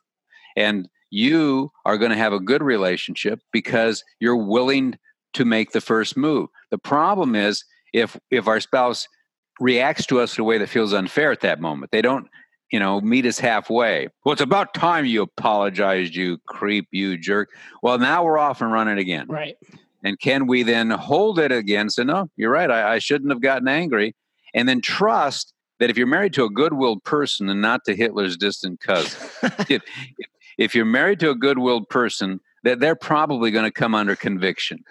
And 0.57 0.88
you 1.11 1.71
are 1.85 1.99
going 1.99 2.12
to 2.12 2.16
have 2.16 2.33
a 2.33 2.38
good 2.38 2.62
relationship 2.62 3.40
because 3.52 4.04
you're 4.21 4.36
willing 4.36 4.97
to 5.32 5.45
make 5.45 5.73
the 5.73 5.80
first 5.80 6.17
move. 6.17 6.49
The 6.71 6.78
problem 6.78 7.34
is 7.34 7.65
if 7.93 8.19
if 8.31 8.49
our 8.49 8.61
spouse 8.61 9.09
reacts 9.61 10.07
to 10.07 10.19
us 10.19 10.37
in 10.37 10.43
a 10.43 10.45
way 10.45 10.59
that 10.59 10.69
feels 10.69 10.93
unfair 10.93 11.31
at 11.31 11.41
that 11.41 11.61
moment. 11.61 11.93
They 11.93 12.03
don't, 12.03 12.26
you 12.73 12.81
know, 12.81 13.00
meet 13.00 13.26
us 13.26 13.39
halfway. 13.39 14.09
Well, 14.25 14.33
it's 14.33 14.41
about 14.41 14.75
time 14.75 15.05
you 15.05 15.23
apologized, 15.23 16.15
you 16.15 16.39
creep, 16.47 16.89
you 16.91 17.19
jerk. 17.19 17.50
Well, 17.83 17.99
now 17.99 18.25
we're 18.25 18.39
off 18.39 18.63
and 18.63 18.73
running 18.73 18.99
again. 18.99 19.26
Right. 19.29 19.57
And 20.03 20.19
can 20.19 20.47
we 20.47 20.63
then 20.63 20.91
hold 20.91 21.39
it 21.39 21.53
again? 21.53 21.91
Say, 21.91 22.05
no, 22.05 22.31
you're 22.37 22.50
right. 22.50 22.71
I, 22.71 22.95
I 22.95 22.99
shouldn't 22.99 23.31
have 23.31 23.43
gotten 23.43 23.69
angry. 23.69 24.15
And 24.55 24.69
then 24.69 24.81
trust 24.81 25.53
that 25.79 25.91
if 25.91 25.99
you're 25.99 26.07
married 26.07 26.33
to 26.35 26.45
a 26.45 26.50
good-willed 26.50 27.05
person 27.05 27.49
and 27.49 27.61
not 27.61 27.85
to 27.85 27.95
Hitler's 27.95 28.37
distant 28.37 28.81
cousin, 28.81 29.29
if, 29.69 29.83
if 30.59 30.75
you're 30.75 30.87
married 30.87 31.21
to 31.21 31.31
a 31.31 31.35
good-willed 31.35 31.89
person, 31.91 32.41
that 32.65 32.81
they're 32.81 32.97
probably 32.97 33.50
going 33.50 33.65
to 33.65 33.71
come 33.71 33.95
under 33.95 34.17
conviction. 34.17 34.85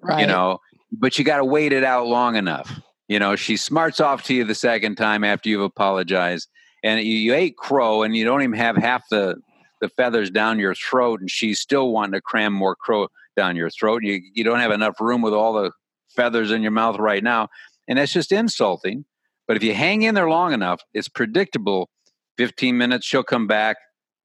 Right. 0.00 0.22
You 0.22 0.26
know, 0.26 0.60
but 0.98 1.18
you 1.18 1.24
got 1.24 1.38
to 1.38 1.44
wait 1.44 1.72
it 1.72 1.84
out 1.84 2.06
long 2.06 2.36
enough. 2.36 2.80
You 3.08 3.18
know, 3.18 3.36
she 3.36 3.56
smarts 3.56 4.00
off 4.00 4.22
to 4.24 4.34
you 4.34 4.44
the 4.44 4.54
second 4.54 4.96
time 4.96 5.24
after 5.24 5.48
you've 5.48 5.60
apologized, 5.60 6.48
and 6.82 7.00
you, 7.00 7.16
you 7.16 7.34
ate 7.34 7.56
crow, 7.56 8.02
and 8.02 8.16
you 8.16 8.24
don't 8.24 8.42
even 8.42 8.58
have 8.58 8.76
half 8.76 9.02
the 9.10 9.36
the 9.80 9.88
feathers 9.90 10.30
down 10.30 10.58
your 10.58 10.74
throat, 10.74 11.20
and 11.20 11.30
she's 11.30 11.60
still 11.60 11.92
wanting 11.92 12.12
to 12.12 12.20
cram 12.20 12.52
more 12.52 12.74
crow 12.74 13.08
down 13.36 13.56
your 13.56 13.70
throat. 13.70 14.02
You 14.02 14.20
you 14.32 14.44
don't 14.44 14.60
have 14.60 14.70
enough 14.70 15.00
room 15.00 15.20
with 15.20 15.34
all 15.34 15.52
the 15.52 15.72
feathers 16.16 16.50
in 16.50 16.62
your 16.62 16.70
mouth 16.70 16.98
right 16.98 17.22
now, 17.22 17.48
and 17.88 17.98
that's 17.98 18.12
just 18.12 18.32
insulting. 18.32 19.04
But 19.46 19.58
if 19.58 19.62
you 19.62 19.74
hang 19.74 20.02
in 20.02 20.14
there 20.14 20.30
long 20.30 20.52
enough, 20.52 20.80
it's 20.94 21.08
predictable. 21.08 21.90
Fifteen 22.38 22.78
minutes, 22.78 23.06
she'll 23.06 23.22
come 23.22 23.46
back. 23.46 23.76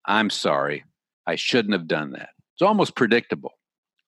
I'm 0.05 0.29
sorry. 0.29 0.85
I 1.27 1.35
shouldn't 1.35 1.73
have 1.73 1.87
done 1.87 2.11
that. 2.13 2.29
It's 2.55 2.61
almost 2.61 2.95
predictable. 2.95 3.58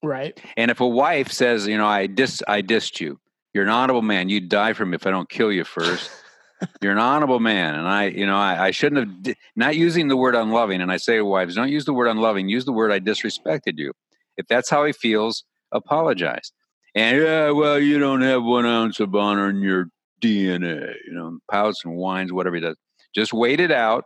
Right. 0.03 0.39
And 0.57 0.71
if 0.71 0.79
a 0.79 0.87
wife 0.87 1.31
says, 1.31 1.67
you 1.67 1.77
know, 1.77 1.87
I 1.87 2.07
dis 2.07 2.41
I 2.47 2.61
dissed 2.61 2.99
you, 2.99 3.19
you're 3.53 3.63
an 3.63 3.69
honorable 3.69 4.01
man. 4.01 4.29
You'd 4.29 4.49
die 4.49 4.73
for 4.73 4.85
me 4.85 4.95
if 4.95 5.05
I 5.05 5.11
don't 5.11 5.29
kill 5.29 5.51
you 5.51 5.63
first. 5.63 6.09
you're 6.81 6.91
an 6.91 6.97
honorable 6.97 7.39
man. 7.39 7.75
And 7.75 7.87
I, 7.87 8.05
you 8.05 8.25
know, 8.25 8.37
I, 8.37 8.67
I 8.67 8.71
shouldn't 8.71 8.99
have 8.99 9.23
di- 9.23 9.35
not 9.55 9.75
using 9.75 10.07
the 10.07 10.17
word 10.17 10.35
unloving. 10.35 10.81
And 10.81 10.91
I 10.91 10.97
say 10.97 11.17
to 11.17 11.25
wives, 11.25 11.55
don't 11.55 11.69
use 11.69 11.85
the 11.85 11.93
word 11.93 12.07
unloving, 12.07 12.49
use 12.49 12.65
the 12.65 12.71
word 12.71 12.91
I 12.91 12.99
disrespected 12.99 13.77
you. 13.77 13.93
If 14.37 14.47
that's 14.47 14.69
how 14.69 14.85
he 14.85 14.93
feels, 14.93 15.43
apologize. 15.71 16.51
And 16.95 17.17
yeah, 17.17 17.51
well, 17.51 17.79
you 17.79 17.99
don't 17.99 18.21
have 18.21 18.43
one 18.43 18.65
ounce 18.65 18.99
of 18.99 19.15
honor 19.15 19.49
in 19.49 19.61
your 19.61 19.87
DNA, 20.21 20.93
you 21.05 21.13
know, 21.13 21.37
pouts 21.49 21.83
and 21.85 21.95
whines, 21.95 22.33
whatever 22.33 22.55
he 22.55 22.61
does. 22.61 22.77
Just 23.13 23.33
wait 23.33 23.59
it 23.59 23.71
out 23.71 24.05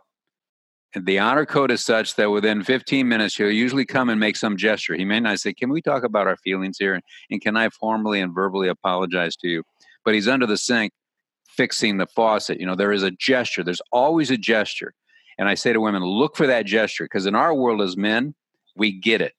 the 1.04 1.18
honor 1.18 1.44
code 1.44 1.70
is 1.70 1.84
such 1.84 2.14
that 2.16 2.30
within 2.30 2.62
15 2.62 3.06
minutes 3.06 3.36
he'll 3.36 3.50
usually 3.50 3.84
come 3.84 4.08
and 4.08 4.18
make 4.18 4.36
some 4.36 4.56
gesture. 4.56 4.94
He 4.94 5.04
may 5.04 5.20
not 5.20 5.40
say 5.40 5.52
can 5.52 5.70
we 5.70 5.82
talk 5.82 6.04
about 6.04 6.26
our 6.26 6.36
feelings 6.38 6.78
here? 6.78 7.00
And 7.30 7.40
can 7.40 7.56
i 7.56 7.68
formally 7.68 8.20
and 8.20 8.34
verbally 8.34 8.68
apologize 8.68 9.36
to 9.36 9.48
you? 9.48 9.62
But 10.04 10.14
he's 10.14 10.28
under 10.28 10.46
the 10.46 10.56
sink 10.56 10.92
fixing 11.48 11.98
the 11.98 12.06
faucet. 12.06 12.60
You 12.60 12.66
know 12.66 12.74
there 12.74 12.92
is 12.92 13.02
a 13.02 13.10
gesture. 13.10 13.62
There's 13.62 13.82
always 13.92 14.30
a 14.30 14.38
gesture. 14.38 14.94
And 15.38 15.48
i 15.48 15.54
say 15.54 15.72
to 15.72 15.80
women 15.80 16.02
look 16.02 16.36
for 16.36 16.46
that 16.46 16.64
gesture. 16.64 17.04
Because 17.04 17.26
in 17.26 17.34
our 17.34 17.54
world 17.54 17.82
as 17.82 17.96
men 17.96 18.34
we 18.74 18.92
get 18.92 19.20
it. 19.20 19.34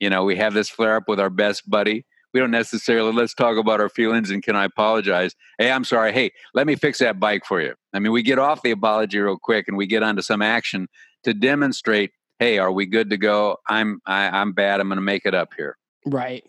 You 0.00 0.10
know 0.10 0.24
we 0.24 0.36
have 0.36 0.52
this 0.52 0.68
flare 0.68 0.96
up 0.96 1.04
with 1.08 1.20
our 1.20 1.30
best 1.30 1.68
buddy 1.68 2.04
we 2.34 2.40
don't 2.40 2.50
necessarily 2.50 3.12
let's 3.12 3.34
talk 3.34 3.56
about 3.56 3.80
our 3.80 3.88
feelings 3.88 4.30
and 4.30 4.42
can 4.42 4.56
I 4.56 4.64
apologize? 4.64 5.34
Hey, 5.58 5.70
I'm 5.70 5.84
sorry. 5.84 6.12
Hey, 6.12 6.32
let 6.54 6.66
me 6.66 6.74
fix 6.74 6.98
that 6.98 7.18
bike 7.18 7.44
for 7.44 7.60
you. 7.60 7.74
I 7.92 7.98
mean, 7.98 8.12
we 8.12 8.22
get 8.22 8.38
off 8.38 8.62
the 8.62 8.70
apology 8.70 9.18
real 9.18 9.38
quick 9.38 9.68
and 9.68 9.76
we 9.76 9.86
get 9.86 10.02
onto 10.02 10.22
some 10.22 10.42
action 10.42 10.88
to 11.24 11.32
demonstrate, 11.32 12.12
hey, 12.38 12.58
are 12.58 12.72
we 12.72 12.86
good 12.86 13.10
to 13.10 13.16
go? 13.16 13.56
I'm 13.68 14.00
I, 14.06 14.24
am 14.24 14.34
i 14.34 14.40
am 14.40 14.52
bad. 14.52 14.80
I'm 14.80 14.88
going 14.88 14.96
to 14.96 15.02
make 15.02 15.24
it 15.24 15.34
up 15.34 15.54
here. 15.56 15.76
Right. 16.06 16.44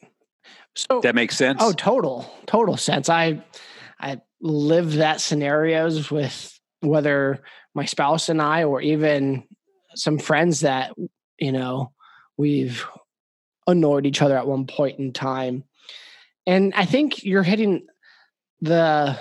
So 0.76 1.02
that 1.02 1.15
makes 1.15 1.36
sense. 1.38 1.60
Oh, 1.62 1.72
total, 1.72 2.30
total 2.46 2.78
sense. 2.78 3.10
I 3.10 3.44
I 4.00 4.22
live 4.42 4.96
that 4.96 5.22
scenarios 5.22 6.10
with 6.12 6.58
whether 6.82 7.42
my 7.74 7.86
spouse 7.86 8.30
and 8.30 8.42
I, 8.42 8.63
or 8.63 8.82
even 8.82 9.44
some 9.96 10.20
friends 10.20 10.62
that 10.62 10.94
you 11.39 11.52
know 11.52 11.92
we've 12.38 12.86
annoyed 13.68 14.06
each 14.06 14.22
other 14.22 14.38
at 14.38 14.48
one 14.48 14.65
point 14.65 15.00
in 15.00 15.12
time 15.12 15.63
and 16.49 16.73
I 16.73 16.85
think 16.85 17.23
you're 17.23 17.43
hitting 17.43 17.85
the 18.59 19.17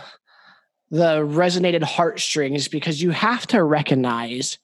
the 0.91 1.19
resonated 1.19 1.83
heartstrings 1.83 2.69
because 2.69 3.03
you 3.03 3.11
have 3.11 3.47
to 3.49 3.63
recognize 3.63 4.59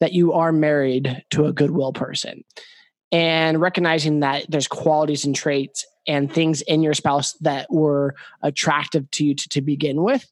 that 0.00 0.12
you 0.12 0.32
are 0.32 0.50
married 0.50 1.22
to 1.30 1.46
a 1.46 1.52
goodwill 1.52 1.92
person 1.92 2.42
and 3.12 3.60
recognizing 3.60 4.20
that 4.20 4.46
there's 4.50 4.66
qualities 4.66 5.24
and 5.24 5.36
traits 5.36 5.86
and 6.08 6.32
things 6.32 6.62
in 6.62 6.82
your 6.82 6.94
spouse 6.94 7.34
that 7.34 7.72
were 7.72 8.16
attractive 8.42 9.08
to 9.12 9.26
you 9.26 9.34
to, 9.36 9.48
to 9.48 9.60
begin 9.60 10.02
with 10.02 10.28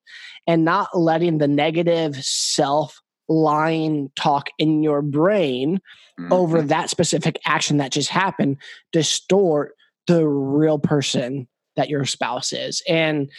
and 0.48 0.64
not 0.64 0.88
letting 0.98 1.38
the 1.38 1.46
negative 1.46 2.16
self 2.16 3.00
lying 3.28 4.10
talk 4.16 4.48
in 4.58 4.82
your 4.82 5.02
brain 5.02 5.80
mm-hmm. 6.18 6.32
over 6.32 6.60
that 6.60 6.90
specific 6.90 7.38
action 7.46 7.76
that 7.76 7.92
just 7.92 8.08
happened 8.08 8.56
distort 8.90 9.76
the 10.08 10.26
real 10.26 10.80
person 10.80 11.46
that 11.78 11.88
your 11.88 12.04
spouse 12.04 12.52
is. 12.52 12.82
And 12.86 13.30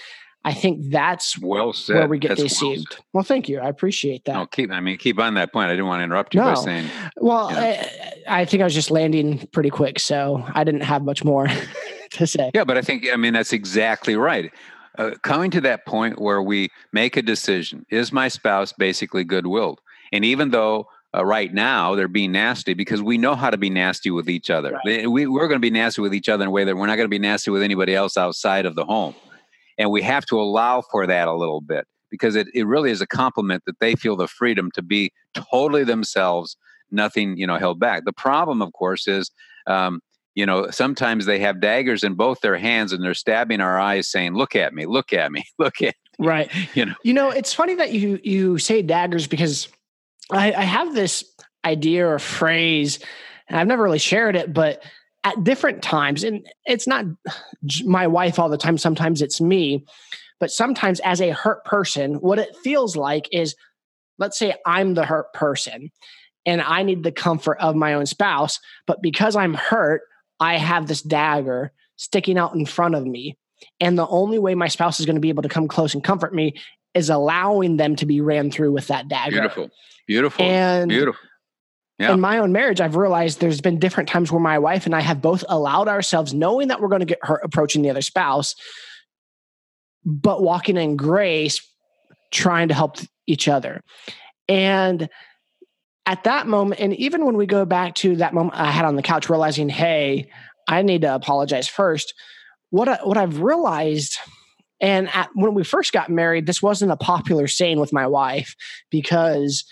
I 0.45 0.54
think 0.54 0.89
that's 0.89 1.38
well 1.39 1.73
said. 1.73 1.95
where 1.95 2.08
we 2.08 2.17
get 2.17 2.30
That's 2.30 2.43
deceived. 2.43 2.88
Well, 2.97 3.06
Well, 3.13 3.23
thank 3.23 3.49
you. 3.49 3.60
I 3.60 3.67
appreciate 3.67 4.23
that. 4.25 4.34
no, 4.34 4.45
keep. 4.45 4.71
I 4.71 4.80
mean, 4.80 4.97
keep 4.97 5.19
on 5.19 5.34
that 5.36 5.52
point. 5.52 5.67
I 5.67 5.73
didn't 5.73 5.88
want 5.88 5.99
to 5.99 6.06
interrupt 6.06 6.34
you 6.34 6.39
by 6.41 6.54
saying 6.56 6.89
Well, 7.17 7.52
Yeah. 7.52 7.88
I, 8.28 8.41
I 8.41 8.45
think 8.45 8.62
I 8.62 8.63
was 8.63 8.73
just 8.73 8.89
landing 8.89 9.47
pretty 9.52 9.69
quick, 9.69 9.99
so 9.99 10.43
I 10.56 10.63
didn't 10.63 10.82
have 10.84 11.04
much 11.04 11.23
more 11.25 11.47
to 12.12 12.25
say. 12.25 12.52
Yeah, 12.54 12.63
but 12.63 12.78
I 12.78 12.82
think 12.82 13.06
I 13.12 13.17
mean 13.17 13.34
that's 13.34 13.54
exactly 13.54 14.15
right. 14.15 14.52
Uh, 14.97 15.12
coming 15.23 15.52
to 15.52 15.62
that 15.62 15.86
point 15.86 16.19
where 16.19 16.41
we 16.41 16.69
make 16.93 17.17
a 17.17 17.21
decision: 17.21 17.86
is 17.89 18.12
my 18.12 18.28
spouse 18.30 18.71
basically 18.73 19.23
good-willed? 19.25 19.80
And 20.12 20.23
even 20.25 20.49
though 20.52 20.88
uh, 21.15 21.26
right 21.26 21.54
now 21.54 21.95
they're 21.95 22.08
being 22.08 22.32
nasty, 22.32 22.74
because 22.74 23.02
we 23.02 23.17
know 23.17 23.36
how 23.36 23.50
to 23.50 23.58
be 23.58 23.69
nasty 23.69 24.12
with 24.12 24.30
each 24.30 24.50
other, 24.50 24.80
Right. 24.86 25.10
we, 25.10 25.26
we're 25.26 25.48
going 25.48 25.60
to 25.60 25.65
be 25.65 25.72
nasty 25.72 26.02
with 26.02 26.13
each 26.13 26.30
other 26.30 26.43
in 26.43 26.48
a 26.50 26.52
way 26.52 26.63
that 26.65 26.76
we're 26.76 26.86
not 26.88 26.95
going 26.98 27.06
to 27.06 27.10
be 27.10 27.19
nasty 27.19 27.52
with 27.52 27.63
anybody 27.63 27.95
else 27.95 28.17
outside 28.17 28.65
of 28.65 28.76
the 28.76 28.86
home, 28.86 29.15
and 29.78 29.89
we 29.91 30.02
have 30.02 30.26
to 30.28 30.39
allow 30.39 30.82
for 30.82 31.08
that 31.08 31.28
a 31.28 31.34
little 31.34 31.62
bit 31.62 31.86
because 32.12 32.36
it, 32.36 32.48
it 32.54 32.65
really 32.65 32.89
is 32.91 33.02
a 33.02 33.08
compliment 33.08 33.63
that 33.65 33.80
they 33.80 33.95
feel 33.95 34.15
the 34.15 34.28
freedom 34.28 34.72
to 34.74 34.82
be 34.82 35.12
totally 35.52 35.84
themselves, 35.84 36.58
nothing 36.91 37.38
you 37.38 37.45
know 37.48 37.58
held 37.58 37.80
back. 37.80 38.04
The 38.06 38.13
problem, 38.13 38.62
of 38.62 38.74
course, 38.74 39.08
is. 39.08 39.32
Um, 39.67 40.00
you 40.36 40.45
know 40.45 40.69
sometimes 40.69 41.26
they 41.26 41.39
have 41.39 41.60
daggers 41.60 42.04
in 42.04 42.13
both 42.13 42.39
their 42.41 42.56
hands 42.56 42.93
and 42.93 43.04
they're 43.04 43.15
stabbing 43.15 43.60
our 43.62 43.80
eyes 43.80 44.08
saying 44.10 44.36
look 44.36 44.56
at 44.56 44.74
me 44.76 44.86
look 44.86 45.12
at 45.12 45.32
me 45.32 45.43
look 45.60 45.82
at 45.82 45.95
Right. 46.19 46.50
you 46.76 46.86
know 46.86 46.93
You 47.04 47.13
know, 47.13 47.30
it's 47.32 47.52
funny 47.52 47.74
that 47.76 47.91
you 47.93 48.19
you 48.24 48.58
say 48.60 48.82
daggers 48.84 49.26
because 49.28 49.67
I, 50.32 50.54
I 50.54 50.63
have 50.63 50.94
this 50.94 51.24
idea 51.65 52.08
or 52.08 52.20
phrase, 52.20 53.00
and 53.48 53.60
I've 53.60 53.68
never 53.68 53.84
really 53.84 54.00
shared 54.00 54.36
it, 54.36 54.54
but 54.54 54.84
at 55.24 55.44
different 55.44 55.84
times, 55.84 56.24
and 56.24 56.48
it's 56.65 56.88
not 56.88 57.06
my 57.84 58.08
wife 58.08 58.39
all 58.39 58.50
the 58.50 58.58
time. 58.58 58.78
Sometimes 58.78 59.22
it's 59.22 59.42
me, 59.42 59.86
but 60.39 60.52
sometimes 60.52 61.00
as 61.02 61.20
a 61.22 61.32
hurt 61.32 61.65
person, 61.65 62.15
what 62.15 62.39
it 62.39 62.56
feels 62.63 62.96
like 62.96 63.28
is, 63.32 63.56
let's 64.18 64.39
say 64.39 64.54
I'm 64.65 64.94
the 64.94 65.06
hurt 65.06 65.34
person, 65.34 65.92
and 66.46 66.62
I 66.62 66.84
need 66.84 67.04
the 67.04 67.12
comfort 67.12 67.58
of 67.60 67.76
my 67.76 67.94
own 67.94 68.06
spouse, 68.06 68.60
but 68.88 69.02
because 69.02 69.36
I'm 69.36 69.54
hurt, 69.54 70.02
I 70.39 70.58
have 70.58 70.88
this 70.88 71.02
dagger 71.02 71.74
sticking 71.98 72.38
out 72.38 72.56
in 72.56 72.65
front 72.65 72.96
of 72.96 73.06
me. 73.06 73.38
And 73.82 74.00
the 74.00 74.08
only 74.08 74.39
way 74.39 74.56
my 74.56 74.70
spouse 74.70 75.02
is 75.02 75.06
going 75.06 75.18
to 75.18 75.22
be 75.22 75.28
able 75.28 75.44
to 75.44 75.50
come 75.50 75.68
close 75.68 75.94
and 75.94 76.02
comfort 76.02 76.34
me 76.34 76.54
is 76.94 77.10
allowing 77.10 77.76
them 77.76 77.98
to 77.98 78.06
be 78.06 78.22
ran 78.22 78.52
through 78.52 78.72
with 78.72 78.88
that 78.88 79.10
dagger. 79.10 79.42
beautiful 79.42 79.70
beautiful 80.10 80.43
And 80.43 80.89
beautiful 80.89 81.22
Yeah. 82.00 82.13
in 82.13 82.19
my 82.19 82.39
own 82.39 82.52
marriage, 82.52 82.82
I've 82.82 82.95
realized 82.95 83.39
there's 83.39 83.62
been 83.62 83.78
different 83.78 84.10
times 84.10 84.32
where 84.32 84.41
my 84.41 84.58
wife 84.58 84.86
and 84.88 84.95
I 84.95 85.02
have 85.02 85.22
both 85.22 85.43
allowed 85.48 85.88
ourselves, 85.88 86.34
knowing 86.34 86.69
that 86.69 86.82
we're 86.82 86.88
going 86.88 87.02
to 87.02 87.06
get 87.06 87.19
hurt 87.22 87.41
approaching 87.43 87.84
the 87.84 87.91
other 87.91 88.02
spouse, 88.02 88.56
but 90.04 90.41
walking 90.41 90.78
in 90.78 90.95
grace, 90.95 91.62
trying 92.32 92.69
to 92.69 92.74
help 92.74 92.98
each 93.28 93.48
other. 93.48 93.82
And 94.48 95.10
at 96.08 96.24
that 96.24 96.48
moment, 96.48 96.82
and 96.82 96.95
even 96.95 97.24
when 97.24 97.38
we 97.38 97.45
go 97.45 97.65
back 97.65 97.93
to 97.95 98.15
that 98.15 98.34
moment 98.34 98.56
I 98.56 98.72
had 98.72 98.86
on 98.86 98.95
the 98.95 99.04
couch, 99.04 99.30
realizing, 99.30 99.69
hey, 99.69 100.32
I 100.67 100.82
need 100.82 101.02
to 101.02 101.13
apologize 101.13 101.67
first. 101.67 102.15
What 102.72 102.88
I, 102.88 102.95
what 103.04 103.17
I've 103.17 103.41
realized, 103.41 104.17
and 104.82 105.08
at, 105.10 105.30
when 105.36 105.54
we 105.54 105.63
first 105.63 105.91
got 105.91 106.10
married, 106.10 106.48
this 106.48 106.63
wasn't 106.63 106.91
a 106.91 106.98
popular 106.98 107.45
saying 107.48 107.80
with 107.80 107.93
my 107.93 108.08
wife 108.08 108.56
because 108.89 109.65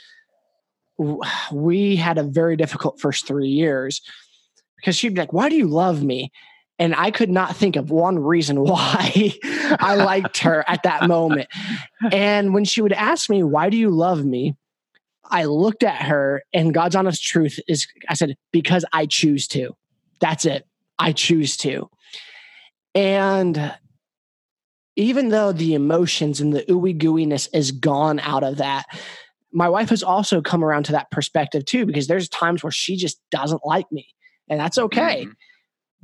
we 1.52 1.96
had 1.96 2.18
a 2.18 2.24
very 2.24 2.56
difficult 2.56 3.00
first 3.00 3.28
three 3.28 3.50
years 3.50 4.02
because 4.78 4.96
she'd 4.96 5.14
be 5.14 5.22
like, 5.22 5.34
Why 5.34 5.50
do 5.50 5.56
you 5.56 5.68
love 5.68 6.04
me? 6.04 6.32
And 6.80 6.94
I 6.96 7.10
could 7.10 7.30
not 7.30 7.56
think 7.56 7.76
of 7.76 7.90
one 7.90 8.20
reason 8.20 8.60
why 8.64 9.34
I 9.80 9.96
liked 9.96 10.40
her 10.40 10.64
at 10.68 10.84
that 10.84 11.08
moment. 11.08 11.50
And 12.12 12.54
when 12.54 12.66
she 12.66 12.82
would 12.82 12.94
ask 12.94 13.30
me, 13.30 13.44
Why 13.44 13.70
do 13.70 13.78
you 13.78 13.90
love 13.90 14.24
me? 14.24 14.56
I 15.30 15.44
looked 15.44 15.84
at 15.84 16.04
her, 16.04 16.44
and 16.54 16.74
God's 16.74 16.96
honest 16.96 17.22
truth 17.24 17.60
is 17.68 17.88
I 18.10 18.14
said, 18.14 18.36
Because 18.52 18.86
I 18.94 19.06
choose 19.06 19.48
to. 19.50 19.76
That's 20.20 20.46
it. 20.46 20.66
I 20.98 21.12
choose 21.12 21.58
to. 21.58 21.90
And 22.96 23.76
even 24.96 25.30
though 25.30 25.52
the 25.52 25.76
emotions 25.76 26.42
and 26.42 26.52
the 26.54 26.64
ooey 26.64 26.98
gooiness 26.98 27.48
is 27.54 27.72
gone 27.72 28.20
out 28.20 28.44
of 28.44 28.58
that, 28.58 28.86
my 29.52 29.70
wife 29.70 29.90
has 29.90 30.04
also 30.04 30.42
come 30.42 30.64
around 30.64 30.84
to 30.84 30.92
that 30.92 31.10
perspective 31.12 31.66
too, 31.66 31.86
because 31.86 32.08
there's 32.08 32.30
times 32.30 32.64
where 32.64 32.72
she 32.72 32.96
just 32.98 33.20
doesn't 33.32 33.66
like 33.66 33.92
me, 33.92 34.08
and 34.50 34.60
that's 34.60 34.78
okay. 34.78 35.26
Mhm. 35.26 35.34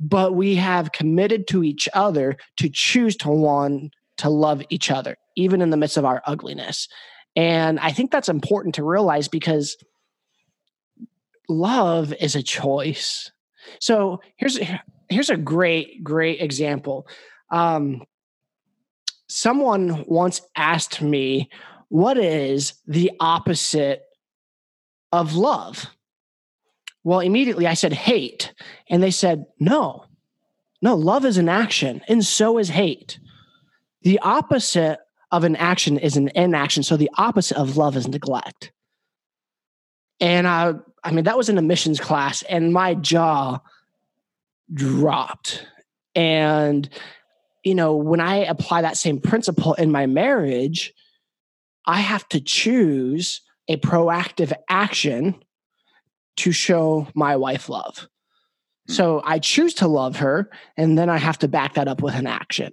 But 0.00 0.34
we 0.34 0.56
have 0.56 0.92
committed 0.92 1.46
to 1.48 1.62
each 1.62 1.88
other 1.94 2.36
to 2.56 2.68
choose 2.68 3.16
to 3.18 3.28
want 3.28 3.92
to 4.18 4.28
love 4.28 4.62
each 4.70 4.90
other, 4.90 5.16
even 5.36 5.60
in 5.60 5.70
the 5.70 5.76
midst 5.76 5.96
of 5.96 6.04
our 6.04 6.22
ugliness. 6.26 6.88
And 7.36 7.78
I 7.80 7.90
think 7.90 8.10
that's 8.10 8.28
important 8.28 8.74
to 8.76 8.84
realize 8.84 9.28
because 9.28 9.76
love 11.48 12.12
is 12.14 12.34
a 12.34 12.42
choice. 12.42 13.30
So 13.80 14.20
here's 14.36 14.58
here's 15.08 15.30
a 15.30 15.36
great 15.36 16.02
great 16.02 16.40
example. 16.40 17.06
Um, 17.50 18.02
someone 19.28 20.04
once 20.06 20.40
asked 20.56 21.02
me, 21.02 21.50
"What 21.94 22.18
is 22.18 22.74
the 22.88 23.12
opposite 23.20 24.02
of 25.12 25.36
love?" 25.36 25.86
Well, 27.04 27.20
immediately 27.20 27.68
I 27.68 27.74
said 27.74 27.92
hate, 27.92 28.52
and 28.90 29.00
they 29.00 29.12
said, 29.12 29.46
"No, 29.60 30.06
no, 30.82 30.96
love 30.96 31.24
is 31.24 31.38
an 31.38 31.48
action, 31.48 32.02
and 32.08 32.26
so 32.26 32.58
is 32.58 32.68
hate. 32.70 33.20
The 34.02 34.18
opposite 34.18 34.98
of 35.30 35.44
an 35.44 35.54
action 35.54 35.96
is 35.96 36.16
an 36.16 36.32
inaction. 36.34 36.82
So 36.82 36.96
the 36.96 37.12
opposite 37.16 37.58
of 37.58 37.76
love 37.76 37.96
is 37.96 38.08
neglect." 38.08 38.72
And 40.18 40.48
I, 40.48 40.72
I 41.04 41.12
mean, 41.12 41.26
that 41.26 41.36
was 41.36 41.48
in 41.48 41.58
a 41.58 41.62
missions 41.62 42.00
class, 42.00 42.42
and 42.48 42.72
my 42.72 42.94
jaw 42.94 43.60
dropped. 44.72 45.64
And, 46.16 46.88
you 47.62 47.76
know, 47.76 47.94
when 47.94 48.18
I 48.18 48.38
apply 48.38 48.82
that 48.82 48.96
same 48.96 49.20
principle 49.20 49.74
in 49.74 49.92
my 49.92 50.06
marriage, 50.06 50.92
I 51.86 52.00
have 52.00 52.28
to 52.30 52.40
choose 52.40 53.40
a 53.68 53.76
proactive 53.78 54.52
action 54.68 55.42
to 56.36 56.52
show 56.52 57.08
my 57.14 57.36
wife 57.36 57.68
love. 57.68 58.08
Hmm. 58.86 58.92
So 58.92 59.22
I 59.24 59.38
choose 59.38 59.74
to 59.74 59.86
love 59.86 60.16
her, 60.16 60.50
and 60.76 60.98
then 60.98 61.08
I 61.08 61.18
have 61.18 61.38
to 61.40 61.48
back 61.48 61.74
that 61.74 61.88
up 61.88 62.02
with 62.02 62.14
an 62.14 62.26
action, 62.26 62.72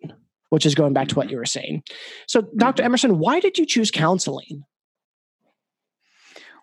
which 0.50 0.66
is 0.66 0.76
going 0.76 0.94
back 0.94 1.08
to 1.10 1.16
what 1.16 1.28
mm-hmm. 1.28 1.32
you 1.32 1.38
were 1.38 1.46
saying. 1.46 1.84
So, 2.28 2.42
Dr. 2.58 2.82
Mm-hmm. 2.82 2.86
Emerson, 2.86 3.20
why 3.20 3.40
did 3.40 3.58
you 3.58 3.66
choose 3.66 3.92
counseling? 3.92 4.64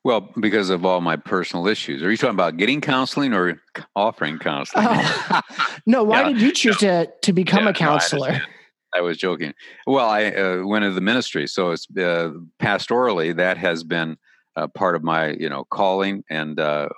well 0.05 0.33
because 0.41 0.71
of 0.71 0.85
all 0.85 1.01
my 1.01 1.17
personal 1.17 1.67
issues 1.67 2.03
are 2.03 2.11
you 2.11 2.17
talking 2.17 2.35
about 2.35 2.57
getting 2.57 2.81
counseling 2.81 3.35
or 3.35 3.61
offering 3.97 4.39
counseling 4.39 4.87
Oh. 4.89 5.41
no, 5.87 6.05
why 6.05 6.23
Yeah. 6.23 6.29
did 6.29 6.41
you 6.41 6.53
choose 6.53 6.77
to 6.79 7.09
to 7.23 7.33
become 7.33 7.65
Yeah, 7.65 7.71
a 7.71 7.73
counselor? 7.75 8.29
understand. 8.29 8.55
I 8.95 9.01
was 9.01 9.19
joking. 9.19 9.53
Well, 9.87 10.09
I 10.09 10.27
uh, 10.27 10.63
went 10.65 10.85
into 10.85 10.95
the 10.95 11.01
ministry, 11.01 11.47
so 11.47 11.71
it's 11.71 11.87
uh, 11.97 12.33
pastorally 12.61 13.37
that 13.37 13.59
has 13.59 13.85
been 13.85 14.17
uh, 14.57 14.67
part 14.69 14.97
of 14.97 15.03
my 15.03 15.31
you 15.31 15.49
know 15.49 15.65
calling, 15.65 16.25
and 16.31 16.59
uh, 16.59 16.89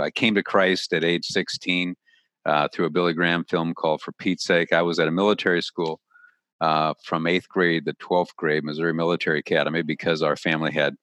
I 0.00 0.10
came 0.10 0.34
to 0.34 0.42
Christ 0.42 0.92
at 0.92 1.04
age 1.04 1.26
16 1.26 1.94
uh, 2.46 2.68
through 2.72 2.86
a 2.86 2.90
Billy 2.90 3.12
Graham 3.12 3.44
film 3.44 3.74
called 3.74 4.00
"For 4.00 4.12
Pete's 4.12 4.44
Sake." 4.44 4.72
I 4.72 4.82
was 4.82 4.98
at 4.98 5.08
a 5.08 5.12
military 5.12 5.62
school 5.62 6.00
uh, 6.60 6.94
from 7.04 7.26
eighth 7.26 7.48
grade 7.48 7.86
to 7.86 7.92
twelfth 7.94 8.36
grade, 8.36 8.64
Missouri 8.64 8.94
Military 8.94 9.38
Academy, 9.38 9.82
because 9.82 10.22
our 10.22 10.36
family 10.36 10.72
had 10.72 10.96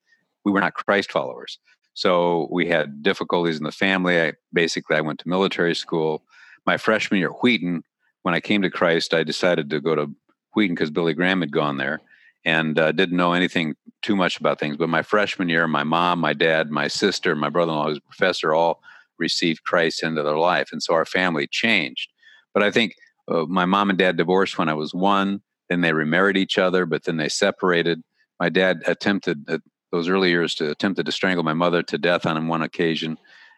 we 0.43 0.51
were 0.51 0.59
not 0.59 0.73
Christ 0.73 1.11
followers, 1.11 1.59
so 1.93 2.47
we 2.51 2.67
had 2.67 3.03
difficulties 3.03 3.57
in 3.57 3.63
the 3.63 3.71
family. 3.71 4.19
I 4.19 4.33
basically 4.53 4.97
I 4.97 5.01
went 5.01 5.19
to 5.19 5.29
military 5.29 5.75
school. 5.75 6.23
My 6.65 6.77
freshman 6.77 7.19
year 7.19 7.29
at 7.29 7.37
Wheaton, 7.41 7.83
when 8.23 8.35
I 8.35 8.39
came 8.39 8.61
to 8.61 8.69
Christ, 8.69 9.13
I 9.13 9.23
decided 9.23 9.69
to 9.69 9.81
go 9.81 9.95
to 9.95 10.11
Wheaton 10.53 10.75
because 10.75 10.91
Billy 10.91 11.13
Graham 11.13 11.41
had 11.41 11.51
gone 11.51 11.77
there 11.77 12.01
and 12.45 12.77
uh, 12.79 12.91
didn't 12.91 13.17
know 13.17 13.33
anything 13.33 13.75
too 14.01 14.15
much 14.15 14.39
about 14.39 14.59
things. 14.59 14.77
But 14.77 14.89
my 14.89 15.03
freshman 15.03 15.49
year, 15.49 15.67
my 15.67 15.83
mom, 15.83 16.19
my 16.19 16.33
dad, 16.33 16.71
my 16.71 16.87
sister, 16.87 17.35
my 17.35 17.49
brother 17.49 17.71
in 17.71 17.77
law, 17.77 17.87
who's 17.87 17.97
a 17.97 18.01
professor, 18.01 18.53
all 18.53 18.81
received 19.19 19.63
Christ 19.63 20.03
into 20.03 20.23
their 20.23 20.37
life. 20.37 20.69
And 20.71 20.81
so 20.81 20.93
our 20.93 21.05
family 21.05 21.47
changed. 21.47 22.09
But 22.53 22.63
I 22.63 22.71
think 22.71 22.95
uh, 23.27 23.45
my 23.47 23.65
mom 23.65 23.89
and 23.89 23.99
dad 23.99 24.17
divorced 24.17 24.57
when 24.57 24.69
I 24.69 24.73
was 24.73 24.93
one. 24.93 25.41
Then 25.69 25.81
they 25.81 25.93
remarried 25.93 26.35
each 26.37 26.57
other, 26.57 26.85
but 26.85 27.05
then 27.05 27.17
they 27.17 27.29
separated. 27.29 28.03
My 28.39 28.49
dad 28.49 28.81
attempted 28.87 29.45
at 29.47 29.61
those 29.91 30.09
early 30.09 30.29
years 30.29 30.55
to 30.55 30.71
attempted 30.71 31.05
to 31.05 31.11
strangle 31.11 31.43
my 31.43 31.53
mother 31.53 31.83
to 31.83 31.97
death 31.97 32.25
on 32.25 32.47
one 32.47 32.61
occasion. 32.61 33.17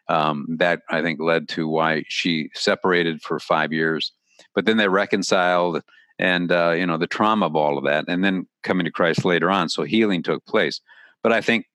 Um, 0.09 0.45
that 0.59 0.81
I 0.89 1.01
think 1.01 1.21
led 1.21 1.47
to 1.49 1.65
why 1.65 2.03
she 2.09 2.49
separated 2.53 3.21
for 3.21 3.39
five 3.39 3.71
years. 3.71 4.11
But 4.53 4.65
then 4.65 4.75
they 4.75 4.89
reconciled 4.89 5.81
and 6.19 6.51
uh, 6.51 6.71
you 6.71 6.85
know 6.85 6.97
the 6.97 7.07
trauma 7.07 7.45
of 7.45 7.55
all 7.55 7.77
of 7.77 7.83
that 7.83 8.05
and 8.07 8.23
then 8.23 8.47
coming 8.63 8.85
to 8.85 8.91
christ 8.91 9.25
later 9.25 9.49
on 9.49 9.69
so 9.69 9.83
healing 9.83 10.23
took 10.23 10.45
place 10.45 10.81
but 11.21 11.31
i 11.31 11.41
think 11.41 11.65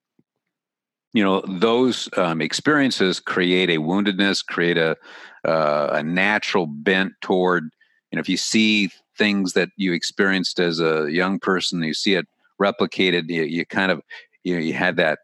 you 1.13 1.25
know 1.25 1.43
those 1.49 2.09
um, 2.17 2.41
experiences 2.41 3.21
create 3.21 3.71
a 3.71 3.79
woundedness 3.79 4.45
create 4.45 4.79
a 4.79 4.97
uh, 5.45 5.91
a 5.93 6.03
natural 6.03 6.67
bent 6.67 7.13
toward 7.21 7.65
you 8.11 8.17
know 8.17 8.21
if 8.21 8.29
you 8.29 8.37
see 8.37 8.91
things 9.19 9.53
that 9.53 9.69
you 9.77 9.93
experienced 9.93 10.61
as 10.61 10.81
a 10.81 11.09
young 11.11 11.39
person. 11.41 11.83
You 11.83 11.93
see 11.93 12.15
it 12.15 12.27
replicated. 12.63 13.29
You, 13.29 13.43
you 13.43 13.67
kind 13.67 13.91
of 13.91 14.01
you, 14.45 14.55
know, 14.55 14.61
you 14.61 14.73
had 14.73 14.97
that 14.97 15.19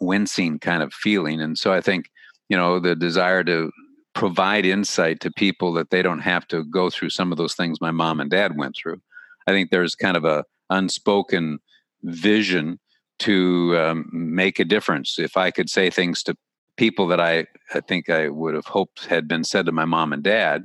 wincing 0.00 0.58
kind 0.58 0.82
of 0.82 0.92
feeling, 0.92 1.40
and 1.40 1.56
so 1.56 1.72
I 1.72 1.80
think 1.80 2.10
you 2.48 2.56
know 2.56 2.80
the 2.80 2.96
desire 2.96 3.44
to 3.44 3.70
provide 4.14 4.66
insight 4.66 5.20
to 5.20 5.30
people 5.30 5.72
that 5.72 5.90
they 5.90 6.02
don't 6.02 6.20
have 6.20 6.46
to 6.48 6.64
go 6.64 6.90
through 6.90 7.10
some 7.10 7.32
of 7.32 7.38
those 7.38 7.54
things 7.54 7.80
my 7.80 7.90
mom 7.90 8.20
and 8.20 8.30
dad 8.30 8.56
went 8.56 8.76
through. 8.76 9.00
I 9.46 9.52
think 9.52 9.70
there's 9.70 9.94
kind 9.94 10.16
of 10.16 10.24
a 10.24 10.44
unspoken 10.68 11.58
vision 12.02 12.78
to 13.20 13.76
um, 13.78 14.08
make 14.12 14.58
a 14.58 14.64
difference. 14.64 15.18
If 15.18 15.36
I 15.36 15.50
could 15.50 15.68
say 15.68 15.90
things 15.90 16.22
to 16.24 16.36
people 16.76 17.06
that 17.08 17.20
I, 17.20 17.46
I 17.74 17.80
think 17.80 18.08
I 18.08 18.28
would 18.28 18.54
have 18.54 18.66
hoped 18.66 19.06
had 19.06 19.28
been 19.28 19.44
said 19.44 19.66
to 19.66 19.72
my 19.72 19.84
mom 19.84 20.12
and 20.12 20.22
dad, 20.22 20.64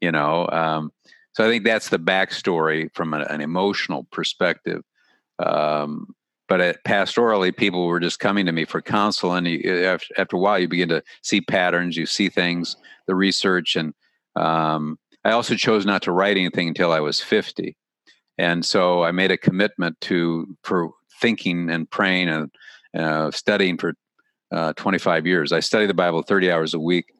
you 0.00 0.12
know. 0.12 0.48
Um, 0.50 0.92
so 1.32 1.44
I 1.44 1.48
think 1.48 1.64
that's 1.64 1.88
the 1.88 1.98
backstory 1.98 2.88
from 2.94 3.14
an, 3.14 3.22
an 3.22 3.40
emotional 3.40 4.04
perspective. 4.12 4.82
Um, 5.38 6.14
but 6.50 6.60
at, 6.60 6.84
pastorally, 6.84 7.56
people 7.56 7.86
were 7.86 8.00
just 8.00 8.18
coming 8.18 8.44
to 8.44 8.52
me 8.52 8.64
for 8.64 8.82
counsel, 8.82 9.34
and 9.34 9.46
you, 9.46 9.84
after, 9.84 10.12
after, 10.18 10.36
a 10.36 10.40
while, 10.40 10.58
you 10.58 10.66
begin 10.66 10.88
to 10.88 11.00
see 11.22 11.40
patterns, 11.40 11.96
you 11.96 12.06
see 12.06 12.28
things, 12.28 12.76
the 13.06 13.14
research, 13.14 13.76
and 13.76 13.94
um, 14.34 14.98
I 15.24 15.30
also 15.30 15.54
chose 15.54 15.86
not 15.86 16.02
to 16.02 16.12
write 16.12 16.36
anything 16.36 16.66
until 16.66 16.92
I 16.92 16.98
was 16.98 17.20
fifty, 17.20 17.76
and 18.36 18.66
so 18.66 19.04
I 19.04 19.12
made 19.12 19.30
a 19.30 19.38
commitment 19.38 20.00
to 20.02 20.56
for 20.64 20.90
thinking 21.20 21.70
and 21.70 21.88
praying 21.88 22.28
and 22.28 22.50
uh, 22.98 23.30
studying 23.30 23.78
for 23.78 23.94
uh, 24.50 24.72
25 24.72 25.26
years. 25.26 25.52
I 25.52 25.60
studied 25.60 25.90
the 25.90 25.94
Bible 25.94 26.22
30 26.22 26.50
hours 26.50 26.74
a 26.74 26.80
week 26.80 27.12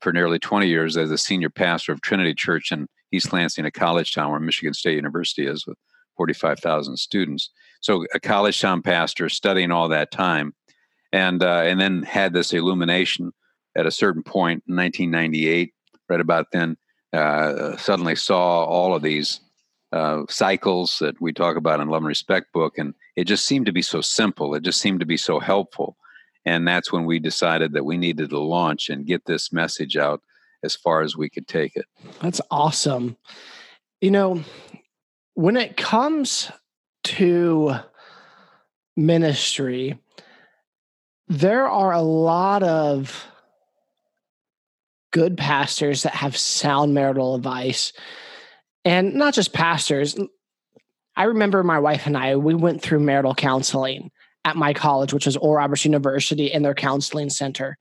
for 0.00 0.12
nearly 0.12 0.38
20 0.38 0.66
years 0.66 0.96
as 0.96 1.10
a 1.10 1.18
senior 1.18 1.50
pastor 1.50 1.92
of 1.92 2.00
Trinity 2.00 2.32
Church 2.32 2.72
in 2.72 2.86
East 3.12 3.32
Lansing, 3.32 3.66
a 3.66 3.70
college 3.70 4.14
town 4.14 4.30
where 4.30 4.40
Michigan 4.40 4.72
State 4.72 4.94
University 4.94 5.46
is 5.46 5.66
with 5.66 5.76
45,000 6.16 6.96
students. 6.96 7.50
So 7.80 8.04
a 8.14 8.20
college 8.20 8.60
town 8.60 8.82
pastor 8.82 9.28
studying 9.28 9.70
all 9.70 9.88
that 9.88 10.10
time, 10.10 10.54
and 11.12 11.42
uh, 11.42 11.62
and 11.64 11.80
then 11.80 12.02
had 12.02 12.32
this 12.32 12.52
illumination 12.52 13.32
at 13.76 13.86
a 13.86 13.90
certain 13.90 14.22
point 14.22 14.64
in 14.68 14.76
1998. 14.76 15.72
Right 16.08 16.20
about 16.20 16.46
then, 16.52 16.76
uh, 17.12 17.76
suddenly 17.76 18.16
saw 18.16 18.64
all 18.64 18.94
of 18.94 19.02
these 19.02 19.40
uh, 19.92 20.22
cycles 20.28 20.98
that 21.00 21.20
we 21.20 21.32
talk 21.32 21.56
about 21.56 21.80
in 21.80 21.88
Love 21.88 21.98
and 21.98 22.08
Respect 22.08 22.52
book, 22.52 22.78
and 22.78 22.94
it 23.16 23.24
just 23.24 23.46
seemed 23.46 23.66
to 23.66 23.72
be 23.72 23.82
so 23.82 24.00
simple. 24.00 24.54
It 24.54 24.62
just 24.62 24.80
seemed 24.80 25.00
to 25.00 25.06
be 25.06 25.16
so 25.16 25.38
helpful, 25.38 25.96
and 26.44 26.66
that's 26.66 26.92
when 26.92 27.04
we 27.04 27.18
decided 27.18 27.72
that 27.74 27.84
we 27.84 27.96
needed 27.96 28.30
to 28.30 28.38
launch 28.38 28.88
and 28.88 29.06
get 29.06 29.26
this 29.26 29.52
message 29.52 29.96
out 29.96 30.22
as 30.64 30.74
far 30.74 31.02
as 31.02 31.16
we 31.16 31.30
could 31.30 31.46
take 31.46 31.76
it. 31.76 31.86
That's 32.20 32.40
awesome. 32.50 33.16
You 34.00 34.10
know, 34.10 34.44
when 35.34 35.56
it 35.56 35.76
comes 35.76 36.50
to 37.08 37.74
ministry, 38.96 39.98
there 41.28 41.66
are 41.66 41.92
a 41.92 42.02
lot 42.02 42.62
of 42.62 43.26
good 45.10 45.36
pastors 45.36 46.02
that 46.02 46.14
have 46.14 46.36
sound 46.36 46.94
marital 46.94 47.34
advice 47.34 47.92
and 48.84 49.14
not 49.14 49.34
just 49.34 49.52
pastors. 49.52 50.16
I 51.16 51.24
remember 51.24 51.62
my 51.62 51.78
wife 51.78 52.06
and 52.06 52.16
I, 52.16 52.36
we 52.36 52.54
went 52.54 52.82
through 52.82 53.00
marital 53.00 53.34
counseling 53.34 54.10
at 54.44 54.56
my 54.56 54.72
college, 54.72 55.12
which 55.12 55.26
was 55.26 55.36
Oral 55.36 55.56
Roberts 55.56 55.84
University, 55.84 56.46
in 56.46 56.62
their 56.62 56.74
counseling 56.74 57.30
center. 57.30 57.76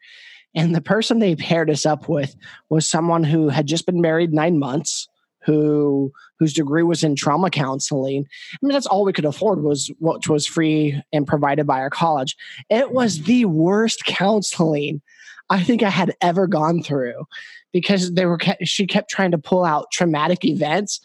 And 0.56 0.74
the 0.74 0.82
person 0.82 1.20
they 1.20 1.36
paired 1.36 1.70
us 1.70 1.86
up 1.86 2.10
with 2.10 2.36
was 2.70 2.90
someone 2.90 3.24
who 3.24 3.50
had 3.50 3.68
just 3.68 3.86
been 3.86 4.02
married 4.02 4.34
nine 4.34 4.58
months, 4.58 5.08
who 5.44 6.12
whose 6.40 6.54
degree 6.54 6.84
was 6.84 7.04
in 7.04 7.16
trauma 7.16 7.50
counseling. 7.50 8.26
I 8.54 8.58
mean, 8.62 8.74
that's 8.74 8.86
all 8.86 9.04
we 9.04 9.14
could 9.14 9.26
afford 9.26 9.64
was 9.64 9.92
what 10.00 10.28
was 10.28 10.46
free 10.48 11.02
and 11.12 11.26
provided 11.28 11.66
by 11.66 11.80
our 11.80 11.90
college. 11.90 12.36
It 12.70 12.92
was 12.92 13.24
the 13.24 13.46
worst 13.46 14.06
counseling 14.06 15.02
I 15.50 15.64
think 15.64 15.84
I 15.84 15.90
had 15.90 16.16
ever 16.22 16.48
gone 16.48 16.84
through 16.84 17.26
because 17.72 18.14
they 18.14 18.26
were 18.26 18.40
she 18.64 18.86
kept 18.86 19.10
trying 19.10 19.32
to 19.32 19.38
pull 19.38 19.64
out 19.64 19.92
traumatic 19.92 20.44
events 20.46 21.00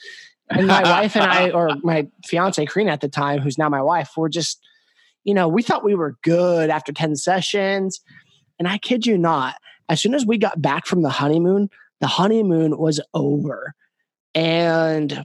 and 0.50 0.66
my 0.66 0.82
wife 0.82 1.16
and 1.16 1.24
I 1.24 1.50
or 1.54 1.70
my 1.82 2.08
fiance 2.26 2.64
Karina 2.66 2.92
at 2.92 3.00
the 3.00 3.08
time 3.08 3.40
who's 3.40 3.58
now 3.58 3.68
my 3.68 3.82
wife 3.82 4.16
were 4.16 4.28
just 4.28 4.60
you 5.24 5.34
know 5.34 5.48
we 5.48 5.62
thought 5.62 5.84
we 5.84 5.94
were 5.94 6.16
good 6.22 6.70
after 6.70 6.92
10 6.92 7.16
sessions 7.16 8.00
and 8.58 8.68
I 8.68 8.78
kid 8.78 9.06
you 9.06 9.16
not 9.16 9.56
as 9.88 10.00
soon 10.00 10.14
as 10.14 10.26
we 10.26 10.38
got 10.38 10.62
back 10.62 10.86
from 10.86 11.02
the 11.02 11.10
honeymoon 11.10 11.68
the 12.00 12.06
honeymoon 12.08 12.78
was 12.78 13.00
over 13.14 13.74
and 14.34 15.24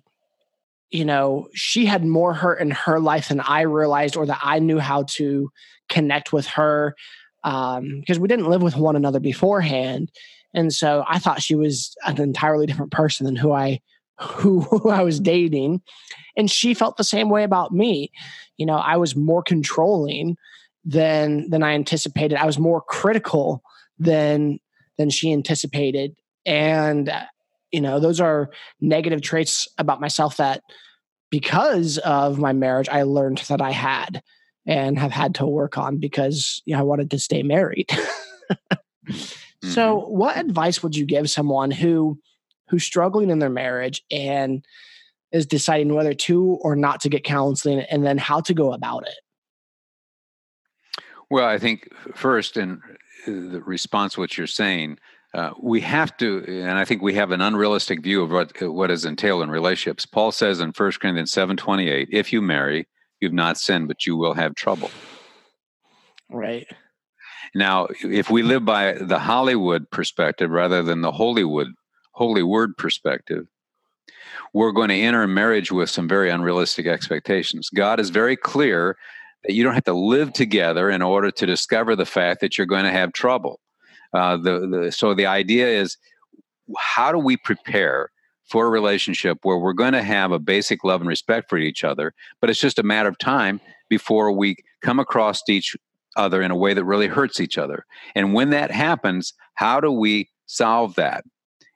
you 0.90 1.06
know 1.06 1.48
she 1.54 1.86
had 1.86 2.06
more 2.06 2.34
hurt 2.34 2.60
in 2.60 2.72
her 2.72 3.00
life 3.00 3.30
than 3.30 3.40
I 3.40 3.62
realized 3.62 4.16
or 4.16 4.26
that 4.26 4.40
I 4.42 4.60
knew 4.60 4.80
how 4.80 5.04
to 5.04 5.50
connect 5.90 6.34
with 6.34 6.48
her 6.48 6.96
because 7.44 8.18
um, 8.18 8.20
we 8.20 8.28
didn't 8.28 8.50
live 8.50 8.62
with 8.62 8.76
one 8.76 8.96
another 8.96 9.20
beforehand, 9.20 10.12
and 10.54 10.74
so 10.74 11.04
I 11.08 11.20
thought 11.20 11.42
she 11.42 11.56
was 11.56 11.96
an 12.06 12.22
entirely 12.22 12.66
different 12.66 12.92
person 12.92 13.26
than 13.26 13.36
who 13.36 13.52
I 13.52 13.80
who, 14.20 14.62
who 14.62 14.90
I 14.90 15.04
was 15.04 15.20
dating, 15.20 15.82
and 16.36 16.50
she 16.50 16.74
felt 16.74 16.98
the 16.98 17.04
same 17.04 17.30
way 17.30 17.44
about 17.44 17.74
me. 17.74 18.12
You 18.58 18.66
know, 18.66 18.78
I 18.78 18.98
was 18.98 19.16
more 19.16 19.44
controlling 19.44 20.38
than 20.84 21.50
than 21.50 21.64
I 21.64 21.74
anticipated. 21.74 22.38
I 22.38 22.46
was 22.46 22.60
more 22.60 22.82
critical 22.82 23.62
than 24.00 24.60
than 24.98 25.10
she 25.10 25.32
anticipated, 25.32 26.16
and 26.46 27.10
uh, 27.10 27.26
you 27.78 27.82
know, 27.82 28.00
those 28.00 28.20
are 28.20 28.50
negative 28.82 29.22
traits 29.22 29.68
about 29.78 30.02
myself 30.02 30.38
that 30.38 30.64
because 31.30 32.00
of 32.00 32.40
my 32.40 32.52
marriage 32.52 32.90
I 32.90 33.04
learned 33.04 33.38
that 33.50 33.62
I 33.62 33.70
had 33.70 34.24
and 34.66 34.98
have 34.98 35.12
had 35.12 35.36
to 35.36 35.46
work 35.46 35.78
on 35.78 35.98
because 35.98 36.64
you 36.66 36.74
know, 36.74 36.80
I 36.80 36.82
wanted 36.82 37.12
to 37.12 37.20
stay 37.20 37.44
married. 37.44 37.88
mm-hmm. 37.90 39.70
So, 39.70 40.08
what 40.08 40.38
advice 40.38 40.82
would 40.82 40.96
you 40.96 41.06
give 41.06 41.30
someone 41.30 41.70
who 41.70 42.20
who's 42.70 42.84
struggling 42.84 43.30
in 43.30 43.38
their 43.38 43.48
marriage 43.48 44.04
and 44.10 44.66
is 45.32 45.46
deciding 45.46 45.94
whether 45.94 46.16
to 46.16 46.58
or 46.64 46.76
not 46.76 47.02
to 47.02 47.10
get 47.10 47.24
counseling 47.24 47.82
and 47.82 48.04
then 48.04 48.18
how 48.18 48.42
to 48.42 48.56
go 48.56 48.74
about 48.74 49.06
it? 49.06 49.20
Well, 51.30 51.48
I 51.48 51.60
think 51.60 51.90
first, 52.16 52.58
in 52.58 52.82
the 53.28 53.62
response 53.62 54.16
to 54.16 54.22
what 54.22 54.36
you're 54.36 54.48
saying, 54.48 54.98
uh, 55.34 55.52
we 55.62 55.82
have 55.82 56.16
to, 56.18 56.44
and 56.48 56.78
I 56.78 56.86
think 56.86 57.02
we 57.02 57.14
have 57.16 57.32
an 57.32 57.42
unrealistic 57.42 58.02
view 58.02 58.24
of 58.24 58.32
what 58.32 58.62
what 58.62 58.90
is 58.90 59.06
entailed 59.06 59.44
in 59.44 59.50
relationships. 59.50 60.06
Paul 60.06 60.32
says 60.32 60.60
in 60.60 60.72
1 60.72 60.92
Corinthians 60.94 61.32
seven 61.32 61.58
twenty 61.58 61.90
eight, 61.90 62.08
if 62.12 62.32
you 62.32 62.42
marry, 62.42 62.88
you've 63.20 63.34
not 63.34 63.58
sinned, 63.58 63.88
but 63.88 64.06
you 64.06 64.16
will 64.16 64.34
have 64.34 64.56
trouble. 64.56 64.90
Right. 66.30 66.68
Now, 67.56 67.88
if 68.02 68.30
we 68.30 68.44
live 68.44 68.66
by 68.66 68.94
the 68.94 69.20
Hollywood 69.20 69.90
perspective 69.92 70.52
rather 70.52 70.84
than 70.84 71.02
the 71.02 71.12
Holywood, 71.12 71.68
Holy 72.12 72.44
Word 72.44 72.78
perspective, 72.78 73.48
we're 74.54 74.72
going 74.72 74.90
to 74.90 74.96
enter 74.96 75.26
marriage 75.28 75.72
with 75.72 75.90
some 75.90 76.08
very 76.08 76.30
unrealistic 76.30 76.88
expectations. 76.88 77.70
God 77.70 78.00
is 78.00 78.10
very 78.10 78.36
clear 78.36 78.98
that 79.44 79.54
you 79.54 79.64
don't 79.64 79.74
have 79.74 79.84
to 79.86 79.94
live 79.94 80.34
together 80.34 80.90
in 80.90 81.02
order 81.02 81.32
to 81.32 81.46
discover 81.46 81.96
the 81.96 82.06
fact 82.06 82.42
that 82.42 82.58
you're 82.58 82.68
going 82.68 82.84
to 82.86 82.92
have 82.92 83.14
trouble. 83.14 83.60
Uh, 84.14 84.38
the, 84.38 84.68
the, 84.68 84.92
so 84.92 85.14
the 85.14 85.26
idea 85.26 85.68
is 85.68 85.98
how 86.78 87.12
do 87.12 87.18
we 87.18 87.38
prepare 87.38 88.10
for 88.50 88.66
a 88.66 88.70
relationship 88.70 89.40
where 89.44 89.58
we're 89.58 89.74
going 89.74 89.94
to 89.94 90.04
have 90.04 90.32
a 90.32 90.40
basic 90.40 90.84
love 90.84 91.02
and 91.02 91.08
respect 91.10 91.50
for 91.50 91.58
each 91.58 91.84
other, 91.84 92.14
but 92.40 92.50
it's 92.50 92.60
just 92.60 92.80
a 92.80 92.84
matter 92.84 93.10
of 93.10 93.18
time 93.18 93.60
before 93.90 94.32
we 94.32 94.56
come 94.82 95.00
across 95.00 95.42
each 95.50 95.76
other 96.16 96.42
in 96.42 96.52
a 96.52 96.56
way 96.56 96.74
that 96.74 96.86
really 96.86 97.08
hurts 97.08 97.40
each 97.40 97.58
other. 97.58 97.86
And 98.16 98.34
when 98.34 98.50
that 98.52 98.72
happens, 98.72 99.34
how 99.56 99.80
do 99.80 99.92
we 99.92 100.30
solve 100.46 100.96
that? 100.96 101.24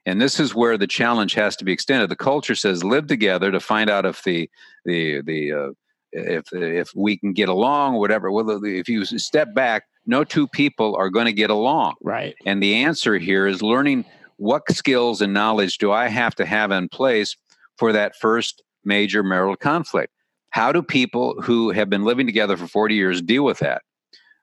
And 0.04 0.20
this 0.20 0.40
is 0.40 0.54
where 0.54 0.76
the 0.76 0.86
challenge 0.86 1.34
has 1.34 1.54
to 1.56 1.64
be 1.64 1.72
extended. 1.72 2.10
The 2.10 2.16
culture 2.16 2.56
says 2.56 2.82
live 2.82 3.06
together 3.06 3.52
to 3.52 3.60
find 3.60 3.88
out 3.88 4.04
if 4.04 4.24
the 4.24 4.50
the 4.84 5.22
the 5.22 5.52
uh, 5.52 5.70
if 6.10 6.52
if 6.52 6.90
we 6.96 7.16
can 7.16 7.32
get 7.32 7.48
along, 7.48 7.94
whatever. 7.94 8.32
Well, 8.32 8.64
if 8.64 8.88
you 8.88 9.04
step 9.04 9.54
back, 9.54 9.84
no 10.06 10.24
two 10.24 10.48
people 10.48 10.96
are 10.96 11.10
going 11.10 11.26
to 11.26 11.32
get 11.32 11.50
along. 11.50 11.94
Right. 12.02 12.34
And 12.46 12.62
the 12.62 12.74
answer 12.74 13.18
here 13.18 13.46
is 13.46 13.62
learning 13.62 14.04
what 14.36 14.62
skills 14.72 15.20
and 15.20 15.32
knowledge 15.32 15.78
do 15.78 15.92
I 15.92 16.08
have 16.08 16.34
to 16.36 16.46
have 16.46 16.70
in 16.70 16.88
place 16.88 17.36
for 17.76 17.92
that 17.92 18.16
first 18.16 18.62
major 18.84 19.22
marital 19.22 19.56
conflict? 19.56 20.12
How 20.50 20.72
do 20.72 20.82
people 20.82 21.40
who 21.40 21.70
have 21.70 21.88
been 21.88 22.04
living 22.04 22.26
together 22.26 22.56
for 22.56 22.66
40 22.66 22.94
years 22.94 23.22
deal 23.22 23.44
with 23.44 23.58
that? 23.60 23.82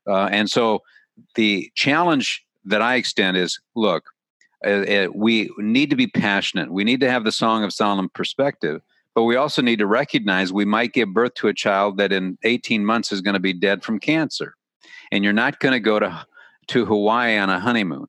Uh, 0.07 0.29
and 0.31 0.49
so 0.49 0.79
the 1.35 1.69
challenge 1.75 2.45
that 2.65 2.81
I 2.81 2.95
extend 2.95 3.37
is 3.37 3.59
look, 3.75 4.05
uh, 4.65 4.69
uh, 4.69 5.07
we 5.13 5.49
need 5.57 5.89
to 5.89 5.95
be 5.95 6.07
passionate. 6.07 6.71
We 6.71 6.83
need 6.83 6.99
to 7.01 7.09
have 7.09 7.23
the 7.23 7.31
Song 7.31 7.63
of 7.63 7.73
Solomon 7.73 8.09
perspective, 8.13 8.81
but 9.15 9.23
we 9.23 9.35
also 9.35 9.61
need 9.61 9.79
to 9.79 9.87
recognize 9.87 10.51
we 10.51 10.65
might 10.65 10.93
give 10.93 11.13
birth 11.13 11.33
to 11.35 11.47
a 11.47 11.53
child 11.53 11.97
that 11.97 12.11
in 12.11 12.37
18 12.43 12.85
months 12.85 13.11
is 13.11 13.21
going 13.21 13.35
to 13.35 13.39
be 13.39 13.53
dead 13.53 13.83
from 13.83 13.99
cancer. 13.99 14.55
And 15.11 15.23
you're 15.23 15.33
not 15.33 15.59
going 15.59 15.73
to 15.73 15.79
go 15.79 15.99
to, 15.99 16.25
to 16.67 16.85
Hawaii 16.85 17.37
on 17.37 17.49
a 17.49 17.59
honeymoon. 17.59 18.05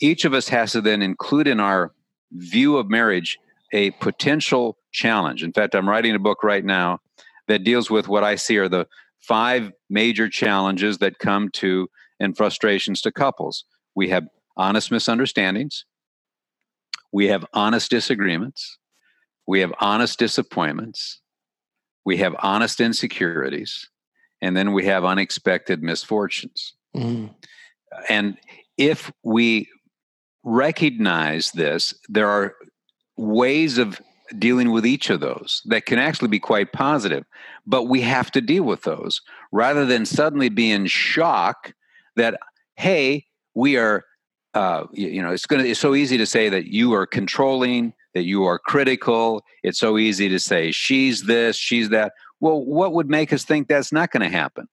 Each 0.00 0.24
of 0.24 0.34
us 0.34 0.48
has 0.48 0.72
to 0.72 0.80
then 0.80 1.02
include 1.02 1.48
in 1.48 1.60
our 1.60 1.92
view 2.32 2.76
of 2.76 2.88
marriage 2.88 3.38
a 3.72 3.90
potential 3.92 4.78
challenge. 4.92 5.42
In 5.42 5.52
fact, 5.52 5.74
I'm 5.74 5.88
writing 5.88 6.14
a 6.14 6.20
book 6.20 6.42
right 6.42 6.64
now 6.64 7.00
that 7.48 7.64
deals 7.64 7.90
with 7.90 8.08
what 8.08 8.24
I 8.24 8.36
see 8.36 8.58
are 8.58 8.68
the 8.68 8.86
five 9.20 9.72
major 9.90 10.28
challenges 10.28 10.98
that 10.98 11.18
come 11.18 11.50
to 11.50 11.88
and 12.20 12.36
frustrations 12.36 13.00
to 13.02 13.12
couples. 13.12 13.64
We 13.94 14.08
have 14.10 14.26
honest 14.56 14.90
misunderstandings, 14.90 15.84
we 17.12 17.26
have 17.28 17.44
honest 17.52 17.90
disagreements, 17.90 18.78
we 19.46 19.60
have 19.60 19.72
honest 19.80 20.18
disappointments, 20.18 21.20
we 22.04 22.18
have 22.18 22.34
honest 22.40 22.80
insecurities, 22.80 23.88
and 24.40 24.56
then 24.56 24.72
we 24.72 24.84
have 24.86 25.04
unexpected 25.04 25.82
misfortunes. 25.82 26.74
Mm. 26.94 27.34
And 28.08 28.36
if 28.76 29.10
we 29.22 29.68
recognize 30.44 31.50
this, 31.52 31.94
there 32.08 32.28
are 32.28 32.54
ways 33.16 33.78
of 33.78 34.00
dealing 34.38 34.70
with 34.70 34.86
each 34.86 35.10
of 35.10 35.20
those 35.20 35.62
that 35.66 35.86
can 35.86 35.98
actually 35.98 36.28
be 36.28 36.38
quite 36.38 36.72
positive, 36.72 37.24
but 37.66 37.84
we 37.84 38.02
have 38.02 38.30
to 38.30 38.40
deal 38.40 38.62
with 38.62 38.82
those 38.82 39.22
rather 39.52 39.86
than 39.86 40.04
suddenly 40.04 40.48
be 40.48 40.70
in 40.70 40.86
shock 40.86 41.72
that, 42.16 42.38
hey, 42.76 43.24
we 43.54 43.76
are, 43.76 44.04
uh, 44.54 44.84
you, 44.92 45.08
you 45.08 45.22
know, 45.22 45.30
it's 45.30 45.46
going 45.46 45.62
to, 45.62 45.68
it's 45.68 45.80
so 45.80 45.94
easy 45.94 46.18
to 46.18 46.26
say 46.26 46.48
that 46.48 46.66
you 46.66 46.92
are 46.92 47.06
controlling, 47.06 47.92
that 48.14 48.24
you 48.24 48.44
are 48.44 48.58
critical. 48.58 49.42
It's 49.62 49.78
so 49.78 49.98
easy 49.98 50.28
to 50.28 50.38
say 50.38 50.72
she's 50.72 51.22
this, 51.24 51.56
she's 51.56 51.88
that. 51.88 52.12
Well, 52.40 52.64
what 52.64 52.92
would 52.92 53.08
make 53.08 53.32
us 53.32 53.44
think 53.44 53.68
that's 53.68 53.92
not 53.92 54.10
going 54.10 54.22
to 54.22 54.28
happen? 54.28 54.68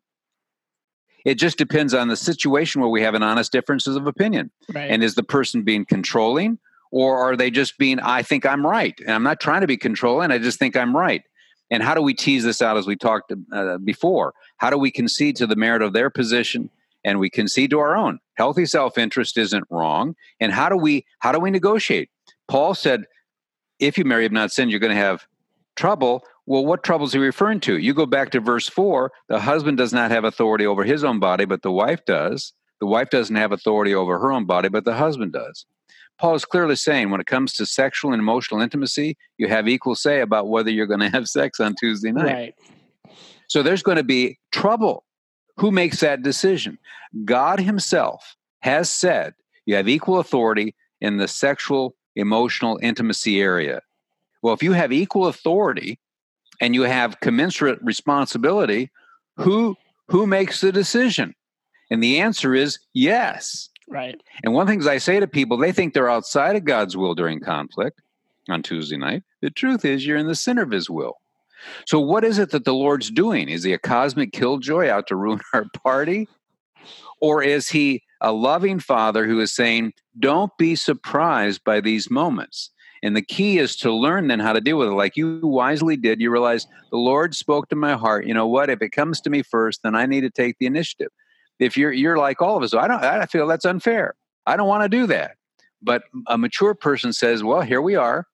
It 1.25 1.36
just 1.36 1.58
depends 1.58 1.93
on 1.93 2.08
the 2.08 2.15
situation 2.15 2.82
where 2.82 2.89
we 2.89 3.01
have 3.01 3.15
an 3.15 3.23
honest 3.23 3.51
differences 3.51 3.95
of 3.95 4.06
opinion. 4.06 4.51
Right. 4.71 4.91
And 4.91 5.04
is 5.04 5.15
the 5.15 5.23
person 5.23 5.63
being 5.63 5.86
controlling 5.86 6.60
or 6.91 7.17
are 7.17 7.36
they 7.36 7.49
just 7.49 7.78
being, 7.80 7.99
I 7.99 8.21
think 8.21 8.45
I'm 8.45 8.65
right? 8.65 8.93
And 8.99 9.12
I'm 9.12 9.23
not 9.23 9.39
trying 9.39 9.62
to 9.62 9.67
be 9.67 9.78
controlling, 9.78 10.32
I 10.32 10.38
just 10.38 10.60
think 10.60 10.78
I'm 10.78 10.95
right. 10.95 11.23
And 11.71 11.82
how 11.82 11.95
do 11.95 12.01
we 12.01 12.13
tease 12.13 12.43
this 12.43 12.62
out 12.62 12.78
as 12.78 12.86
we 12.86 12.95
talked 12.95 13.34
uh, 13.51 13.80
before? 13.80 14.34
How 14.58 14.69
do 14.69 14.78
we 14.78 14.91
concede 14.91 15.36
to 15.38 15.47
the 15.47 15.56
merit 15.56 15.82
of 15.82 15.93
their 15.93 16.12
position 16.12 16.69
and 17.04 17.19
we 17.19 17.32
concede 17.32 17.71
to 17.71 17.80
our 17.80 17.97
own? 17.97 18.19
Healthy 18.36 18.67
self-interest 18.67 19.36
isn't 19.38 19.65
wrong. 19.71 20.15
And 20.39 20.51
how 20.51 20.69
do 20.69 20.78
we 20.78 21.06
how 21.19 21.32
do 21.32 21.39
we 21.39 21.49
negotiate? 21.49 22.10
Paul 22.47 22.75
said, 22.75 23.06
if 23.80 23.97
you 23.97 24.06
marry 24.06 24.23
have 24.23 24.32
not 24.32 24.51
sinned, 24.51 24.69
you're 24.69 24.80
going 24.80 24.95
to 24.95 25.01
have 25.01 25.25
trouble. 25.75 26.23
Well, 26.45 26.65
what 26.65 26.83
trouble 26.83 27.05
is 27.05 27.13
he 27.13 27.19
referring 27.19 27.59
to? 27.61 27.77
You 27.77 27.93
go 27.93 28.05
back 28.05 28.31
to 28.31 28.39
verse 28.39 28.67
4 28.67 29.11
the 29.29 29.39
husband 29.39 29.77
does 29.77 29.93
not 29.93 30.11
have 30.11 30.23
authority 30.23 30.65
over 30.65 30.83
his 30.83 31.03
own 31.03 31.19
body, 31.19 31.45
but 31.45 31.61
the 31.61 31.71
wife 31.71 32.05
does. 32.05 32.53
The 32.79 32.88
wife 32.88 33.09
doesn't 33.09 33.35
have 33.35 33.51
authority 33.51 33.95
over 33.95 34.19
her 34.19 34.31
own 34.31 34.45
body, 34.45 34.69
but 34.69 34.85
the 34.85 34.95
husband 34.95 35.33
does. 35.33 35.65
Paul 36.17 36.35
is 36.35 36.45
clearly 36.45 36.75
saying 36.75 37.09
when 37.09 37.19
it 37.19 37.27
comes 37.27 37.53
to 37.53 37.65
sexual 37.65 38.13
and 38.13 38.19
emotional 38.19 38.61
intimacy, 38.61 39.17
you 39.38 39.47
have 39.47 39.67
equal 39.67 39.95
say 39.95 40.21
about 40.21 40.47
whether 40.47 40.69
you're 40.69 40.85
going 40.85 41.01
to 41.01 41.09
have 41.09 41.27
sex 41.27 41.59
on 41.59 41.75
Tuesday 41.79 42.11
night. 42.11 42.25
Right. 42.25 42.55
So 43.47 43.63
there's 43.63 43.83
going 43.83 43.97
to 43.97 44.03
be 44.03 44.39
trouble. 44.51 45.03
Who 45.57 45.71
makes 45.71 45.99
that 46.01 46.21
decision? 46.21 46.77
God 47.23 47.59
Himself 47.59 48.35
has 48.61 48.89
said 48.89 49.33
you 49.65 49.75
have 49.75 49.88
equal 49.88 50.19
authority 50.19 50.75
in 51.01 51.17
the 51.17 51.27
sexual, 51.27 51.95
emotional 52.15 52.79
intimacy 52.81 53.41
area. 53.41 53.81
Well, 54.45 54.53
if 54.53 54.62
you 54.62 54.73
have 54.73 54.93
equal 54.93 55.25
authority 55.25 55.97
and 56.62 56.75
you 56.75 56.84
have 56.84 57.19
commensurate 57.19 57.79
responsibility, 57.81 58.91
who 59.38 59.75
who 60.10 60.27
makes 60.27 60.62
the 60.62 60.71
decision? 60.71 61.34
And 61.89 62.03
the 62.03 62.19
answer 62.19 62.53
is 62.53 62.77
yes. 62.93 63.69
Right. 63.89 64.21
And 64.43 64.53
one 64.53 64.62
of 64.62 64.67
the 64.67 64.73
things 64.73 64.86
I 64.86 64.99
say 64.99 65.19
to 65.19 65.25
people, 65.25 65.58
they 65.58 65.71
think 65.71 65.95
they're 65.95 66.12
outside 66.12 66.55
of 66.55 66.63
God's 66.63 66.95
will 66.95 67.15
during 67.15 67.39
conflict 67.39 68.01
on 68.47 68.62
Tuesday 68.62 68.97
night. 68.97 69.23
The 69.41 69.49
truth 69.49 69.84
is, 69.84 70.05
you're 70.05 70.15
in 70.15 70.27
the 70.27 70.36
center 70.36 70.62
of 70.62 70.69
His 70.69 70.91
will. 70.91 71.15
So, 71.88 71.99
what 71.99 72.23
is 72.23 72.38
it 72.38 72.51
that 72.51 72.65
the 72.65 72.73
Lord's 72.75 73.10
doing? 73.10 73.49
Is 73.49 73.63
He 73.63 73.73
a 73.73 73.79
cosmic 73.79 74.31
killjoy 74.31 74.89
out 74.89 75.08
to 75.08 75.15
ruin 75.15 75.41
our 75.55 75.65
party? 75.73 76.27
Or 77.19 77.41
is 77.41 77.69
He 77.69 78.03
a 78.21 78.31
loving 78.31 78.77
Father 78.77 79.25
who 79.25 79.39
is 79.39 79.55
saying, 79.55 79.93
don't 80.19 80.55
be 80.60 80.75
surprised 80.75 81.63
by 81.63 81.81
these 81.81 82.12
moments? 82.12 82.69
And 83.05 83.15
the 83.15 83.21
key 83.21 83.59
is 83.59 83.75
to 83.77 83.93
learn 83.93 84.29
then 84.29 84.39
how 84.39 84.51
to 84.51 84.59
deal 84.59 84.79
with 84.79 84.87
it. 84.87 84.93
Like 84.93 85.15
you 85.15 85.39
wisely 85.43 85.95
did, 85.95 86.19
you 86.19 86.31
realize 86.31 86.65
the 86.89 86.97
Lord 86.97 87.35
spoke 87.35 87.69
to 87.69 87.75
my 87.75 87.93
heart. 87.93 88.25
You 88.25 88.33
know 88.33 88.47
what? 88.47 88.67
If 88.71 88.81
it 88.81 88.89
comes 88.89 89.21
to 89.21 89.29
me 89.29 89.43
first, 89.43 89.83
then 89.83 89.93
I 89.93 90.07
need 90.07 90.21
to 90.21 90.31
take 90.31 90.57
the 90.57 90.65
initiative. 90.65 91.09
If 91.59 91.77
you're 91.77 91.91
you're 91.91 92.17
like 92.17 92.41
all 92.41 92.57
of 92.57 92.63
us, 92.63 92.73
I 92.73 92.87
don't 92.87 93.03
I 93.03 93.27
feel 93.27 93.45
that's 93.45 93.63
unfair. 93.63 94.15
I 94.47 94.57
don't 94.57 94.67
want 94.67 94.85
to 94.85 94.89
do 94.89 95.05
that. 95.05 95.35
But 95.83 96.01
a 96.25 96.35
mature 96.35 96.73
person 96.73 97.13
says, 97.13 97.43
well, 97.43 97.61
here 97.61 97.79
we 97.79 97.95
are. 97.95 98.25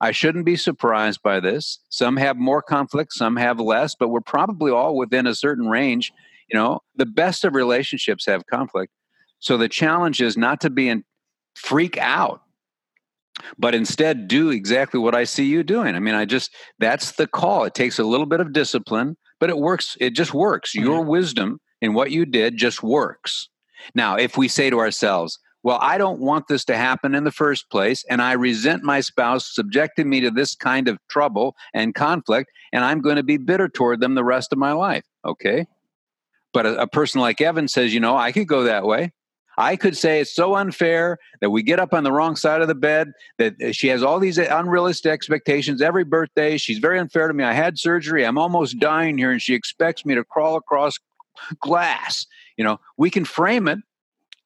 I 0.00 0.10
shouldn't 0.12 0.46
be 0.46 0.56
surprised 0.56 1.20
by 1.22 1.38
this. 1.38 1.80
Some 1.90 2.16
have 2.16 2.38
more 2.38 2.62
conflict, 2.62 3.12
some 3.12 3.36
have 3.36 3.60
less, 3.60 3.94
but 3.94 4.08
we're 4.08 4.22
probably 4.22 4.72
all 4.72 4.96
within 4.96 5.26
a 5.26 5.34
certain 5.34 5.68
range. 5.68 6.14
You 6.48 6.58
know, 6.58 6.80
the 6.96 7.04
best 7.04 7.44
of 7.44 7.54
relationships 7.54 8.24
have 8.24 8.46
conflict. 8.46 8.90
So 9.40 9.58
the 9.58 9.68
challenge 9.68 10.22
is 10.22 10.38
not 10.38 10.62
to 10.62 10.70
be 10.70 10.88
in 10.88 11.04
freak 11.54 11.98
out 11.98 12.40
but 13.58 13.74
instead 13.74 14.28
do 14.28 14.50
exactly 14.50 15.00
what 15.00 15.14
I 15.14 15.24
see 15.24 15.44
you 15.44 15.62
doing. 15.62 15.94
I 15.94 15.98
mean, 15.98 16.14
I 16.14 16.24
just 16.24 16.54
that's 16.78 17.12
the 17.12 17.26
call. 17.26 17.64
It 17.64 17.74
takes 17.74 17.98
a 17.98 18.04
little 18.04 18.26
bit 18.26 18.40
of 18.40 18.52
discipline, 18.52 19.16
but 19.40 19.50
it 19.50 19.58
works. 19.58 19.96
It 20.00 20.10
just 20.10 20.34
works. 20.34 20.72
Mm-hmm. 20.72 20.86
Your 20.86 21.02
wisdom 21.02 21.60
in 21.80 21.94
what 21.94 22.10
you 22.10 22.24
did 22.24 22.56
just 22.56 22.82
works. 22.82 23.48
Now, 23.94 24.16
if 24.16 24.36
we 24.36 24.48
say 24.48 24.70
to 24.70 24.78
ourselves, 24.78 25.38
well, 25.62 25.78
I 25.80 25.96
don't 25.96 26.20
want 26.20 26.46
this 26.46 26.64
to 26.66 26.76
happen 26.76 27.14
in 27.14 27.24
the 27.24 27.32
first 27.32 27.70
place, 27.70 28.04
and 28.10 28.20
I 28.20 28.32
resent 28.32 28.82
my 28.82 29.00
spouse 29.00 29.54
subjecting 29.54 30.10
me 30.10 30.20
to 30.20 30.30
this 30.30 30.54
kind 30.54 30.88
of 30.88 30.98
trouble 31.08 31.56
and 31.72 31.94
conflict, 31.94 32.50
and 32.72 32.84
I'm 32.84 33.00
going 33.00 33.16
to 33.16 33.22
be 33.22 33.38
bitter 33.38 33.68
toward 33.68 34.00
them 34.00 34.14
the 34.14 34.24
rest 34.24 34.52
of 34.52 34.58
my 34.58 34.72
life. 34.72 35.04
Okay. 35.24 35.66
But 36.52 36.66
a, 36.66 36.82
a 36.82 36.86
person 36.86 37.22
like 37.22 37.40
Evan 37.40 37.68
says, 37.68 37.94
you 37.94 38.00
know, 38.00 38.16
I 38.16 38.30
could 38.30 38.46
go 38.46 38.64
that 38.64 38.84
way. 38.84 39.12
I 39.56 39.76
could 39.76 39.96
say 39.96 40.20
it's 40.20 40.34
so 40.34 40.54
unfair 40.56 41.18
that 41.40 41.50
we 41.50 41.62
get 41.62 41.78
up 41.78 41.94
on 41.94 42.04
the 42.04 42.12
wrong 42.12 42.36
side 42.36 42.60
of 42.60 42.68
the 42.68 42.74
bed, 42.74 43.12
that 43.38 43.54
uh, 43.62 43.72
she 43.72 43.88
has 43.88 44.02
all 44.02 44.18
these 44.18 44.38
uh, 44.38 44.46
unrealistic 44.50 45.12
expectations 45.12 45.80
every 45.80 46.04
birthday. 46.04 46.56
She's 46.56 46.78
very 46.78 46.98
unfair 46.98 47.28
to 47.28 47.34
me. 47.34 47.44
I 47.44 47.52
had 47.52 47.78
surgery. 47.78 48.24
I'm 48.24 48.38
almost 48.38 48.78
dying 48.78 49.18
here, 49.18 49.30
and 49.30 49.40
she 49.40 49.54
expects 49.54 50.04
me 50.04 50.14
to 50.14 50.24
crawl 50.24 50.56
across 50.56 50.98
glass. 51.60 52.26
You 52.56 52.64
know, 52.64 52.80
we 52.96 53.10
can 53.10 53.24
frame 53.24 53.68
it, 53.68 53.78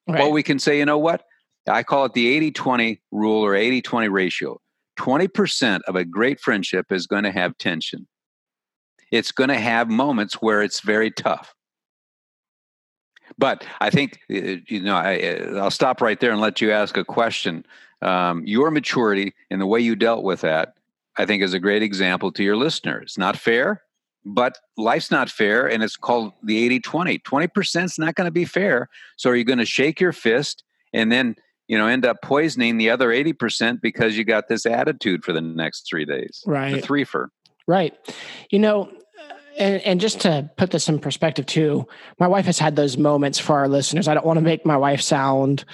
right. 0.07 0.21
or 0.21 0.31
we 0.31 0.43
can 0.43 0.59
say, 0.59 0.79
you 0.79 0.85
know 0.85 0.99
what? 0.99 1.25
I 1.69 1.83
call 1.83 2.05
it 2.07 2.15
the 2.15 2.29
80 2.29 2.53
20 2.53 3.01
rule 3.13 3.45
or 3.45 3.55
80 3.55 3.83
20 3.83 4.09
ratio. 4.09 4.61
20% 4.99 5.81
of 5.87 5.95
a 5.95 6.05
great 6.05 6.41
friendship 6.41 6.91
is 6.91 7.07
going 7.07 7.23
to 7.23 7.31
have 7.31 7.57
tension. 7.59 8.09
It's 9.13 9.33
going 9.33 9.49
to 9.49 9.59
have 9.59 9.89
moments 9.89 10.35
where 10.35 10.63
it's 10.63 10.81
very 10.81 11.11
tough. 11.11 11.55
But 13.39 13.65
I 13.81 13.91
think 13.91 14.21
uh, 14.31 14.59
you 14.67 14.83
know 14.83 14.97
I, 14.97 15.39
will 15.41 15.65
uh, 15.65 15.71
stop 15.71 16.01
right 16.01 16.19
there 16.19 16.33
and 16.33 16.41
let 16.41 16.61
you 16.61 16.73
ask 16.73 16.97
a 16.97 17.05
question. 17.05 17.65
Um, 18.03 18.45
your 18.47 18.71
maturity 18.71 19.35
and 19.51 19.61
the 19.61 19.67
way 19.67 19.81
you 19.81 19.97
dealt 19.97 20.23
with 20.23 20.43
that, 20.43 20.75
I 21.17 21.27
think, 21.27 21.43
is 21.43 21.55
a 21.55 21.61
great 21.61 21.83
example 21.83 22.31
to 22.33 22.45
your 22.45 22.57
listeners. 22.57 23.17
Not 23.19 23.37
fair, 23.37 23.83
but 24.25 24.59
life's 24.77 25.11
not 25.11 25.31
fair, 25.31 25.69
and 25.69 25.83
it's 25.83 25.97
called 25.97 26.33
the 26.43 26.81
80-20. 26.81 27.23
20% 27.23 27.85
is 27.85 27.99
not 27.99 28.15
going 28.15 28.27
to 28.27 28.33
be 28.33 28.45
fair. 28.45 28.89
So 29.17 29.31
are 29.31 29.37
you 29.37 29.45
going 29.45 29.59
to 29.59 29.65
shake 29.65 30.01
your 30.01 30.13
fist 30.13 30.65
and 30.93 31.11
then 31.11 31.37
you 31.67 31.79
know 31.79 31.87
end 31.87 32.05
up 32.05 32.23
poisoning 32.23 32.77
the 32.77 32.91
other 32.91 33.09
80% 33.09 33.81
because 33.81 34.17
you 34.17 34.25
got 34.25 34.49
this 34.49 34.67
attitude 34.67 35.25
for 35.25 35.33
the 35.33 35.41
next 35.41 35.89
three 35.89 36.05
days? 36.05 36.43
Right. 36.47 36.75
The 36.75 36.87
threefer. 36.87 37.29
Right. 37.67 37.95
You 38.51 38.59
know, 38.59 38.91
and, 39.59 39.83
and 39.83 40.01
just 40.01 40.21
to 40.23 40.51
put 40.57 40.71
this 40.71 40.89
in 40.89 40.99
perspective 40.99 41.47
too, 41.47 41.87
my 42.19 42.27
wife 42.27 42.47
has 42.47 42.59
had 42.59 42.77
those 42.77 42.97
moments 42.97 43.39
for 43.39 43.59
our 43.59 43.69
listeners. 43.69 44.09
I 44.09 44.15
don't 44.15 44.27
want 44.27 44.39
to 44.39 44.45
make 44.45 44.65
my 44.65 44.77
wife 44.77 45.01
sound 45.01 45.65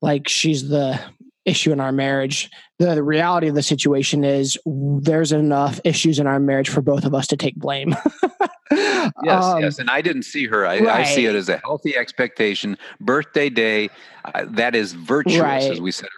like 0.00 0.28
she's 0.28 0.68
the 0.68 0.98
issue 1.44 1.72
in 1.72 1.80
our 1.80 1.92
marriage. 1.92 2.50
The, 2.78 2.94
the, 2.94 3.02
reality 3.02 3.48
of 3.48 3.54
the 3.54 3.62
situation 3.62 4.24
is 4.24 4.58
there's 4.64 5.32
enough 5.32 5.80
issues 5.84 6.18
in 6.18 6.26
our 6.26 6.40
marriage 6.40 6.68
for 6.68 6.80
both 6.80 7.04
of 7.04 7.14
us 7.14 7.26
to 7.28 7.36
take 7.36 7.56
blame. 7.56 7.94
yes, 8.70 9.44
um, 9.44 9.60
yes. 9.60 9.78
And 9.78 9.90
I 9.90 10.02
didn't 10.02 10.22
see 10.22 10.46
her. 10.46 10.66
I, 10.66 10.80
right. 10.80 10.88
I, 10.88 11.04
see 11.04 11.26
it 11.26 11.34
as 11.34 11.48
a 11.48 11.58
healthy 11.58 11.96
expectation. 11.96 12.78
Birthday 13.00 13.50
day, 13.50 13.90
uh, 14.24 14.46
that 14.48 14.74
is 14.74 14.92
virtuous, 14.92 15.38
right. 15.38 15.70
as 15.70 15.80
we 15.80 15.90
said. 15.90 16.08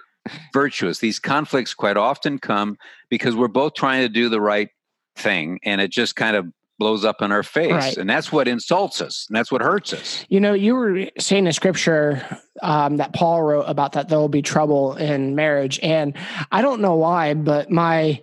Virtuous. 0.53 0.99
These 0.99 1.19
conflicts 1.19 1.75
quite 1.75 1.97
often 1.97 2.39
come 2.39 2.79
because 3.11 3.35
we're 3.35 3.49
both 3.49 3.75
trying 3.75 4.03
to 4.03 4.09
do 4.09 4.29
the 4.29 4.41
right 4.41 4.69
thing, 5.17 5.61
and 5.65 5.81
it 5.81 5.91
just 5.91 6.17
kind 6.17 6.37
of 6.37 6.47
blows 6.79 7.05
up 7.05 7.23
in 7.23 7.33
our 7.33 7.43
face. 7.43 7.73
Right. 7.73 7.97
And 7.97 8.09
that's 8.09 8.33
what 8.33 8.49
insults 8.49 9.01
us. 9.01 9.27
And 9.29 9.37
that's 9.37 9.53
what 9.53 9.63
hurts 9.63 9.93
us. 9.93 10.25
You 10.29 10.41
know, 10.41 10.55
you 10.55 10.75
were 10.75 11.07
saying 11.19 11.47
a 11.47 11.53
scripture 11.53 12.41
um, 12.63 12.97
that 12.97 13.13
Paul 13.13 13.43
wrote 13.43 13.63
about 13.63 13.93
that 13.93 14.09
there 14.09 14.19
will 14.19 14.29
be 14.29 14.43
trouble 14.43 14.95
in 14.95 15.35
marriage. 15.35 15.79
And 15.83 16.17
I 16.51 16.63
don't 16.63 16.81
know 16.81 16.97
why, 16.97 17.35
but 17.35 17.71
my 17.71 18.21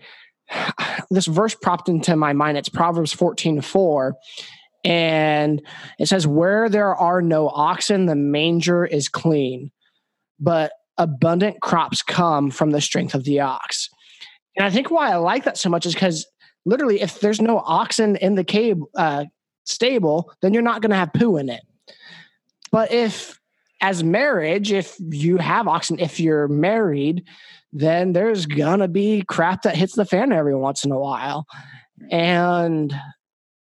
this 1.09 1.27
verse 1.27 1.55
popped 1.55 1.89
into 1.89 2.15
my 2.15 2.33
mind. 2.33 2.57
It's 2.57 2.69
Proverbs 2.69 3.13
14 3.13 3.61
4. 3.61 4.15
And 4.83 5.61
it 5.99 6.07
says, 6.07 6.25
Where 6.25 6.67
there 6.67 6.95
are 6.95 7.21
no 7.21 7.49
oxen, 7.49 8.05
the 8.07 8.15
manger 8.15 8.85
is 8.85 9.07
clean, 9.07 9.71
but 10.39 10.73
abundant 10.97 11.61
crops 11.61 12.01
come 12.01 12.51
from 12.51 12.71
the 12.71 12.81
strength 12.81 13.13
of 13.13 13.23
the 13.23 13.39
ox. 13.39 13.89
And 14.57 14.65
I 14.65 14.69
think 14.69 14.91
why 14.91 15.11
I 15.11 15.15
like 15.15 15.45
that 15.45 15.57
so 15.57 15.69
much 15.69 15.85
is 15.85 15.93
because 15.93 16.25
literally, 16.65 17.01
if 17.01 17.19
there's 17.19 17.41
no 17.41 17.59
oxen 17.59 18.15
in 18.17 18.35
the 18.35 18.43
cave 18.43 18.77
uh, 18.95 19.25
stable, 19.65 20.31
then 20.41 20.53
you're 20.53 20.63
not 20.63 20.81
going 20.81 20.91
to 20.91 20.97
have 20.97 21.13
poo 21.13 21.37
in 21.37 21.49
it. 21.49 21.61
But 22.71 22.91
if, 22.91 23.39
as 23.81 24.03
marriage, 24.03 24.71
if 24.71 24.95
you 24.99 25.37
have 25.37 25.67
oxen, 25.67 25.99
if 25.99 26.19
you're 26.19 26.47
married, 26.47 27.25
then 27.73 28.13
there's 28.13 28.45
gonna 28.45 28.87
be 28.87 29.23
crap 29.27 29.63
that 29.63 29.75
hits 29.75 29.95
the 29.95 30.05
fan 30.05 30.31
every 30.31 30.55
once 30.55 30.83
in 30.83 30.91
a 30.91 30.99
while. 30.99 31.45
And 32.09 32.93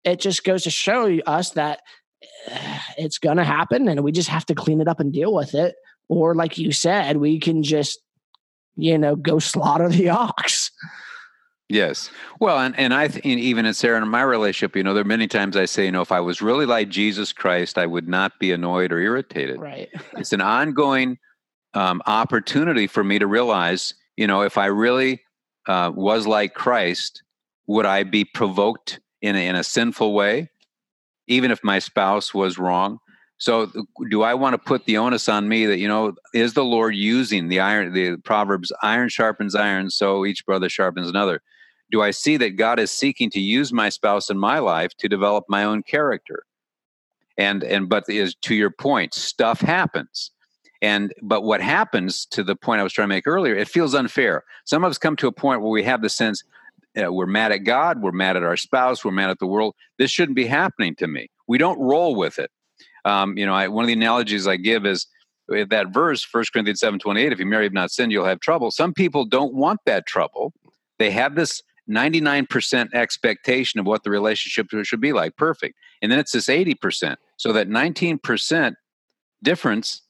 it 0.05 0.21
just 0.21 0.45
goes 0.45 0.63
to 0.65 0.71
show 0.71 1.19
us 1.21 1.51
that 1.51 1.81
eh, 2.47 2.79
it's 2.97 3.19
gonna 3.19 3.45
happen 3.45 3.89
and 3.89 4.03
we 4.03 4.13
just 4.13 4.29
have 4.29 4.47
to 4.47 4.55
clean 4.55 4.81
it 4.81 4.89
up 4.89 5.01
and 5.01 5.13
deal 5.13 5.35
with 5.35 5.55
it. 5.55 5.75
Or, 6.09 6.35
like 6.35 6.57
you 6.57 6.73
said, 6.73 7.19
we 7.19 7.39
can 7.39 7.63
just, 7.63 8.01
you 8.77 8.97
know, 8.97 9.15
go 9.15 9.39
slaughter 9.39 9.91
the 9.91 10.09
ox. 10.09 10.71
Yes. 11.69 12.11
Well, 12.41 12.59
and, 12.59 12.79
and 12.79 12.95
I, 12.95 13.09
th- 13.09 13.25
even 13.25 13.67
in 13.67 13.75
Sarah 13.75 14.01
and 14.01 14.11
my 14.11 14.23
relationship, 14.23 14.75
you 14.75 14.83
know, 14.83 14.95
there 14.95 15.03
are 15.03 15.05
many 15.07 15.29
times 15.29 15.55
I 15.55 15.67
say, 15.67 15.85
you 15.85 15.93
know, 15.93 16.01
if 16.01 16.11
I 16.11 16.21
was 16.21 16.41
really 16.41 16.65
like 16.65 16.89
Jesus 16.89 17.33
Christ, 17.33 17.77
I 17.77 17.85
would 17.85 18.09
not 18.09 18.39
be 18.39 18.53
annoyed 18.53 18.91
or 18.91 18.99
irritated. 18.99 19.61
Right. 19.61 19.91
it's 20.17 20.33
an 20.33 20.41
ongoing 20.41 21.19
um, 21.75 22.01
opportunity 22.07 22.87
for 22.87 23.05
me 23.05 23.19
to 23.19 23.27
realize, 23.27 23.93
you 24.17 24.27
know, 24.27 24.41
if 24.43 24.57
I 24.57 24.67
really 24.67 25.21
uh, 25.67 25.93
was 25.95 26.27
like 26.27 26.55
Christ, 26.55 27.23
would 27.67 27.85
I 27.85 28.03
be 28.03 28.25
provoked 28.25 29.01
in 29.21 29.37
a, 29.37 29.47
in 29.47 29.55
a 29.55 29.63
sinful 29.63 30.15
way, 30.15 30.49
even 31.27 31.51
if 31.51 31.63
my 31.63 31.81
spouse 31.81 32.33
was 32.33 32.57
wrong? 32.57 32.99
So, 33.41 33.71
do 34.11 34.23
I 34.23 34.35
want 34.35 34.55
to 34.55 34.59
put 34.59 34.85
the 34.87 34.97
onus 34.97 35.29
on 35.29 35.49
me 35.49 35.65
that 35.67 35.79
you 35.79 35.87
know 35.87 36.15
is 36.35 36.55
the 36.55 36.65
Lord 36.65 36.97
using 36.97 37.47
the 37.47 37.61
iron? 37.61 37.93
The 37.93 38.17
Proverbs: 38.17 38.73
"Iron 38.83 39.09
sharpens 39.09 39.55
iron, 39.55 39.91
so 39.91 40.27
each 40.27 40.45
brother 40.45 40.69
sharpens 40.69 41.09
another." 41.09 41.41
Do 41.91 42.03
I 42.03 42.11
see 42.11 42.37
that 42.37 42.57
God 42.57 42.79
is 42.79 42.91
seeking 42.91 43.31
to 43.31 43.41
use 43.41 43.73
my 43.73 43.89
spouse 43.89 44.31
in 44.31 44.39
my 44.39 44.59
life 44.59 44.93
to 44.99 45.09
develop 45.09 45.45
my 45.49 45.65
own 45.65 45.83
character? 45.83 46.45
And 47.37 47.63
and 47.63 47.89
but 47.89 48.09
is 48.09 48.35
to 48.43 48.55
your 48.55 48.71
point, 48.71 49.15
stuff 49.15 49.61
happens. 49.61 50.33
And 50.83 51.13
but 51.23 51.43
what 51.43 51.61
happens 51.61 52.27
to 52.27 52.43
the 52.43 52.57
point 52.57 52.81
I 52.81 52.85
was 52.85 52.93
trying 52.93 53.09
to 53.09 53.15
make 53.15 53.27
earlier, 53.27 53.55
it 53.55 53.69
feels 53.69 53.95
unfair. 53.95 54.45
Some 54.65 54.85
of 54.85 54.91
us 54.91 54.99
come 54.99 55.17
to 55.17 55.27
a 55.27 55.33
point 55.33 55.63
where 55.63 55.71
we 55.71 55.83
have 55.85 56.03
the 56.03 56.09
sense 56.09 56.43
uh, 56.97 57.13
we're 57.13 57.27
mad 57.27 57.53
at 57.53 57.59
God, 57.59 58.03
we're 58.03 58.13
mad 58.13 58.37
at 58.37 58.43
our 58.43 58.57
spouse, 58.57 59.05
we're 59.05 59.11
mad 59.11 59.31
at 59.31 59.39
the 59.39 59.47
world. 59.47 59.75
This 59.99 60.11
shouldn't 60.11 60.37
be 60.37 60.47
happening 60.47 60.95
to 60.97 61.07
me. 61.07 61.31
We 61.47 61.59
don't 61.59 61.79
roll 61.79 62.15
with 62.15 62.39
it. 62.39 62.51
Um, 63.05 63.37
you 63.39 63.47
know, 63.47 63.55
I, 63.55 63.69
one 63.69 63.85
of 63.85 63.87
the 63.87 63.93
analogies 63.95 64.47
I 64.47 64.57
give 64.57 64.85
is 64.85 65.07
uh, 65.53 65.65
that 65.71 65.89
verse, 65.89 66.27
1 66.31 66.45
Corinthians 66.53 66.81
seven 66.81 66.99
twenty 66.99 67.23
eight. 67.23 67.33
If 67.33 67.39
you 67.39 67.47
marry, 67.47 67.65
have 67.65 67.73
not 67.73 67.91
sinned, 67.91 68.13
you'll 68.13 68.25
have 68.25 68.41
trouble. 68.41 68.71
Some 68.71 68.93
people 68.93 69.25
don't 69.25 69.55
want 69.55 69.81
that 69.87 70.07
trouble. 70.07 70.53
They 70.99 71.11
have 71.11 71.35
this 71.35 71.63
99% 71.89 72.95
expectation 72.95 73.81
of 73.81 73.87
what 73.87 74.05
the 74.05 74.11
relationship 74.11 74.69
should 74.85 75.01
be 75.01 75.13
like. 75.13 75.37
Perfect. 75.37 75.77
And 76.03 76.13
then 76.13 76.19
it's 76.19 76.33
this 76.33 76.47
80%. 76.47 77.17
So 77.37 77.53
that 77.53 77.69
19% 77.69 78.75
difference, 79.43 80.03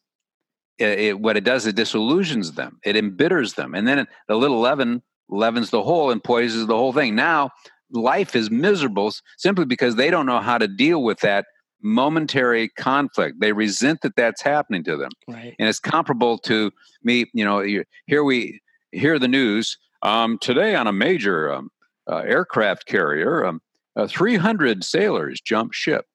it, 0.78 0.98
it, 0.98 1.20
what 1.20 1.36
it 1.36 1.44
does, 1.44 1.66
it 1.66 1.76
disillusions 1.76 2.52
them, 2.52 2.78
it 2.84 2.96
embitters 2.96 3.54
them. 3.54 3.74
And 3.74 3.86
then 3.86 4.06
the 4.26 4.36
little 4.36 4.60
leaven 4.60 5.02
leavens 5.28 5.70
the 5.70 5.82
whole 5.82 6.10
and 6.10 6.22
poisons 6.22 6.66
the 6.66 6.76
whole 6.76 6.92
thing. 6.92 7.14
Now, 7.14 7.50
life 7.90 8.34
is 8.34 8.50
miserable 8.50 9.12
simply 9.36 9.64
because 9.64 9.96
they 9.96 10.10
don't 10.10 10.26
know 10.26 10.40
how 10.40 10.58
to 10.58 10.68
deal 10.68 11.02
with 11.02 11.20
that 11.20 11.46
momentary 11.82 12.68
conflict. 12.70 13.40
They 13.40 13.52
resent 13.52 14.00
that 14.02 14.16
that's 14.16 14.42
happening 14.42 14.82
to 14.84 14.96
them. 14.96 15.10
Right. 15.28 15.54
And 15.58 15.68
it's 15.68 15.78
comparable 15.78 16.38
to 16.38 16.72
me, 17.02 17.26
you 17.32 17.44
know, 17.44 17.64
here 18.06 18.24
we 18.24 18.60
hear 18.90 19.18
the 19.18 19.28
news 19.28 19.76
um, 20.02 20.38
today, 20.38 20.74
on 20.74 20.86
a 20.86 20.92
major 20.92 21.52
um, 21.52 21.70
uh, 22.08 22.18
aircraft 22.18 22.86
carrier, 22.86 23.44
um, 23.44 23.60
uh, 23.96 24.06
300 24.06 24.84
sailors 24.84 25.40
jumped 25.40 25.74
ship. 25.74 26.06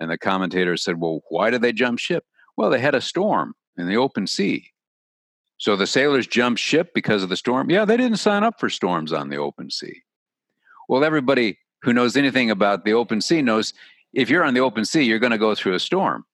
And 0.00 0.10
the 0.10 0.18
commentator 0.18 0.76
said, 0.76 1.00
Well, 1.00 1.22
why 1.28 1.50
did 1.50 1.62
they 1.62 1.72
jump 1.72 1.98
ship? 1.98 2.24
Well, 2.56 2.70
they 2.70 2.80
had 2.80 2.94
a 2.94 3.00
storm 3.00 3.54
in 3.76 3.88
the 3.88 3.96
open 3.96 4.26
sea. 4.26 4.70
So 5.58 5.74
the 5.74 5.86
sailors 5.86 6.26
jumped 6.26 6.60
ship 6.60 6.92
because 6.94 7.22
of 7.22 7.28
the 7.28 7.36
storm? 7.36 7.68
Yeah, 7.68 7.84
they 7.84 7.96
didn't 7.96 8.18
sign 8.18 8.44
up 8.44 8.60
for 8.60 8.70
storms 8.70 9.12
on 9.12 9.28
the 9.28 9.38
open 9.38 9.70
sea. 9.70 10.02
Well, 10.88 11.04
everybody 11.04 11.58
who 11.82 11.92
knows 11.92 12.16
anything 12.16 12.50
about 12.50 12.84
the 12.84 12.94
open 12.94 13.20
sea 13.20 13.42
knows 13.42 13.74
if 14.12 14.30
you're 14.30 14.44
on 14.44 14.54
the 14.54 14.60
open 14.60 14.84
sea, 14.84 15.02
you're 15.02 15.18
going 15.18 15.32
to 15.32 15.38
go 15.38 15.54
through 15.54 15.74
a 15.74 15.80
storm. 15.80 16.24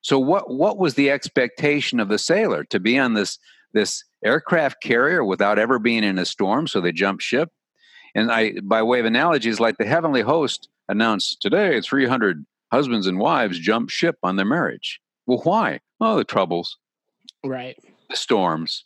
So 0.00 0.18
what 0.18 0.52
what 0.52 0.78
was 0.78 0.94
the 0.94 1.10
expectation 1.10 2.00
of 2.00 2.08
the 2.08 2.18
sailor 2.18 2.64
to 2.64 2.80
be 2.80 2.98
on 2.98 3.14
this 3.14 3.38
this 3.72 4.04
aircraft 4.24 4.82
carrier 4.82 5.24
without 5.24 5.58
ever 5.58 5.78
being 5.78 6.04
in 6.04 6.18
a 6.18 6.24
storm, 6.24 6.66
so 6.66 6.80
they 6.80 6.92
jump 6.92 7.20
ship. 7.20 7.50
And 8.14 8.30
I, 8.30 8.54
by 8.62 8.82
way 8.82 9.00
of 9.00 9.06
analogies, 9.06 9.60
like 9.60 9.78
the 9.78 9.86
heavenly 9.86 10.22
host 10.22 10.68
announced 10.88 11.40
today 11.40 11.80
300 11.80 12.44
husbands 12.70 13.06
and 13.06 13.18
wives 13.18 13.58
jump 13.58 13.90
ship 13.90 14.16
on 14.22 14.36
their 14.36 14.46
marriage. 14.46 15.00
Well, 15.26 15.40
why? 15.44 15.80
Oh, 16.00 16.16
the 16.16 16.24
troubles, 16.24 16.78
right? 17.44 17.76
The 18.10 18.16
storms. 18.16 18.84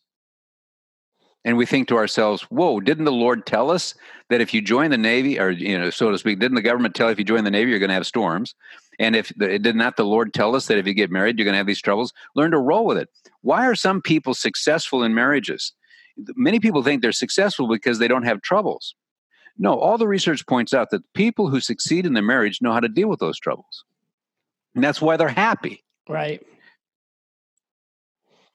And 1.45 1.57
we 1.57 1.64
think 1.64 1.87
to 1.89 1.97
ourselves, 1.97 2.43
whoa, 2.43 2.80
didn't 2.80 3.05
the 3.05 3.12
Lord 3.12 3.47
tell 3.47 3.70
us 3.70 3.95
that 4.30 4.41
if 4.41 4.53
you 4.53 4.61
join 4.61 4.91
the 4.91 4.99
Navy, 4.99 5.39
or, 5.39 5.51
you 5.51 5.78
know, 5.78 5.91
so 5.91 6.11
to 6.11 6.18
speak, 6.18 6.41
didn't 6.41 6.57
the 6.57 6.62
government 6.62 6.97
tell 6.97 7.07
you 7.07 7.12
if 7.12 7.18
you 7.20 7.24
join 7.24 7.45
the 7.45 7.53
Navy, 7.53 7.70
you're 7.70 7.78
going 7.78 7.89
to 7.89 7.95
have 7.95 8.07
storms? 8.07 8.57
And 8.99 9.14
if 9.14 9.32
the, 9.36 9.59
did 9.59 9.76
not 9.76 9.97
the 9.97 10.05
Lord 10.05 10.32
tell 10.32 10.57
us 10.57 10.66
that 10.66 10.78
if 10.78 10.86
you 10.86 10.94
get 10.94 11.11
married, 11.11 11.38
you're 11.38 11.44
going 11.44 11.55
to 11.55 11.59
have 11.59 11.66
these 11.66 11.82
troubles? 11.82 12.12
Learn 12.34 12.53
to 12.53 12.59
roll 12.59 12.86
with 12.86 12.99
it. 12.99 13.09
Why 13.42 13.66
are 13.66 13.74
some 13.74 14.01
people 14.01 14.34
successful 14.34 15.03
in 15.03 15.14
marriages? 15.14 15.72
Many 16.34 16.61
people 16.61 16.82
think 16.82 17.03
they're 17.03 17.12
successful 17.12 17.68
because 17.68 17.99
they 17.99 18.09
don't 18.09 18.24
have 18.24 18.40
troubles. 18.40 18.94
No, 19.59 19.78
all 19.78 19.99
the 19.99 20.09
research 20.09 20.47
points 20.47 20.74
out 20.74 20.90
that 20.90 21.12
people 21.14 21.49
who 21.49 21.61
succeed 21.61 22.07
in 22.07 22.14
their 22.14 22.22
marriage 22.22 22.61
know 22.61 22.72
how 22.72 22.80
to 22.80 22.88
deal 22.88 23.09
with 23.09 23.20
those 23.20 23.38
troubles. 23.38 23.84
And 24.74 24.84
that's 24.84 25.01
why 25.01 25.16
they're 25.16 25.28
happy. 25.28 25.82
Right 26.09 26.42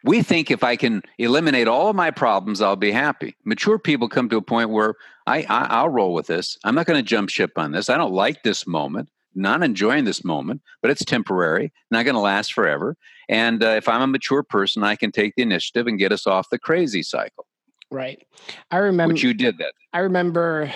we 0.03 0.23
think 0.23 0.49
if 0.49 0.63
I 0.63 0.75
can 0.75 1.03
eliminate 1.17 1.67
all 1.67 1.89
of 1.89 1.95
my 1.95 2.11
problems, 2.11 2.61
I'll 2.61 2.75
be 2.75 2.91
happy. 2.91 3.35
Mature 3.43 3.77
people 3.77 4.09
come 4.09 4.29
to 4.29 4.37
a 4.37 4.41
point 4.41 4.69
where 4.69 4.95
I, 5.27 5.43
I 5.43 5.83
will 5.83 5.89
roll 5.89 6.13
with 6.13 6.27
this. 6.27 6.57
I'm 6.63 6.75
not 6.75 6.87
going 6.87 6.97
to 6.97 7.07
jump 7.07 7.29
ship 7.29 7.51
on 7.57 7.71
this. 7.71 7.89
I 7.89 7.97
don't 7.97 8.13
like 8.13 8.43
this 8.43 8.65
moment. 8.65 9.09
Not 9.34 9.63
enjoying 9.63 10.05
this 10.05 10.23
moment, 10.23 10.61
but 10.82 10.91
it's 10.91 11.05
temporary, 11.05 11.71
not 11.89 12.03
going 12.03 12.15
to 12.15 12.21
last 12.21 12.53
forever. 12.53 12.97
And 13.29 13.63
uh, 13.63 13.69
if 13.69 13.88
I'm 13.88 14.01
a 14.01 14.07
mature 14.07 14.43
person, 14.43 14.84
I 14.84 14.95
can 14.95 15.11
take 15.11 15.36
the 15.36 15.41
initiative 15.41 15.88
and 15.88 15.97
get 15.97 16.11
us 16.11 16.27
off 16.27 16.49
the 16.49 16.59
crazy 16.59 17.03
cycle. 17.03 17.45
Right. 17.89 18.25
I 18.71 18.77
remember 18.77 19.13
Which 19.13 19.23
you 19.23 19.34
did 19.34 19.57
that. 19.59 19.73
I 19.93 19.99
remember 19.99 20.71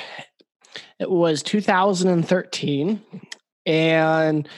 it 1.00 1.10
was 1.10 1.44
2013 1.44 3.02
and 3.66 4.50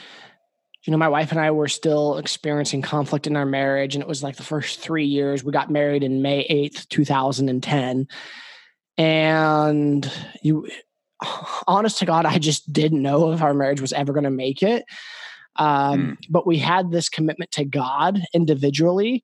you 0.88 0.92
know, 0.92 0.98
my 0.98 1.10
wife 1.10 1.32
and 1.32 1.40
I 1.40 1.52
were 1.52 1.68
still 1.68 2.18
experiencing 2.18 2.82
conflict 2.82 3.28
in 3.28 3.36
our 3.36 3.46
marriage. 3.46 3.94
And 3.94 4.02
it 4.02 4.08
was 4.08 4.24
like 4.24 4.38
the 4.38 4.44
first 4.44 4.80
three 4.80 5.06
years. 5.06 5.44
We 5.44 5.52
got 5.52 5.70
married 5.70 6.02
in 6.02 6.22
May 6.22 6.48
8th, 6.48 6.88
2010. 6.88 8.08
And 8.98 10.12
you, 10.42 10.70
honest 11.68 12.00
to 12.00 12.06
God, 12.06 12.26
I 12.26 12.38
just 12.38 12.72
didn't 12.72 13.02
know 13.02 13.32
if 13.32 13.42
our 13.42 13.54
marriage 13.54 13.82
was 13.82 13.94
ever 13.94 14.14
going 14.14 14.24
to 14.24 14.30
make 14.30 14.64
it. 14.64 14.86
Um, 15.56 16.00
mm. 16.00 16.18
But 16.30 16.46
we 16.46 16.58
had 16.58 16.92
this 16.92 17.10
commitment 17.10 17.52
to 17.52 17.66
God 17.66 18.22
individually. 18.34 19.24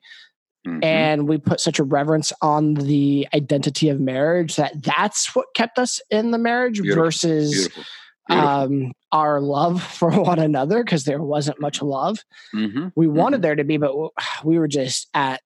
Mm-hmm. 0.65 0.81
And 0.81 1.27
we 1.27 1.37
put 1.37 1.59
such 1.59 1.77
a 1.77 1.83
reverence 1.83 2.31
on 2.41 2.75
the 2.75 3.27
identity 3.33 3.89
of 3.89 3.99
marriage 3.99 4.55
that 4.55 4.81
that's 4.81 5.35
what 5.35 5.47
kept 5.55 5.77
us 5.77 5.99
in 6.09 6.31
the 6.31 6.37
marriage 6.37 6.81
Beautiful. 6.81 7.03
versus 7.03 7.67
Beautiful 7.67 7.83
um, 8.29 8.93
our 9.11 9.41
love 9.41 9.83
for 9.97 10.11
one 10.11 10.39
another 10.39 10.83
because 10.83 11.05
there 11.05 11.21
wasn't 11.21 11.61
much 11.61 11.81
love. 11.81 12.19
Mm-hmm. 12.53 12.89
We 12.95 13.07
wanted 13.07 13.37
mm-hmm. 13.37 13.41
there 13.41 13.55
to 13.55 13.63
be, 13.63 13.77
but 13.77 13.95
we 14.43 14.57
were 14.57 14.67
just 14.67 15.09
at 15.13 15.41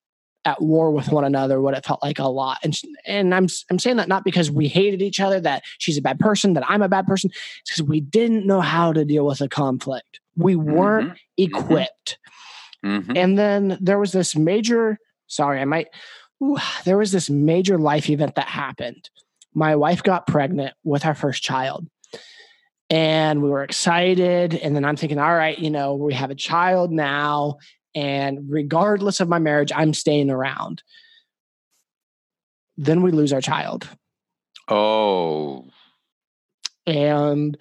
at 0.47 0.61
war 0.61 0.91
with 0.91 1.09
one 1.09 1.25
another. 1.25 1.61
What 1.61 1.75
it 1.75 1.85
felt 1.85 2.01
like 2.01 2.19
a 2.19 2.27
lot, 2.27 2.57
and 2.63 2.73
and 3.05 3.35
I'm 3.35 3.47
I'm 3.69 3.77
saying 3.77 3.97
that 3.97 4.07
not 4.07 4.23
because 4.23 4.49
we 4.49 4.67
hated 4.67 5.01
each 5.01 5.19
other, 5.19 5.39
that 5.41 5.63
she's 5.77 5.97
a 5.97 6.01
bad 6.01 6.19
person, 6.19 6.53
that 6.53 6.63
I'm 6.67 6.81
a 6.81 6.89
bad 6.89 7.05
person. 7.05 7.29
It's 7.61 7.71
because 7.71 7.83
we 7.83 7.99
didn't 7.99 8.47
know 8.47 8.61
how 8.61 8.93
to 8.93 9.05
deal 9.05 9.25
with 9.25 9.41
a 9.41 9.49
conflict. 9.49 10.19
We 10.35 10.55
weren't 10.55 11.09
mm-hmm. 11.09 11.43
equipped. 11.43 12.17
Mm-hmm. 12.85 13.17
And 13.17 13.37
then 13.37 13.77
there 13.81 13.99
was 13.99 14.13
this 14.13 14.35
major. 14.35 14.97
Sorry, 15.27 15.59
I 15.59 15.65
might. 15.65 15.87
Ooh, 16.41 16.57
there 16.85 16.97
was 16.97 17.11
this 17.11 17.29
major 17.29 17.77
life 17.77 18.09
event 18.09 18.35
that 18.35 18.47
happened. 18.47 19.09
My 19.53 19.75
wife 19.75 20.03
got 20.03 20.27
pregnant 20.27 20.75
with 20.83 21.05
our 21.05 21.15
first 21.15 21.43
child 21.43 21.87
and 22.89 23.41
we 23.41 23.49
were 23.49 23.63
excited. 23.63 24.55
And 24.55 24.75
then 24.75 24.85
I'm 24.85 24.95
thinking, 24.95 25.19
all 25.19 25.35
right, 25.35 25.57
you 25.57 25.69
know, 25.69 25.95
we 25.95 26.13
have 26.13 26.31
a 26.31 26.35
child 26.35 26.91
now, 26.91 27.57
and 27.97 28.45
regardless 28.47 29.19
of 29.19 29.27
my 29.27 29.39
marriage, 29.39 29.71
I'm 29.75 29.91
staying 29.91 30.29
around. 30.29 30.83
Then 32.77 33.01
we 33.01 33.09
lose 33.09 33.33
our 33.33 33.41
child. 33.41 33.89
Oh. 34.67 35.65
And 36.85 37.57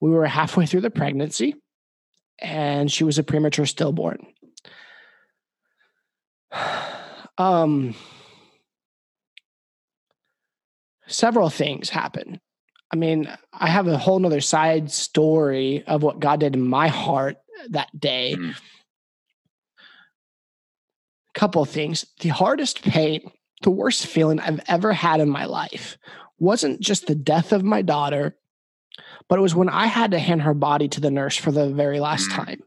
we 0.00 0.10
were 0.10 0.24
halfway 0.26 0.66
through 0.66 0.82
the 0.82 0.90
pregnancy, 0.90 1.56
and 2.38 2.92
she 2.92 3.02
was 3.02 3.18
a 3.18 3.24
premature 3.24 3.66
stillborn. 3.66 4.24
Um, 7.38 7.94
several 11.08 11.48
things 11.48 11.88
happen. 11.88 12.40
I 12.92 12.96
mean, 12.96 13.26
I 13.54 13.68
have 13.68 13.88
a 13.88 13.96
whole 13.96 14.18
nother 14.18 14.42
side 14.42 14.92
story 14.92 15.82
of 15.86 16.02
what 16.02 16.20
God 16.20 16.40
did 16.40 16.54
in 16.54 16.62
my 16.62 16.88
heart 16.88 17.38
that 17.70 17.88
day. 17.98 18.36
Mm. 18.38 18.54
Couple 21.34 21.62
of 21.62 21.70
things. 21.70 22.06
The 22.20 22.28
hardest 22.28 22.82
pain, 22.82 23.30
the 23.62 23.70
worst 23.70 24.06
feeling 24.06 24.40
I've 24.40 24.60
ever 24.68 24.92
had 24.92 25.20
in 25.20 25.28
my 25.28 25.46
life 25.46 25.96
wasn't 26.38 26.80
just 26.80 27.06
the 27.06 27.14
death 27.14 27.52
of 27.52 27.62
my 27.62 27.82
daughter, 27.82 28.36
but 29.28 29.38
it 29.38 29.42
was 29.42 29.54
when 29.54 29.68
I 29.68 29.86
had 29.86 30.10
to 30.10 30.18
hand 30.18 30.42
her 30.42 30.54
body 30.54 30.88
to 30.88 31.00
the 31.00 31.10
nurse 31.10 31.36
for 31.36 31.52
the 31.52 31.70
very 31.70 32.00
last 32.00 32.28
mm. 32.30 32.34
time. 32.36 32.60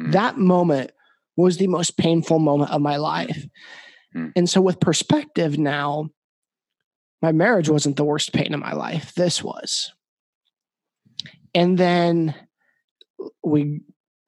Mm. 0.00 0.12
That 0.12 0.38
moment 0.38 0.92
was 1.36 1.56
the 1.56 1.66
most 1.66 1.96
painful 1.96 2.38
moment 2.38 2.70
of 2.70 2.80
my 2.80 2.96
life. 2.96 3.46
Mm. 4.16 4.32
And 4.36 4.48
so, 4.48 4.60
with 4.60 4.80
perspective 4.80 5.58
now, 5.58 6.10
my 7.22 7.32
marriage 7.32 7.68
wasn't 7.68 7.96
the 7.96 8.04
worst 8.04 8.32
pain 8.32 8.52
in 8.54 8.60
my 8.60 8.72
life. 8.72 9.14
This 9.14 9.42
was. 9.42 9.92
And 11.54 11.76
then 11.76 12.34
we 13.42 13.82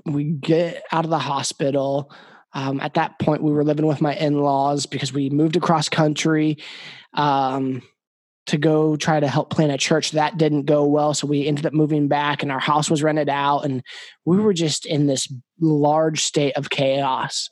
we 0.05 0.25
get 0.25 0.83
out 0.91 1.05
of 1.05 1.11
the 1.11 1.19
hospital. 1.19 2.13
Um, 2.55 2.81
at 2.81 2.95
that 2.95 3.19
point, 3.19 3.43
we 3.43 3.53
were 3.53 3.65
living 3.65 3.87
with 3.87 4.01
my 4.01 4.15
in 4.15 4.41
laws 4.41 4.87
because 4.87 5.13
we 5.13 5.31
moved 5.31 5.57
across 5.57 5.89
country 5.89 6.59
um, 7.15 7.83
to 8.47 8.59
go 8.59 8.97
try 8.97 9.21
to 9.21 9.29
help 9.29 9.51
plant 9.51 9.73
a 9.73 9.79
church. 9.79 10.11
That 10.13 10.37
didn't 10.37 10.67
go 10.67 10.85
well, 10.85 11.15
so 11.15 11.27
we 11.27 11.47
ended 11.47 11.67
up 11.67 11.73
moving 11.73 12.09
back, 12.09 12.43
and 12.43 12.53
our 12.53 12.61
house 12.61 12.91
was 12.91 13.03
rented 13.03 13.29
out, 13.29 13.61
and 13.61 13.83
we 14.25 14.39
were 14.39 14.53
just 14.53 14.85
in 14.85 15.07
this 15.07 15.33
large 15.61 16.23
state 16.23 16.57
of 16.57 16.71
chaos. 16.71 17.49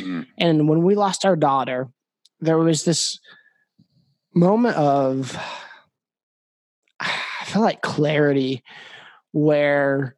Mm. 0.00 0.26
And 0.38 0.68
when 0.68 0.82
we 0.82 0.94
lost 0.94 1.24
our 1.24 1.36
daughter, 1.36 1.88
there 2.40 2.58
was 2.58 2.84
this 2.84 3.18
moment 4.34 4.76
of 4.76 5.36
I 7.00 7.44
feel 7.44 7.62
like 7.62 7.82
clarity 7.82 8.62
where 9.32 10.16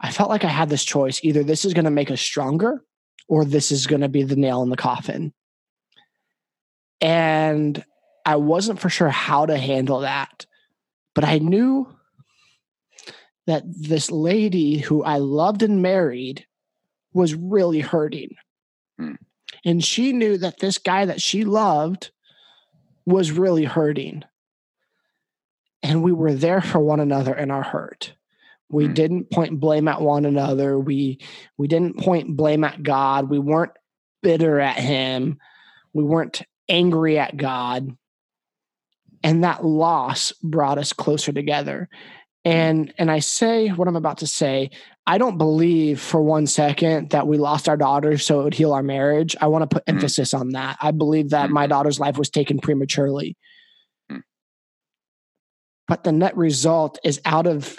I 0.00 0.10
felt 0.10 0.30
like 0.30 0.44
I 0.44 0.48
had 0.48 0.68
this 0.68 0.84
choice 0.84 1.20
either 1.22 1.42
this 1.42 1.64
is 1.64 1.74
going 1.74 1.86
to 1.86 1.90
make 1.90 2.10
us 2.10 2.20
stronger 2.20 2.82
or 3.28 3.44
this 3.44 3.72
is 3.72 3.86
going 3.86 4.02
to 4.02 4.08
be 4.08 4.22
the 4.22 4.36
nail 4.36 4.62
in 4.62 4.70
the 4.70 4.76
coffin. 4.76 5.32
And 7.00 7.84
I 8.24 8.36
wasn't 8.36 8.80
for 8.80 8.88
sure 8.88 9.10
how 9.10 9.46
to 9.46 9.56
handle 9.56 10.00
that, 10.00 10.46
but 11.14 11.24
I 11.24 11.38
knew 11.38 11.88
that 13.46 13.62
this 13.66 14.10
lady 14.10 14.78
who 14.78 15.02
I 15.02 15.18
loved 15.18 15.62
and 15.62 15.82
married 15.82 16.46
was 17.12 17.34
really 17.34 17.80
hurting. 17.80 18.36
Hmm. 18.98 19.14
And 19.64 19.84
she 19.84 20.12
knew 20.12 20.38
that 20.38 20.60
this 20.60 20.78
guy 20.78 21.04
that 21.06 21.20
she 21.20 21.44
loved 21.44 22.10
was 23.06 23.32
really 23.32 23.64
hurting. 23.64 24.24
And 25.82 26.02
we 26.02 26.12
were 26.12 26.32
there 26.32 26.62
for 26.62 26.78
one 26.78 27.00
another 27.00 27.34
in 27.34 27.50
our 27.50 27.62
hurt. 27.62 28.14
We 28.68 28.88
mm. 28.88 28.94
didn't 28.94 29.30
point 29.30 29.60
blame 29.60 29.88
at 29.88 30.00
one 30.00 30.24
another. 30.24 30.78
We 30.78 31.18
we 31.56 31.68
didn't 31.68 31.98
point 31.98 32.36
blame 32.36 32.64
at 32.64 32.82
God. 32.82 33.30
We 33.30 33.38
weren't 33.38 33.72
bitter 34.22 34.58
at 34.58 34.76
him. 34.76 35.38
We 35.92 36.02
weren't 36.02 36.42
angry 36.68 37.18
at 37.18 37.36
God. 37.36 37.96
And 39.22 39.44
that 39.44 39.64
loss 39.64 40.32
brought 40.42 40.78
us 40.78 40.92
closer 40.92 41.32
together. 41.32 41.88
And 42.44 42.92
and 42.98 43.10
I 43.10 43.20
say 43.20 43.68
what 43.68 43.88
I'm 43.88 43.96
about 43.96 44.18
to 44.18 44.26
say, 44.26 44.70
I 45.06 45.16
don't 45.18 45.38
believe 45.38 46.00
for 46.00 46.20
one 46.20 46.46
second 46.46 47.10
that 47.10 47.26
we 47.26 47.38
lost 47.38 47.68
our 47.68 47.76
daughter 47.76 48.18
so 48.18 48.40
it 48.40 48.44
would 48.44 48.54
heal 48.54 48.72
our 48.72 48.82
marriage. 48.82 49.34
I 49.40 49.46
want 49.46 49.62
to 49.62 49.74
put 49.74 49.86
mm 49.86 49.94
emphasis 49.94 50.34
on 50.34 50.50
that. 50.50 50.76
I 50.80 50.90
believe 50.90 51.30
that 51.30 51.48
mm 51.48 51.52
my 51.52 51.66
daughter's 51.66 52.00
life 52.00 52.18
was 52.18 52.28
taken 52.30 52.58
prematurely. 52.58 53.36
But 55.86 56.04
the 56.04 56.12
net 56.12 56.36
result 56.36 56.98
is 57.04 57.20
out 57.24 57.46
of 57.46 57.78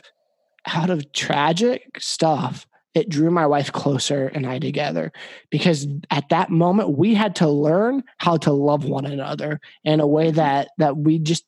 out 0.68 0.90
of 0.90 1.12
tragic 1.12 1.98
stuff, 2.00 2.68
it 2.94 3.10
drew 3.10 3.30
my 3.30 3.46
wife 3.46 3.72
closer 3.72 4.28
and 4.28 4.48
I 4.48 4.58
together 4.58 5.12
because 5.50 5.86
at 6.10 6.30
that 6.30 6.50
moment 6.50 6.98
we 6.98 7.14
had 7.14 7.36
to 7.38 7.50
learn 7.50 8.04
how 8.18 8.38
to 8.38 8.54
love 8.54 8.86
one 8.86 9.06
another 9.06 9.60
in 9.84 10.00
a 10.00 10.08
way 10.08 10.28
mm-hmm. 10.28 10.38
that 10.38 10.70
that 10.78 10.98
we 10.98 11.20
just 11.20 11.46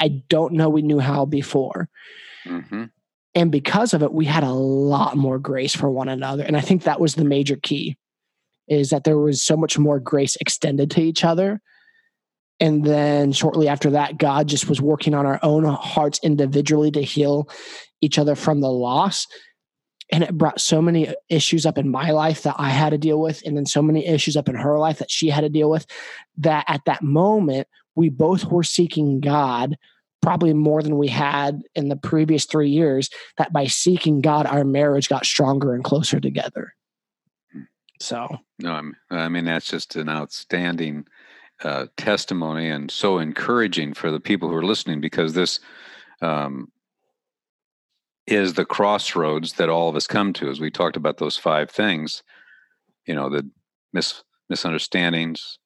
I 0.00 0.22
don't 0.28 0.52
know 0.52 0.68
we 0.68 0.82
knew 0.82 1.00
how 1.00 1.24
before. 1.24 1.88
Mm-hmm. 2.46 2.84
And 3.34 3.52
because 3.52 3.92
of 3.92 4.02
it, 4.02 4.14
we 4.14 4.24
had 4.24 4.44
a 4.44 4.52
lot 4.52 5.16
more 5.16 5.38
grace 5.38 5.74
for 5.74 5.90
one 5.90 6.08
another. 6.08 6.42
And 6.42 6.56
I 6.56 6.60
think 6.60 6.84
that 6.84 7.00
was 7.00 7.14
the 7.14 7.24
major 7.24 7.56
key 7.56 7.98
is 8.68 8.90
that 8.90 9.04
there 9.04 9.18
was 9.18 9.42
so 9.42 9.56
much 9.56 9.78
more 9.78 10.00
grace 10.00 10.36
extended 10.36 10.90
to 10.92 11.02
each 11.02 11.24
other. 11.24 11.60
And 12.58 12.84
then 12.84 13.32
shortly 13.32 13.68
after 13.68 13.90
that, 13.90 14.18
God 14.18 14.48
just 14.48 14.68
was 14.68 14.80
working 14.80 15.14
on 15.14 15.26
our 15.26 15.38
own 15.42 15.64
hearts 15.64 16.18
individually 16.22 16.90
to 16.92 17.02
heal 17.02 17.48
each 18.06 18.18
other 18.18 18.34
from 18.34 18.60
the 18.60 18.70
loss. 18.70 19.26
And 20.12 20.22
it 20.22 20.38
brought 20.38 20.60
so 20.60 20.80
many 20.80 21.12
issues 21.28 21.66
up 21.66 21.78
in 21.78 21.90
my 21.90 22.12
life 22.12 22.44
that 22.44 22.54
I 22.58 22.70
had 22.70 22.90
to 22.90 22.98
deal 22.98 23.20
with, 23.20 23.42
and 23.44 23.56
then 23.56 23.66
so 23.66 23.82
many 23.82 24.06
issues 24.06 24.36
up 24.36 24.48
in 24.48 24.54
her 24.54 24.78
life 24.78 24.98
that 25.00 25.10
she 25.10 25.28
had 25.28 25.40
to 25.40 25.48
deal 25.48 25.68
with. 25.68 25.84
That 26.38 26.64
at 26.68 26.84
that 26.86 27.02
moment, 27.02 27.66
we 27.96 28.08
both 28.08 28.44
were 28.44 28.62
seeking 28.62 29.20
God 29.20 29.76
probably 30.22 30.52
more 30.52 30.82
than 30.82 30.96
we 30.96 31.08
had 31.08 31.62
in 31.74 31.88
the 31.88 31.96
previous 31.96 32.46
three 32.46 32.70
years, 32.70 33.10
that 33.36 33.52
by 33.52 33.66
seeking 33.66 34.20
God, 34.20 34.46
our 34.46 34.64
marriage 34.64 35.08
got 35.08 35.26
stronger 35.26 35.74
and 35.74 35.84
closer 35.84 36.18
together. 36.18 36.74
So, 38.00 38.38
no, 38.58 38.72
I'm, 38.72 38.96
I 39.10 39.28
mean, 39.28 39.44
that's 39.44 39.70
just 39.70 39.96
an 39.96 40.08
outstanding 40.08 41.06
uh, 41.62 41.86
testimony 41.96 42.68
and 42.68 42.90
so 42.90 43.18
encouraging 43.18 43.94
for 43.94 44.10
the 44.10 44.20
people 44.20 44.48
who 44.48 44.56
are 44.56 44.64
listening 44.64 45.00
because 45.00 45.32
this 45.32 45.60
um, 46.20 46.70
is 48.26 48.54
the 48.54 48.64
crossroads 48.64 49.54
that 49.54 49.68
all 49.68 49.88
of 49.88 49.96
us 49.96 50.06
come 50.06 50.32
to 50.34 50.50
as 50.50 50.60
we 50.60 50.70
talked 50.70 50.96
about 50.96 51.18
those 51.18 51.36
five 51.36 51.70
things, 51.70 52.22
you 53.06 53.14
know, 53.14 53.30
the 53.30 53.48
mis- 53.92 54.22
misunderstandings, 54.48 55.58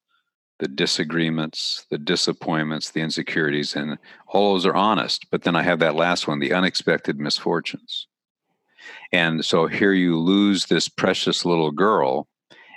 the 0.59 0.67
disagreements, 0.67 1.85
the 1.89 1.97
disappointments, 1.97 2.91
the 2.91 3.01
insecurities, 3.01 3.75
and 3.75 3.97
all 4.27 4.53
those 4.53 4.65
are 4.65 4.75
honest. 4.75 5.25
But 5.31 5.41
then 5.41 5.55
I 5.55 5.63
have 5.63 5.79
that 5.79 5.95
last 5.95 6.27
one, 6.27 6.39
the 6.39 6.53
unexpected 6.53 7.19
misfortunes. 7.19 8.07
And 9.11 9.43
so 9.43 9.67
here 9.67 9.93
you 9.93 10.17
lose 10.19 10.65
this 10.65 10.87
precious 10.87 11.45
little 11.45 11.71
girl, 11.71 12.27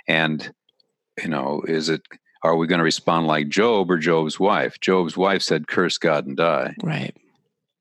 and 0.07 0.51
you 1.21 1.29
know, 1.29 1.63
is 1.67 1.89
it 1.89 2.01
are 2.43 2.55
we 2.55 2.67
going 2.67 2.79
to 2.79 2.83
respond 2.83 3.25
like 3.25 3.49
Job 3.49 3.89
or 3.89 3.97
Job's 3.97 4.39
wife? 4.39 4.79
Job's 4.79 5.17
wife 5.17 5.41
said, 5.41 5.67
"Curse 5.67 5.97
God 5.97 6.25
and 6.25 6.37
die." 6.37 6.75
Right. 6.83 7.15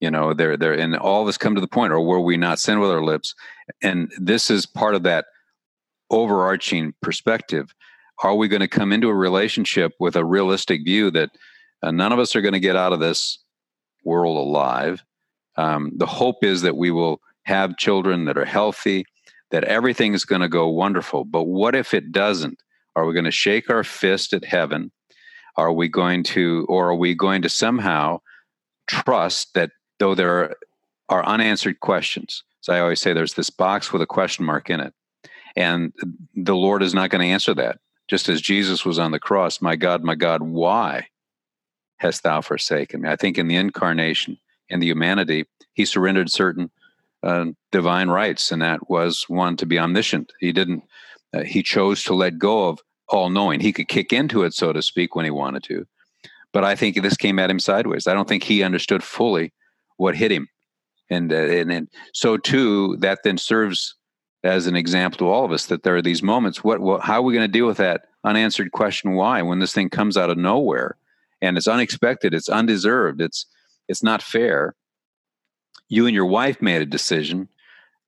You 0.05 0.11
know, 0.11 0.35
they're 0.35 0.59
they're 0.59 0.79
and 0.79 0.95
all 0.97 1.23
of 1.23 1.29
us 1.29 1.39
come 1.39 1.55
to 1.55 1.63
the 1.63 1.67
point, 1.67 1.91
or 1.95 2.01
were 2.01 2.21
we 2.21 2.37
not 2.37 2.59
sin 2.59 2.79
with 2.79 2.91
our 2.91 3.03
lips? 3.03 3.35
And 3.83 4.13
this 4.19 4.51
is 4.51 4.67
part 4.67 4.95
of 4.95 5.03
that 5.05 5.25
overarching 6.11 6.93
perspective 7.01 7.75
are 8.23 8.35
we 8.35 8.49
going 8.49 8.61
to 8.61 8.69
come 8.69 8.93
into 8.93 9.09
a 9.09 9.15
relationship 9.15 9.93
with 9.99 10.15
a 10.15 10.25
realistic 10.25 10.85
view 10.85 11.11
that 11.11 11.31
uh, 11.83 11.91
none 11.91 12.13
of 12.13 12.19
us 12.19 12.37
are 12.37 12.41
going 12.41 12.53
to 12.55 12.61
get 12.61 12.77
out 12.77 12.93
of 12.93 13.01
this 13.01 13.39
world 14.05 14.37
alive? 14.37 15.03
Um, 15.57 15.93
the 15.97 16.07
hope 16.07 16.45
is 16.45 16.63
that 16.63 16.77
we 16.77 16.91
will 16.91 17.21
have 17.45 17.77
children 17.77 18.25
that 18.27 18.39
are 18.39 18.45
healthy, 18.45 19.05
that 19.51 19.65
everything 19.65 20.15
is 20.15 20.25
going 20.25 20.43
to 20.43 20.49
go 20.49 20.69
wonderful. 20.69 21.25
But 21.25 21.45
what 21.45 21.75
if 21.75 21.95
it 21.95 22.13
doesn't? 22.13 22.59
Are 22.95 23.05
we 23.05 23.15
going 23.15 23.25
to 23.25 23.31
shake 23.31 23.71
our 23.71 23.85
fist 23.85 24.33
at 24.33 24.45
heaven? 24.45 24.93
Are 25.57 25.73
we 25.73 25.89
going 25.89 26.23
to, 26.25 26.67
or 26.69 26.91
are 26.91 26.97
we 26.97 27.15
going 27.15 27.43
to 27.43 27.49
somehow 27.49 28.21
trust 28.87 29.55
that 29.55 29.71
though 29.99 30.14
there 30.14 30.57
are 31.09 31.24
unanswered 31.26 31.80
questions? 31.80 32.42
So 32.61 32.72
I 32.72 32.80
always 32.80 33.01
say 33.01 33.12
there's 33.12 33.34
this 33.34 33.51
box 33.51 33.92
with 33.92 34.03
a 34.03 34.07
question 34.07 34.45
mark 34.45 34.70
in 34.70 34.80
it. 34.80 34.95
And 35.57 35.92
the 36.34 36.57
Lord 36.57 36.82
is 36.82 36.95
not 36.95 37.11
going 37.11 37.20
to 37.20 37.32
answer 37.32 37.55
that 37.55 37.78
just 38.09 38.28
as 38.28 38.40
Jesus 38.40 38.84
was 38.84 38.99
on 38.99 39.12
the 39.12 39.18
cross, 39.18 39.61
my 39.61 39.76
God, 39.76 40.03
my 40.03 40.14
God, 40.14 40.42
why 40.42 41.09
hast 41.99 42.22
thou 42.22 42.40
forsaken 42.40 43.03
me? 43.03 43.09
I 43.09 43.16
think 43.16 43.38
in 43.38 43.49
the 43.49 43.57
incarnation, 43.57 44.38
in 44.68 44.80
the 44.80 44.86
humanity, 44.86 45.47
he 45.74 45.84
surrendered 45.84 46.30
certain 46.30 46.70
uh, 47.22 47.47
divine 47.72 48.09
rights, 48.09 48.53
and 48.53 48.61
that 48.62 48.90
was 48.90 49.24
one 49.28 49.57
to 49.57 49.66
be 49.66 49.78
omniscient. 49.78 50.32
He 50.40 50.53
didn't, 50.53 50.84
uh, 51.32 51.42
he 51.42 51.62
chose 51.62 52.03
to 52.05 52.14
let 52.14 52.38
go 52.38 52.68
of 52.68 52.80
all 53.09 53.30
knowing. 53.30 53.61
He 53.61 53.72
could 53.72 53.88
kick 53.88 54.12
into 54.12 54.42
it, 54.42 54.53
so 54.53 54.72
to 54.72 54.82
speak, 54.82 55.14
when 55.14 55.24
he 55.24 55.30
wanted 55.30 55.62
to. 55.64 55.86
But 56.53 56.64
I 56.64 56.76
think 56.76 57.01
this 57.01 57.16
came 57.16 57.38
at 57.38 57.51
him 57.51 57.59
sideways. 57.59 58.07
I 58.07 58.14
don't 58.14 58.28
think 58.28 58.45
he 58.45 58.62
understood 58.62 59.03
fully 59.03 59.53
what 59.97 60.16
hit 60.16 60.32
him. 60.32 60.49
And, 61.11 61.32
uh, 61.32 61.36
and, 61.36 61.70
and 61.70 61.88
so, 62.12 62.36
too, 62.36 62.97
that 62.99 63.20
then 63.24 63.38
serves 63.38 63.95
as 64.45 64.66
an 64.66 64.76
example 64.76 65.18
to 65.18 65.28
all 65.28 65.45
of 65.45 65.53
us 65.53 65.66
that 65.66 65.82
there 65.82 65.97
are 65.97 66.03
these 66.03 66.22
moments. 66.22 66.62
What, 66.62 66.80
what 66.80 67.01
how 67.01 67.14
are 67.14 67.22
we 67.22 67.34
going 67.34 67.49
to 67.49 67.53
deal 67.53 67.66
with 67.66 67.78
that 67.78 68.03
unanswered 68.24 68.72
question? 68.72 69.12
Why 69.12 69.42
when 69.42 69.59
this 69.59 69.72
thing 69.72 69.88
comes 69.88 70.16
out 70.16 70.30
of 70.30 70.36
nowhere 70.36 70.97
and 71.40 71.57
it's 71.57 71.66
unexpected, 71.66 72.34
it's 72.34 72.49
undeserved, 72.49 73.20
it's 73.20 73.47
it's 73.88 74.03
not 74.03 74.22
fair. 74.22 74.74
You 75.88 76.07
and 76.07 76.14
your 76.14 76.26
wife 76.26 76.61
made 76.62 76.82
a 76.82 76.86
decision. 76.86 77.49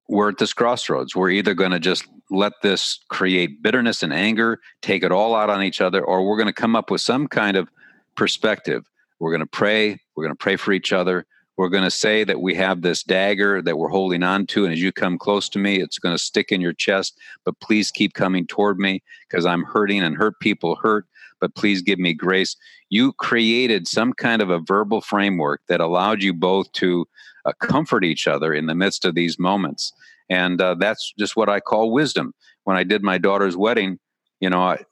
We're 0.08 0.30
at 0.30 0.38
this 0.38 0.52
crossroads. 0.52 1.16
We're 1.16 1.30
either 1.30 1.54
going 1.54 1.72
to 1.72 1.80
just 1.80 2.06
let 2.30 2.52
this 2.62 3.00
create 3.08 3.62
bitterness 3.62 4.02
and 4.02 4.12
anger, 4.12 4.60
take 4.80 5.02
it 5.02 5.12
all 5.12 5.34
out 5.34 5.50
on 5.50 5.62
each 5.62 5.80
other, 5.80 6.02
or 6.02 6.26
we're 6.26 6.36
going 6.36 6.46
to 6.46 6.52
come 6.52 6.76
up 6.76 6.90
with 6.90 7.00
some 7.00 7.28
kind 7.28 7.56
of 7.56 7.68
perspective 8.16 8.84
We're 9.18 9.30
going 9.30 9.40
to 9.40 9.46
pray. 9.46 10.00
We're 10.14 10.24
going 10.24 10.34
to 10.34 10.42
pray 10.42 10.56
for 10.56 10.72
each 10.72 10.92
other. 10.92 11.26
We're 11.56 11.70
going 11.70 11.84
to 11.84 11.90
say 11.90 12.22
that 12.24 12.40
we 12.40 12.54
have 12.54 12.82
this 12.82 13.02
dagger 13.02 13.62
that 13.62 13.78
we're 13.78 13.88
holding 13.88 14.22
on 14.22 14.46
to. 14.48 14.64
And 14.64 14.72
as 14.72 14.82
you 14.82 14.92
come 14.92 15.18
close 15.18 15.48
to 15.50 15.58
me, 15.58 15.80
it's 15.80 15.98
going 15.98 16.14
to 16.14 16.22
stick 16.22 16.52
in 16.52 16.60
your 16.60 16.74
chest. 16.74 17.18
But 17.44 17.58
please 17.60 17.90
keep 17.90 18.12
coming 18.12 18.46
toward 18.46 18.78
me 18.78 19.02
because 19.28 19.46
I'm 19.46 19.64
hurting 19.64 20.02
and 20.02 20.16
hurt 20.16 20.38
people 20.40 20.76
hurt. 20.76 21.06
But 21.40 21.54
please 21.54 21.82
give 21.82 21.98
me 21.98 22.14
grace. 22.14 22.56
You 22.88 23.12
created 23.14 23.88
some 23.88 24.12
kind 24.12 24.42
of 24.42 24.50
a 24.50 24.58
verbal 24.58 25.00
framework 25.00 25.60
that 25.68 25.80
allowed 25.80 26.22
you 26.22 26.34
both 26.34 26.70
to 26.72 27.06
uh, 27.44 27.52
comfort 27.60 28.04
each 28.04 28.26
other 28.26 28.52
in 28.52 28.66
the 28.66 28.74
midst 28.74 29.04
of 29.04 29.14
these 29.14 29.38
moments. 29.38 29.92
And 30.28 30.60
uh, 30.60 30.74
that's 30.74 31.12
just 31.18 31.36
what 31.36 31.48
I 31.48 31.60
call 31.60 31.90
wisdom. 31.90 32.34
When 32.64 32.76
I 32.76 32.84
did 32.84 33.02
my 33.02 33.18
daughter's 33.18 33.56
wedding, 33.56 33.98
you 34.40 34.50
know, 34.50 34.60
I, 34.60 34.84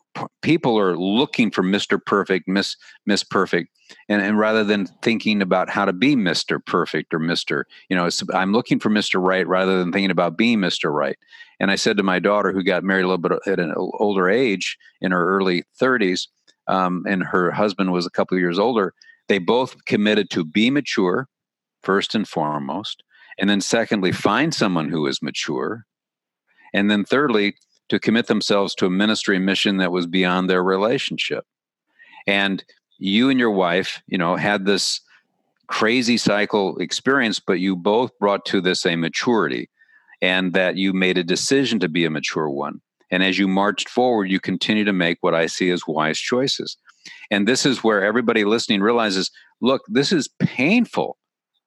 people 0.42 0.78
are 0.78 0.96
looking 0.96 1.50
for 1.50 1.62
Mr. 1.62 1.98
Perfect, 2.04 2.48
Miss 2.48 2.76
Miss 3.06 3.24
Perfect, 3.24 3.70
and, 4.08 4.22
and 4.22 4.38
rather 4.38 4.64
than 4.64 4.86
thinking 5.02 5.42
about 5.42 5.70
how 5.70 5.84
to 5.84 5.92
be 5.92 6.16
Mr. 6.16 6.64
Perfect 6.64 7.12
or 7.14 7.18
Mr. 7.18 7.64
You 7.88 7.96
know, 7.96 8.08
I'm 8.32 8.52
looking 8.52 8.78
for 8.78 8.90
Mr. 8.90 9.22
Right 9.22 9.46
rather 9.46 9.78
than 9.78 9.92
thinking 9.92 10.10
about 10.10 10.36
being 10.36 10.58
Mr. 10.58 10.92
Right. 10.92 11.16
And 11.60 11.70
I 11.70 11.76
said 11.76 11.96
to 11.96 12.02
my 12.02 12.18
daughter, 12.18 12.52
who 12.52 12.62
got 12.62 12.84
married 12.84 13.04
a 13.04 13.08
little 13.08 13.18
bit 13.18 13.38
at 13.46 13.60
an 13.60 13.74
older 13.76 14.28
age, 14.28 14.76
in 15.00 15.12
her 15.12 15.36
early 15.36 15.64
30s, 15.80 16.28
um, 16.66 17.04
and 17.06 17.22
her 17.22 17.50
husband 17.50 17.92
was 17.92 18.06
a 18.06 18.10
couple 18.10 18.36
of 18.36 18.40
years 18.40 18.58
older. 18.58 18.94
They 19.28 19.38
both 19.38 19.84
committed 19.84 20.30
to 20.30 20.44
be 20.44 20.70
mature, 20.70 21.28
first 21.82 22.14
and 22.14 22.26
foremost, 22.26 23.02
and 23.38 23.48
then 23.48 23.60
secondly, 23.60 24.12
find 24.12 24.54
someone 24.54 24.88
who 24.88 25.06
is 25.06 25.22
mature, 25.22 25.84
and 26.72 26.90
then 26.90 27.04
thirdly, 27.04 27.56
to 27.94 28.00
commit 28.00 28.26
themselves 28.26 28.74
to 28.74 28.86
a 28.86 28.90
ministry 28.90 29.38
mission 29.38 29.76
that 29.76 29.92
was 29.92 30.06
beyond 30.06 30.50
their 30.50 30.64
relationship. 30.64 31.46
And 32.26 32.64
you 32.98 33.30
and 33.30 33.38
your 33.38 33.52
wife, 33.52 34.02
you 34.08 34.18
know, 34.18 34.34
had 34.34 34.66
this 34.66 35.00
crazy 35.68 36.16
cycle 36.16 36.76
experience, 36.78 37.38
but 37.38 37.60
you 37.60 37.76
both 37.76 38.10
brought 38.18 38.44
to 38.46 38.60
this 38.60 38.84
a 38.84 38.96
maturity 38.96 39.70
and 40.20 40.54
that 40.54 40.76
you 40.76 40.92
made 40.92 41.18
a 41.18 41.22
decision 41.22 41.78
to 41.78 41.88
be 41.88 42.04
a 42.04 42.10
mature 42.10 42.50
one. 42.50 42.80
And 43.12 43.22
as 43.22 43.38
you 43.38 43.46
marched 43.46 43.88
forward, 43.88 44.28
you 44.28 44.40
continue 44.40 44.84
to 44.84 44.92
make 44.92 45.18
what 45.20 45.34
I 45.34 45.46
see 45.46 45.70
as 45.70 45.86
wise 45.86 46.18
choices. 46.18 46.76
And 47.30 47.46
this 47.46 47.64
is 47.64 47.84
where 47.84 48.02
everybody 48.02 48.44
listening 48.44 48.80
realizes 48.80 49.30
look, 49.60 49.82
this 49.86 50.10
is 50.10 50.28
painful, 50.40 51.16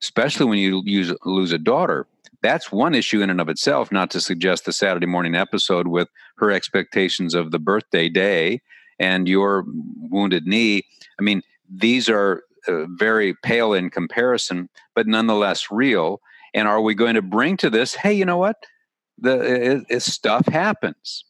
especially 0.01 0.45
when 0.45 0.59
you 0.59 0.83
lose 1.23 1.51
a 1.53 1.57
daughter. 1.57 2.05
That's 2.41 2.71
one 2.71 2.93
issue 2.93 3.21
in 3.21 3.29
and 3.29 3.41
of 3.41 3.49
itself, 3.49 3.91
not 3.91 4.11
to 4.11 4.21
suggest 4.21 4.65
the 4.65 4.73
Saturday 4.73 5.07
morning 5.07 5.35
episode 5.35 5.87
with 5.87 6.07
her 6.37 6.51
expectations 6.51 7.33
of 7.33 7.51
the 7.51 7.59
birthday 7.59 8.09
day 8.09 8.61
and 8.99 9.27
your 9.27 9.65
wounded 10.09 10.45
knee. 10.45 10.83
I 11.19 11.23
mean, 11.23 11.41
these 11.69 12.09
are 12.09 12.43
uh, 12.67 12.85
very 12.89 13.33
pale 13.43 13.73
in 13.73 13.89
comparison, 13.89 14.69
but 14.95 15.07
nonetheless 15.07 15.71
real. 15.71 16.21
And 16.53 16.67
are 16.67 16.81
we 16.81 16.95
going 16.95 17.15
to 17.15 17.21
bring 17.21 17.57
to 17.57 17.69
this? 17.69 17.95
Hey, 17.95 18.13
you 18.13 18.25
know 18.25 18.37
what? 18.37 18.57
The 19.19 19.73
it, 19.77 19.85
it, 19.89 20.01
stuff 20.01 20.47
happens, 20.47 21.25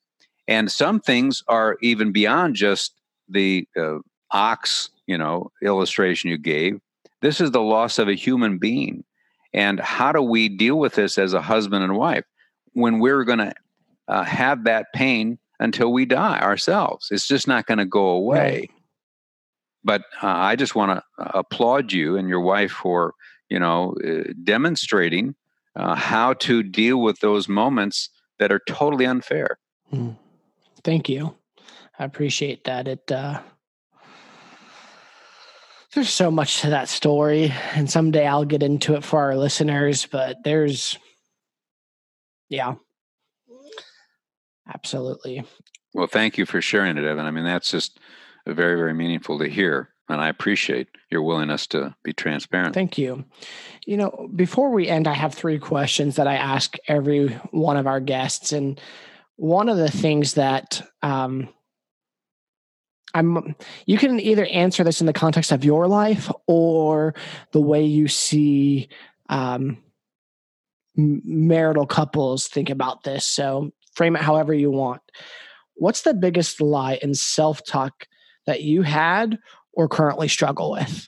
and 0.46 0.70
some 0.70 1.00
things 1.00 1.42
are 1.48 1.78
even 1.82 2.12
beyond 2.12 2.56
just 2.56 2.94
the 3.30 3.66
uh, 3.78 4.00
ox, 4.32 4.90
you 5.06 5.18
know, 5.18 5.52
illustration 5.64 6.30
you 6.30 6.38
gave. 6.38 6.82
This 7.22 7.40
is 7.40 7.52
the 7.52 7.62
loss 7.62 7.98
of 7.98 8.10
a 8.10 8.14
human 8.14 8.58
being, 8.58 9.06
and 9.54 9.80
how 9.80 10.12
do 10.12 10.22
we 10.22 10.50
deal 10.50 10.78
with 10.78 10.96
this 10.96 11.18
as 11.18 11.34
a 11.34 11.42
husband 11.42 11.84
and 11.84 11.96
wife 11.96 12.26
when 12.74 13.00
we're 13.00 13.24
going 13.24 13.40
to 13.40 13.54
uh, 14.08 14.24
have 14.24 14.64
that 14.66 14.88
pain 14.94 15.38
until 15.60 15.92
we 15.92 16.06
die 16.06 16.40
ourselves. 16.40 17.08
It's 17.12 17.28
just 17.28 17.48
not 17.48 17.66
going 17.66 17.80
to 17.80 17.86
go 17.86 18.08
away. 18.08 18.38
Right. 18.38 18.72
But 19.84 20.02
uh, 20.22 20.28
I 20.28 20.56
just 20.56 20.76
want 20.76 21.00
to 21.00 21.24
uh, 21.24 21.40
applaud 21.40 21.92
you 21.92 22.18
and 22.18 22.30
your 22.30 22.42
wife 22.42 22.72
for, 22.72 23.14
you 23.50 23.60
know, 23.60 23.96
uh, 24.06 24.32
demonstrating 24.44 25.36
uh, 25.76 25.96
how 25.96 26.34
to 26.34 26.64
deal 26.64 27.02
with 27.02 27.20
those 27.20 27.48
moments 27.48 28.10
that 28.40 28.52
are 28.52 28.62
totally 28.68 29.06
unfair. 29.06 29.58
Hmm. 29.90 30.12
Thank 30.84 31.10
you. 31.10 31.36
I 32.00 32.06
appreciate 32.06 32.66
that. 32.66 32.88
It 32.88 33.12
uh, 33.12 33.42
there's 35.94 36.10
so 36.10 36.30
much 36.30 36.62
to 36.62 36.70
that 36.72 36.90
story, 36.90 37.54
and 37.74 37.90
someday 37.90 38.28
I'll 38.28 38.46
get 38.46 38.64
into 38.64 38.96
it 38.96 39.04
for 39.04 39.22
our 39.22 39.36
listeners. 39.36 40.06
But 40.06 40.44
there's, 40.44 40.98
yeah, 42.50 42.76
Absolutely. 44.74 45.44
Well, 45.94 46.08
thank 46.08 46.38
you 46.38 46.46
for 46.46 46.62
sharing 46.62 46.98
it, 46.98 47.06
Evan. 47.06 47.26
I 47.26 47.32
mean, 47.32 47.46
that's 47.46 47.72
just 47.72 48.00
very, 48.46 48.76
very 48.76 48.94
meaningful 48.94 49.40
to 49.40 49.50
hear. 49.50 49.90
And 50.10 50.22
I 50.22 50.30
appreciate 50.30 50.88
your 51.10 51.22
willingness 51.22 51.68
to 51.68 51.96
be 52.04 52.14
transparent. 52.14 52.74
Thank 52.74 52.98
you. 52.98 53.26
You 53.86 53.98
know, 53.98 54.30
before 54.36 54.70
we 54.72 54.88
end, 54.88 55.08
I 55.08 55.14
have 55.14 55.34
three 55.34 55.60
questions 55.60 56.16
that 56.16 56.28
I 56.28 56.36
ask 56.36 56.78
every 56.88 57.30
one 57.52 57.78
of 57.78 57.88
our 57.88 58.00
guests. 58.00 58.54
And 58.54 58.80
one 59.36 59.68
of 59.68 59.78
the 59.78 59.92
things 59.92 60.36
that 60.36 60.82
um, 61.02 61.50
I'm, 63.14 63.56
you 63.86 63.98
can 63.98 64.20
either 64.20 64.46
answer 64.46 64.84
this 64.84 65.02
in 65.02 65.08
the 65.08 65.14
context 65.14 65.52
of 65.52 65.64
your 65.64 65.88
life 65.88 66.32
or 66.46 67.16
the 67.52 67.62
way 67.62 67.84
you 67.84 68.08
see 68.08 68.90
um, 69.30 69.78
marital 70.96 71.86
couples 71.86 72.48
think 72.48 72.70
about 72.70 73.04
this. 73.04 73.26
So 73.26 73.72
frame 73.96 74.16
it 74.16 74.22
however 74.22 74.54
you 74.54 74.72
want. 74.72 75.02
What's 75.76 76.02
the 76.02 76.14
biggest 76.14 76.60
lie 76.60 77.00
in 77.02 77.14
self 77.14 77.64
talk 77.66 78.08
that 78.46 78.64
you 78.64 78.82
had 78.82 79.38
or 79.74 79.88
currently 79.88 80.28
struggle 80.28 80.72
with? 80.72 81.08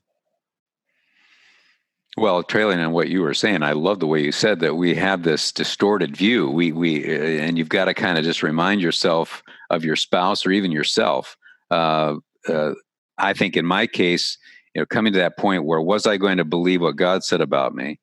Well, 2.18 2.43
trailing 2.43 2.80
on 2.80 2.91
what 2.91 3.10
you 3.10 3.22
were 3.22 3.34
saying, 3.34 3.64
I 3.64 3.72
love 3.72 4.00
the 4.00 4.08
way 4.08 4.22
you 4.22 4.32
said 4.32 4.60
that 4.60 4.76
we 4.76 4.93
have 4.95 5.24
this 5.24 5.52
distorted 5.52 6.18
view. 6.18 6.50
We 6.50 6.72
we 6.72 7.06
uh, 7.06 7.43
and 7.43 7.58
you've 7.58 7.70
got 7.70 7.86
to 7.86 7.93
kind 7.93 8.18
of 8.18 8.24
just 8.24 8.43
remind 8.43 8.82
yourself 8.82 9.41
of 9.70 9.86
your 9.86 9.95
spouse 9.95 10.45
or 10.45 10.52
even 10.52 10.72
yourself. 10.72 11.38
Uh, 11.72 12.15
uh, 12.47 12.74
I 13.17 13.34
think 13.34 13.57
in 13.57 13.65
my 13.65 13.88
case, 13.88 14.38
you 14.74 14.82
know, 14.82 14.86
coming 14.86 15.13
to 15.13 15.20
that 15.20 15.38
point 15.38 15.65
where 15.65 15.82
was 15.82 16.07
I 16.07 16.17
going 16.17 16.38
to 16.38 16.45
believe 16.45 16.82
what 16.82 16.95
God 16.95 17.24
said 17.24 17.41
about 17.41 17.76
me, 17.76 17.99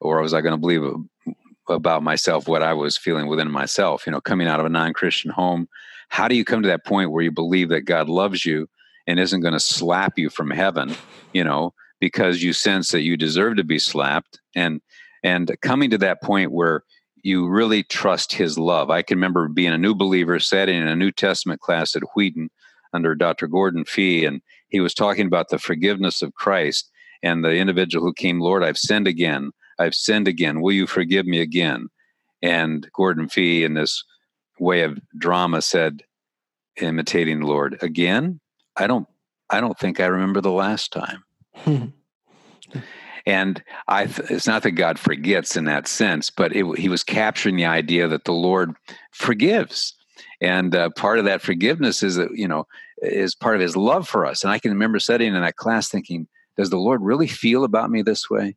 or 0.00 0.20
was 0.20 0.34
I 0.34 0.40
going 0.40 0.52
to 0.52 0.58
believe 0.58 0.82
about 1.68 2.02
myself 2.02 2.48
what 2.48 2.62
I 2.62 2.72
was 2.72 2.96
feeling 2.96 3.26
within 3.26 3.50
myself. 3.50 4.06
You 4.06 4.12
know, 4.12 4.20
coming 4.20 4.48
out 4.48 4.60
of 4.60 4.66
a 4.66 4.70
non-Christian 4.70 5.30
home, 5.30 5.68
how 6.08 6.28
do 6.28 6.34
you 6.34 6.44
come 6.44 6.62
to 6.62 6.68
that 6.68 6.84
point 6.84 7.10
where 7.10 7.22
you 7.22 7.30
believe 7.30 7.68
that 7.70 7.82
God 7.82 8.08
loves 8.08 8.44
you 8.44 8.68
and 9.06 9.18
isn't 9.18 9.40
going 9.40 9.54
to 9.54 9.60
slap 9.60 10.18
you 10.18 10.30
from 10.30 10.50
heaven? 10.50 10.94
You 11.32 11.44
know, 11.44 11.74
because 12.00 12.42
you 12.42 12.52
sense 12.52 12.90
that 12.90 13.02
you 13.02 13.16
deserve 13.16 13.56
to 13.56 13.64
be 13.64 13.78
slapped, 13.78 14.40
and 14.54 14.80
and 15.22 15.50
coming 15.62 15.90
to 15.90 15.98
that 15.98 16.22
point 16.22 16.52
where 16.52 16.84
you 17.22 17.48
really 17.48 17.84
trust 17.84 18.32
His 18.32 18.58
love. 18.58 18.90
I 18.90 19.02
can 19.02 19.16
remember 19.16 19.48
being 19.48 19.72
a 19.72 19.78
new 19.78 19.94
believer, 19.94 20.38
sitting 20.40 20.76
in 20.76 20.88
a 20.88 20.96
New 20.96 21.12
Testament 21.12 21.60
class 21.60 21.94
at 21.94 22.02
Wheaton 22.14 22.50
under 22.92 23.14
Dr. 23.14 23.46
Gordon 23.46 23.84
Fee, 23.84 24.24
and 24.24 24.40
he 24.68 24.80
was 24.80 24.94
talking 24.94 25.26
about 25.26 25.48
the 25.48 25.58
forgiveness 25.58 26.22
of 26.22 26.34
Christ. 26.34 26.90
And 27.22 27.44
the 27.44 27.54
individual 27.54 28.04
who 28.04 28.12
came, 28.12 28.40
Lord, 28.40 28.64
I've 28.64 28.78
sinned 28.78 29.06
again. 29.06 29.52
I've 29.78 29.94
sinned 29.94 30.26
again. 30.26 30.60
Will 30.60 30.72
you 30.72 30.86
forgive 30.86 31.26
me 31.26 31.40
again? 31.40 31.88
And 32.42 32.88
Gordon 32.94 33.28
Fee, 33.28 33.62
in 33.62 33.74
this 33.74 34.02
way 34.58 34.82
of 34.82 34.98
drama, 35.16 35.62
said, 35.62 36.02
imitating 36.80 37.40
the 37.40 37.46
Lord, 37.46 37.78
again? 37.82 38.40
I 38.76 38.86
don't 38.86 39.06
I 39.50 39.60
don't 39.60 39.78
think 39.78 40.00
I 40.00 40.06
remember 40.06 40.40
the 40.40 40.50
last 40.50 40.92
time. 40.92 41.24
and 43.26 43.62
I 43.88 44.04
it's 44.30 44.46
not 44.46 44.62
that 44.62 44.72
God 44.72 44.98
forgets 44.98 45.56
in 45.56 45.64
that 45.66 45.86
sense, 45.86 46.30
but 46.30 46.56
it, 46.56 46.78
he 46.78 46.88
was 46.88 47.04
capturing 47.04 47.56
the 47.56 47.66
idea 47.66 48.08
that 48.08 48.24
the 48.24 48.32
Lord 48.32 48.74
forgives. 49.10 49.94
And 50.42 50.74
uh, 50.74 50.90
part 50.90 51.20
of 51.20 51.24
that 51.24 51.40
forgiveness 51.40 52.02
is 52.02 52.16
that, 52.16 52.36
you 52.36 52.48
know, 52.48 52.66
is 53.00 53.34
part 53.34 53.54
of 53.54 53.60
his 53.60 53.76
love 53.76 54.08
for 54.08 54.26
us. 54.26 54.42
And 54.42 54.52
I 54.52 54.58
can 54.58 54.72
remember 54.72 54.98
sitting 54.98 55.34
in 55.34 55.40
that 55.40 55.56
class 55.56 55.88
thinking, 55.88 56.26
does 56.56 56.68
the 56.68 56.78
Lord 56.78 57.00
really 57.00 57.28
feel 57.28 57.62
about 57.62 57.90
me 57.90 58.02
this 58.02 58.28
way? 58.28 58.56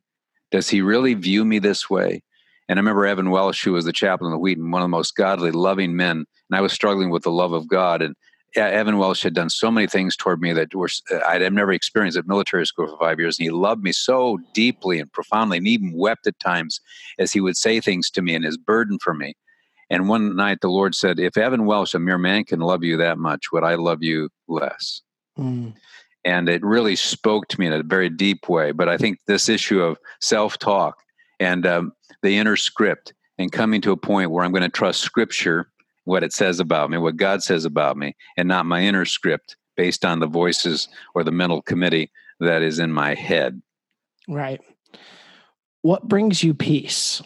Does 0.50 0.68
he 0.68 0.82
really 0.82 1.14
view 1.14 1.44
me 1.44 1.60
this 1.60 1.88
way? 1.88 2.22
And 2.68 2.78
I 2.78 2.80
remember 2.80 3.06
Evan 3.06 3.30
Welsh, 3.30 3.62
who 3.64 3.72
was 3.72 3.84
the 3.84 3.92
chaplain 3.92 4.32
of 4.32 4.40
Wheaton, 4.40 4.70
one 4.72 4.82
of 4.82 4.86
the 4.86 4.88
most 4.88 5.14
godly, 5.14 5.52
loving 5.52 5.94
men. 5.94 6.24
And 6.50 6.58
I 6.58 6.60
was 6.60 6.72
struggling 6.72 7.10
with 7.10 7.22
the 7.22 7.30
love 7.30 7.52
of 7.52 7.68
God. 7.68 8.02
And 8.02 8.16
Evan 8.56 8.98
Welsh 8.98 9.22
had 9.22 9.34
done 9.34 9.50
so 9.50 9.70
many 9.70 9.86
things 9.86 10.16
toward 10.16 10.40
me 10.40 10.52
that 10.54 10.74
were 10.74 10.88
I'd 11.24 11.52
never 11.52 11.72
experienced 11.72 12.18
at 12.18 12.26
military 12.26 12.66
school 12.66 12.88
for 12.88 12.98
five 12.98 13.20
years. 13.20 13.38
And 13.38 13.44
he 13.44 13.50
loved 13.50 13.84
me 13.84 13.92
so 13.92 14.38
deeply 14.54 14.98
and 14.98 15.12
profoundly, 15.12 15.58
and 15.58 15.68
even 15.68 15.92
wept 15.92 16.26
at 16.26 16.38
times 16.40 16.80
as 17.18 17.32
he 17.32 17.40
would 17.40 17.56
say 17.56 17.80
things 17.80 18.10
to 18.10 18.22
me 18.22 18.34
and 18.34 18.44
his 18.44 18.56
burden 18.56 18.98
for 18.98 19.14
me. 19.14 19.34
And 19.88 20.08
one 20.08 20.34
night 20.36 20.60
the 20.60 20.68
Lord 20.68 20.94
said, 20.94 21.20
If 21.20 21.36
Evan 21.36 21.66
Welsh, 21.66 21.94
a 21.94 21.98
mere 21.98 22.18
man, 22.18 22.44
can 22.44 22.60
love 22.60 22.82
you 22.82 22.96
that 22.96 23.18
much, 23.18 23.52
would 23.52 23.64
I 23.64 23.74
love 23.76 24.02
you 24.02 24.30
less? 24.48 25.02
Mm 25.38 25.74
and 26.26 26.48
it 26.48 26.62
really 26.64 26.96
spoke 26.96 27.46
to 27.46 27.60
me 27.60 27.68
in 27.68 27.72
a 27.72 27.84
very 27.84 28.10
deep 28.10 28.48
way. 28.48 28.72
But 28.72 28.88
I 28.88 28.98
think 28.98 29.20
this 29.26 29.48
issue 29.48 29.80
of 29.80 29.96
self 30.20 30.58
talk 30.58 30.98
and 31.38 31.64
um, 31.64 31.92
the 32.22 32.36
inner 32.36 32.56
script 32.56 33.14
and 33.38 33.52
coming 33.52 33.80
to 33.82 33.92
a 33.92 33.96
point 33.96 34.32
where 34.32 34.44
I'm 34.44 34.50
going 34.50 34.62
to 34.62 34.68
trust 34.68 35.02
Scripture, 35.02 35.70
what 36.04 36.24
it 36.24 36.32
says 36.32 36.58
about 36.58 36.90
me, 36.90 36.98
what 36.98 37.16
God 37.16 37.44
says 37.44 37.64
about 37.64 37.96
me, 37.96 38.16
and 38.36 38.48
not 38.48 38.66
my 38.66 38.82
inner 38.82 39.04
script 39.04 39.56
based 39.76 40.04
on 40.04 40.18
the 40.18 40.26
voices 40.26 40.88
or 41.14 41.22
the 41.22 41.30
mental 41.30 41.62
committee 41.62 42.10
that 42.40 42.60
is 42.60 42.80
in 42.80 42.90
my 42.90 43.14
head. 43.14 43.62
Right. 44.26 44.60
What 45.82 46.08
brings 46.08 46.42
you 46.42 46.54
peace? 46.54 47.22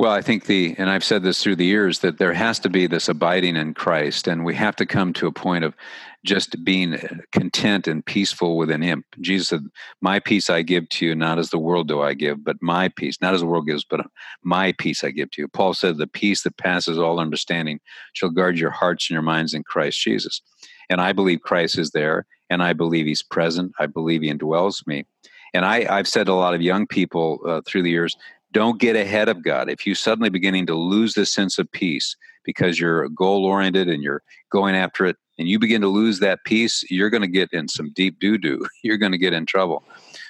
Well, 0.00 0.12
I 0.12 0.22
think 0.22 0.46
the, 0.46 0.74
and 0.78 0.88
I've 0.88 1.04
said 1.04 1.24
this 1.24 1.42
through 1.42 1.56
the 1.56 1.66
years, 1.66 1.98
that 1.98 2.16
there 2.16 2.32
has 2.32 2.58
to 2.60 2.70
be 2.70 2.86
this 2.86 3.06
abiding 3.06 3.56
in 3.56 3.74
Christ, 3.74 4.28
and 4.28 4.46
we 4.46 4.54
have 4.54 4.74
to 4.76 4.86
come 4.86 5.12
to 5.12 5.26
a 5.26 5.30
point 5.30 5.62
of 5.62 5.76
just 6.24 6.64
being 6.64 6.98
content 7.32 7.86
and 7.86 8.02
peaceful 8.02 8.56
within 8.56 8.80
Him. 8.80 9.04
Jesus 9.20 9.48
said, 9.48 9.66
My 10.00 10.18
peace 10.18 10.48
I 10.48 10.62
give 10.62 10.88
to 10.88 11.04
you, 11.04 11.14
not 11.14 11.38
as 11.38 11.50
the 11.50 11.58
world 11.58 11.86
do 11.86 12.00
I 12.00 12.14
give, 12.14 12.42
but 12.42 12.56
my 12.62 12.88
peace, 12.88 13.18
not 13.20 13.34
as 13.34 13.40
the 13.40 13.46
world 13.46 13.66
gives, 13.66 13.84
but 13.84 14.06
my 14.42 14.72
peace 14.78 15.04
I 15.04 15.10
give 15.10 15.32
to 15.32 15.42
you. 15.42 15.48
Paul 15.48 15.74
said, 15.74 15.98
The 15.98 16.06
peace 16.06 16.44
that 16.44 16.56
passes 16.56 16.98
all 16.98 17.20
understanding 17.20 17.78
shall 18.14 18.30
guard 18.30 18.58
your 18.58 18.70
hearts 18.70 19.10
and 19.10 19.14
your 19.14 19.22
minds 19.22 19.52
in 19.52 19.64
Christ 19.64 20.00
Jesus. 20.00 20.40
And 20.88 21.02
I 21.02 21.12
believe 21.12 21.42
Christ 21.42 21.76
is 21.76 21.90
there, 21.90 22.24
and 22.48 22.62
I 22.62 22.72
believe 22.72 23.04
He's 23.04 23.22
present. 23.22 23.72
I 23.78 23.84
believe 23.84 24.22
He 24.22 24.32
indwells 24.32 24.86
me. 24.86 25.04
And 25.52 25.66
I, 25.66 25.94
have 25.94 26.08
said 26.08 26.26
to 26.26 26.32
a 26.32 26.34
lot 26.34 26.54
of 26.54 26.62
young 26.62 26.86
people 26.86 27.40
uh, 27.46 27.60
through 27.66 27.82
the 27.82 27.90
years, 27.90 28.16
don't 28.52 28.80
get 28.80 28.96
ahead 28.96 29.28
of 29.28 29.42
God. 29.42 29.70
If 29.70 29.86
you 29.86 29.94
suddenly 29.94 30.30
beginning 30.30 30.66
to 30.66 30.74
lose 30.74 31.14
this 31.14 31.32
sense 31.32 31.58
of 31.58 31.70
peace 31.72 32.16
because 32.44 32.80
you're 32.80 33.08
goal 33.10 33.44
oriented 33.44 33.88
and 33.88 34.02
you're 34.02 34.22
going 34.50 34.74
after 34.74 35.06
it, 35.06 35.16
and 35.38 35.48
you 35.48 35.58
begin 35.58 35.80
to 35.80 35.88
lose 35.88 36.18
that 36.18 36.40
peace, 36.44 36.84
you're 36.90 37.08
going 37.08 37.22
to 37.22 37.28
get 37.28 37.50
in 37.52 37.66
some 37.66 37.90
deep 37.94 38.20
doo 38.20 38.36
doo. 38.36 38.66
You're 38.82 38.98
going 38.98 39.12
to 39.12 39.18
get 39.18 39.32
in 39.32 39.46
trouble. 39.46 39.82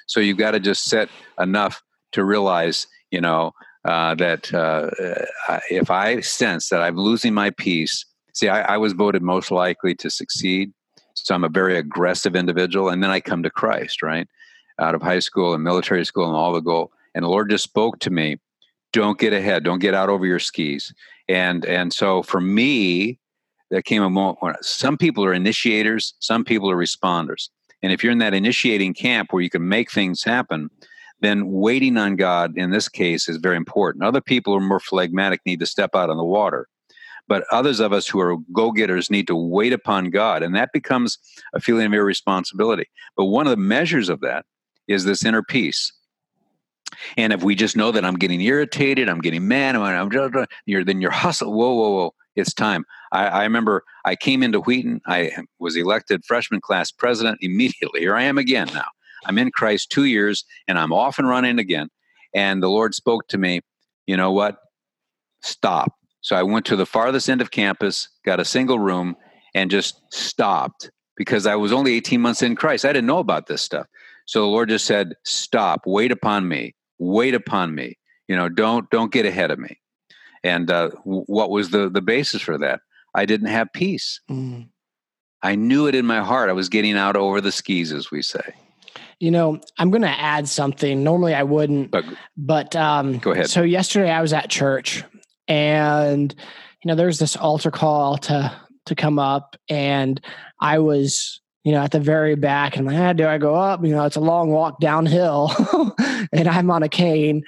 So 0.06 0.20
you've 0.20 0.38
got 0.38 0.52
to 0.52 0.60
just 0.60 0.84
set 0.84 1.08
enough 1.40 1.82
to 2.12 2.24
realize, 2.24 2.86
you 3.10 3.20
know, 3.20 3.50
uh, 3.84 4.14
that 4.14 4.54
uh, 4.54 4.90
if 5.68 5.90
I 5.90 6.20
sense 6.20 6.68
that 6.68 6.80
I'm 6.80 6.96
losing 6.96 7.34
my 7.34 7.50
peace, 7.50 8.04
see, 8.34 8.48
I, 8.48 8.74
I 8.74 8.76
was 8.76 8.92
voted 8.92 9.20
most 9.20 9.50
likely 9.50 9.96
to 9.96 10.10
succeed. 10.10 10.72
So 11.14 11.34
I'm 11.34 11.42
a 11.42 11.48
very 11.48 11.76
aggressive 11.76 12.36
individual. 12.36 12.88
And 12.88 13.02
then 13.02 13.10
I 13.10 13.18
come 13.18 13.42
to 13.42 13.50
Christ, 13.50 14.02
right? 14.02 14.28
Out 14.78 14.94
of 14.94 15.02
high 15.02 15.18
school 15.18 15.54
and 15.54 15.64
military 15.64 16.04
school 16.04 16.26
and 16.26 16.36
all 16.36 16.52
the 16.52 16.60
goal 16.60 16.92
and 17.14 17.24
the 17.24 17.28
Lord 17.28 17.50
just 17.50 17.64
spoke 17.64 17.98
to 18.00 18.10
me, 18.10 18.36
don't 18.92 19.18
get 19.18 19.32
ahead, 19.32 19.64
don't 19.64 19.78
get 19.78 19.94
out 19.94 20.08
over 20.08 20.26
your 20.26 20.38
skis. 20.38 20.92
And 21.28 21.64
and 21.64 21.92
so 21.92 22.22
for 22.22 22.40
me, 22.40 23.18
there 23.70 23.82
came 23.82 24.02
a 24.02 24.10
moment 24.10 24.38
when 24.40 24.54
some 24.62 24.96
people 24.96 25.24
are 25.24 25.32
initiators, 25.32 26.14
some 26.18 26.44
people 26.44 26.70
are 26.70 26.76
responders. 26.76 27.48
And 27.82 27.92
if 27.92 28.02
you're 28.02 28.12
in 28.12 28.18
that 28.18 28.34
initiating 28.34 28.94
camp 28.94 29.32
where 29.32 29.42
you 29.42 29.50
can 29.50 29.68
make 29.68 29.90
things 29.90 30.22
happen, 30.22 30.68
then 31.20 31.50
waiting 31.50 31.96
on 31.96 32.16
God 32.16 32.52
in 32.56 32.70
this 32.70 32.88
case 32.88 33.28
is 33.28 33.36
very 33.36 33.56
important. 33.56 34.04
Other 34.04 34.20
people 34.20 34.54
are 34.54 34.60
more 34.60 34.80
phlegmatic, 34.80 35.40
need 35.46 35.60
to 35.60 35.66
step 35.66 35.94
out 35.94 36.10
on 36.10 36.16
the 36.16 36.24
water. 36.24 36.66
But 37.28 37.44
others 37.52 37.78
of 37.78 37.92
us 37.92 38.08
who 38.08 38.18
are 38.20 38.36
go 38.52 38.72
getters 38.72 39.10
need 39.10 39.28
to 39.28 39.36
wait 39.36 39.72
upon 39.72 40.10
God. 40.10 40.42
And 40.42 40.54
that 40.56 40.70
becomes 40.72 41.16
a 41.54 41.60
feeling 41.60 41.86
of 41.86 41.92
irresponsibility. 41.92 42.86
But 43.16 43.26
one 43.26 43.46
of 43.46 43.50
the 43.50 43.56
measures 43.56 44.08
of 44.08 44.20
that 44.20 44.46
is 44.88 45.04
this 45.04 45.24
inner 45.24 45.42
peace. 45.42 45.92
And 47.16 47.32
if 47.32 47.42
we 47.42 47.54
just 47.54 47.76
know 47.76 47.92
that 47.92 48.04
I'm 48.04 48.16
getting 48.16 48.40
irritated, 48.40 49.08
I'm 49.08 49.20
getting 49.20 49.48
mad, 49.48 49.76
I'm, 49.76 49.82
I'm 49.82 50.46
you're, 50.66 50.84
then 50.84 51.00
you're 51.00 51.10
hustle. 51.10 51.52
Whoa, 51.52 51.74
whoa, 51.74 51.90
whoa! 51.90 52.14
It's 52.36 52.54
time. 52.54 52.84
I, 53.12 53.26
I 53.26 53.42
remember 53.42 53.84
I 54.04 54.16
came 54.16 54.42
into 54.42 54.60
Wheaton. 54.60 55.00
I 55.06 55.32
was 55.58 55.76
elected 55.76 56.24
freshman 56.24 56.60
class 56.60 56.90
president 56.90 57.38
immediately. 57.42 58.00
Here 58.00 58.16
I 58.16 58.22
am 58.22 58.38
again 58.38 58.68
now. 58.72 58.86
I'm 59.26 59.38
in 59.38 59.50
Christ 59.50 59.90
two 59.90 60.04
years, 60.04 60.44
and 60.66 60.78
I'm 60.78 60.92
off 60.92 61.18
and 61.18 61.28
running 61.28 61.58
again. 61.58 61.88
And 62.34 62.62
the 62.62 62.68
Lord 62.68 62.94
spoke 62.94 63.28
to 63.28 63.38
me. 63.38 63.60
You 64.06 64.16
know 64.16 64.32
what? 64.32 64.56
Stop. 65.42 65.92
So 66.22 66.36
I 66.36 66.42
went 66.42 66.66
to 66.66 66.76
the 66.76 66.86
farthest 66.86 67.28
end 67.28 67.40
of 67.40 67.50
campus, 67.50 68.08
got 68.24 68.40
a 68.40 68.44
single 68.44 68.78
room, 68.78 69.16
and 69.54 69.70
just 69.70 70.00
stopped 70.12 70.90
because 71.16 71.46
I 71.46 71.56
was 71.56 71.72
only 71.72 71.94
18 71.94 72.20
months 72.20 72.42
in 72.42 72.56
Christ. 72.56 72.84
I 72.84 72.92
didn't 72.92 73.06
know 73.06 73.18
about 73.18 73.46
this 73.46 73.62
stuff. 73.62 73.86
So 74.26 74.40
the 74.40 74.46
Lord 74.46 74.68
just 74.68 74.86
said, 74.86 75.14
"Stop. 75.24 75.82
Wait 75.86 76.12
upon 76.12 76.46
me." 76.46 76.74
Wait 77.00 77.34
upon 77.34 77.74
me. 77.74 77.98
You 78.28 78.36
know 78.36 78.48
don't 78.48 78.88
don't 78.90 79.12
get 79.12 79.26
ahead 79.26 79.50
of 79.50 79.58
me. 79.58 79.80
And 80.44 80.70
uh, 80.70 80.90
w- 81.04 81.24
what 81.26 81.50
was 81.50 81.70
the 81.70 81.90
the 81.90 82.00
basis 82.00 82.42
for 82.42 82.56
that? 82.58 82.80
I 83.14 83.26
didn't 83.26 83.48
have 83.48 83.72
peace. 83.72 84.20
Mm. 84.30 84.68
i 85.42 85.56
knew 85.56 85.88
it 85.88 85.96
in 85.96 86.06
my 86.06 86.20
heart. 86.20 86.48
I 86.48 86.52
was 86.52 86.68
getting 86.68 86.96
out 86.96 87.16
over 87.16 87.40
the 87.40 87.50
skis 87.50 87.92
as 87.92 88.10
we 88.12 88.22
say. 88.22 88.54
You 89.18 89.30
know 89.32 89.60
i'm 89.78 89.90
going 89.90 90.02
to 90.02 90.08
add 90.08 90.48
something. 90.48 91.02
Normally 91.02 91.34
i 91.34 91.42
wouldn't 91.42 91.90
but, 91.90 92.04
but 92.36 92.76
um, 92.76 93.18
go 93.18 93.32
ahead. 93.32 93.50
so 93.50 93.62
yesterday 93.62 94.10
i 94.10 94.22
was 94.22 94.32
at 94.32 94.48
church 94.48 95.02
and 95.48 96.34
you 96.82 96.88
know 96.88 96.94
there's 96.94 97.18
this 97.18 97.36
altar 97.36 97.70
call 97.70 98.16
to 98.18 98.52
to 98.86 98.94
come 98.94 99.18
up 99.18 99.56
and 99.68 100.20
i 100.60 100.78
was 100.78 101.39
you 101.64 101.72
know, 101.72 101.82
at 101.82 101.90
the 101.90 102.00
very 102.00 102.34
back. 102.34 102.76
And 102.76 102.88
I'm 102.88 102.94
like, 102.94 103.02
ah, 103.02 103.12
do 103.12 103.26
I 103.26 103.38
go 103.38 103.54
up? 103.54 103.84
You 103.84 103.90
know, 103.90 104.04
it's 104.04 104.16
a 104.16 104.20
long 104.20 104.50
walk 104.50 104.80
downhill 104.80 105.52
and 106.32 106.48
I'm 106.48 106.70
on 106.70 106.82
a 106.82 106.88
cane. 106.88 107.42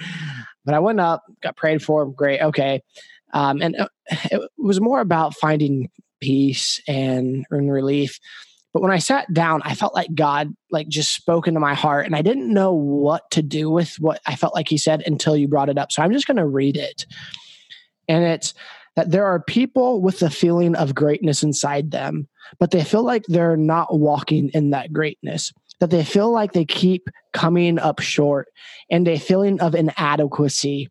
But 0.64 0.74
I 0.74 0.80
went 0.80 1.00
up, 1.00 1.22
got 1.42 1.56
prayed 1.56 1.82
for. 1.82 2.06
Great. 2.06 2.40
Okay. 2.40 2.82
Um, 3.32 3.62
and 3.62 3.76
uh, 3.76 3.88
it 4.30 4.50
was 4.58 4.80
more 4.80 5.00
about 5.00 5.34
finding 5.34 5.90
peace 6.20 6.80
and, 6.86 7.46
and 7.50 7.72
relief. 7.72 8.18
But 8.72 8.82
when 8.82 8.90
I 8.90 8.98
sat 8.98 9.32
down, 9.32 9.60
I 9.64 9.74
felt 9.74 9.94
like 9.94 10.14
God 10.14 10.54
like 10.70 10.88
just 10.88 11.14
spoke 11.14 11.46
into 11.46 11.60
my 11.60 11.74
heart 11.74 12.06
and 12.06 12.16
I 12.16 12.22
didn't 12.22 12.52
know 12.52 12.72
what 12.72 13.30
to 13.32 13.42
do 13.42 13.70
with 13.70 13.96
what 13.98 14.20
I 14.26 14.34
felt 14.34 14.54
like 14.54 14.68
he 14.68 14.78
said 14.78 15.02
until 15.06 15.36
you 15.36 15.48
brought 15.48 15.68
it 15.68 15.78
up. 15.78 15.92
So 15.92 16.02
I'm 16.02 16.12
just 16.12 16.26
going 16.26 16.38
to 16.38 16.46
read 16.46 16.76
it. 16.76 17.06
And 18.08 18.24
it's 18.24 18.54
that 18.96 19.10
there 19.10 19.26
are 19.26 19.40
people 19.40 20.00
with 20.00 20.20
the 20.20 20.30
feeling 20.30 20.74
of 20.74 20.94
greatness 20.94 21.42
inside 21.42 21.90
them, 21.90 22.28
but 22.58 22.70
they 22.70 22.84
feel 22.84 23.02
like 23.02 23.24
they're 23.26 23.56
not 23.56 23.98
walking 23.98 24.50
in 24.50 24.70
that 24.70 24.92
greatness, 24.92 25.52
that 25.80 25.90
they 25.90 26.04
feel 26.04 26.30
like 26.30 26.52
they 26.52 26.64
keep 26.64 27.08
coming 27.32 27.78
up 27.78 28.00
short 28.00 28.48
and 28.90 29.06
a 29.08 29.18
feeling 29.18 29.60
of 29.60 29.74
inadequacy 29.74 30.88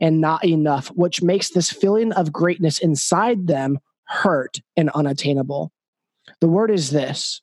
and 0.00 0.20
not 0.20 0.44
enough, 0.44 0.88
which 0.88 1.22
makes 1.22 1.50
this 1.50 1.70
feeling 1.70 2.12
of 2.12 2.32
greatness 2.32 2.78
inside 2.78 3.46
them 3.46 3.78
hurt 4.04 4.60
and 4.76 4.90
unattainable. 4.90 5.72
The 6.40 6.48
word 6.48 6.70
is 6.70 6.90
this 6.90 7.40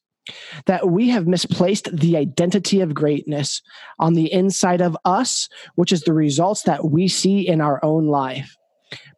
that 0.67 0.89
we 0.89 1.09
have 1.09 1.25
misplaced 1.27 1.89
the 1.91 2.15
identity 2.15 2.79
of 2.79 2.93
greatness 2.93 3.61
on 3.97 4.13
the 4.13 4.31
inside 4.31 4.79
of 4.79 4.95
us, 5.03 5.49
which 5.75 5.91
is 5.91 6.01
the 6.01 6.13
results 6.13 6.61
that 6.63 6.91
we 6.91 7.07
see 7.07 7.47
in 7.47 7.59
our 7.59 7.83
own 7.83 8.07
life. 8.07 8.55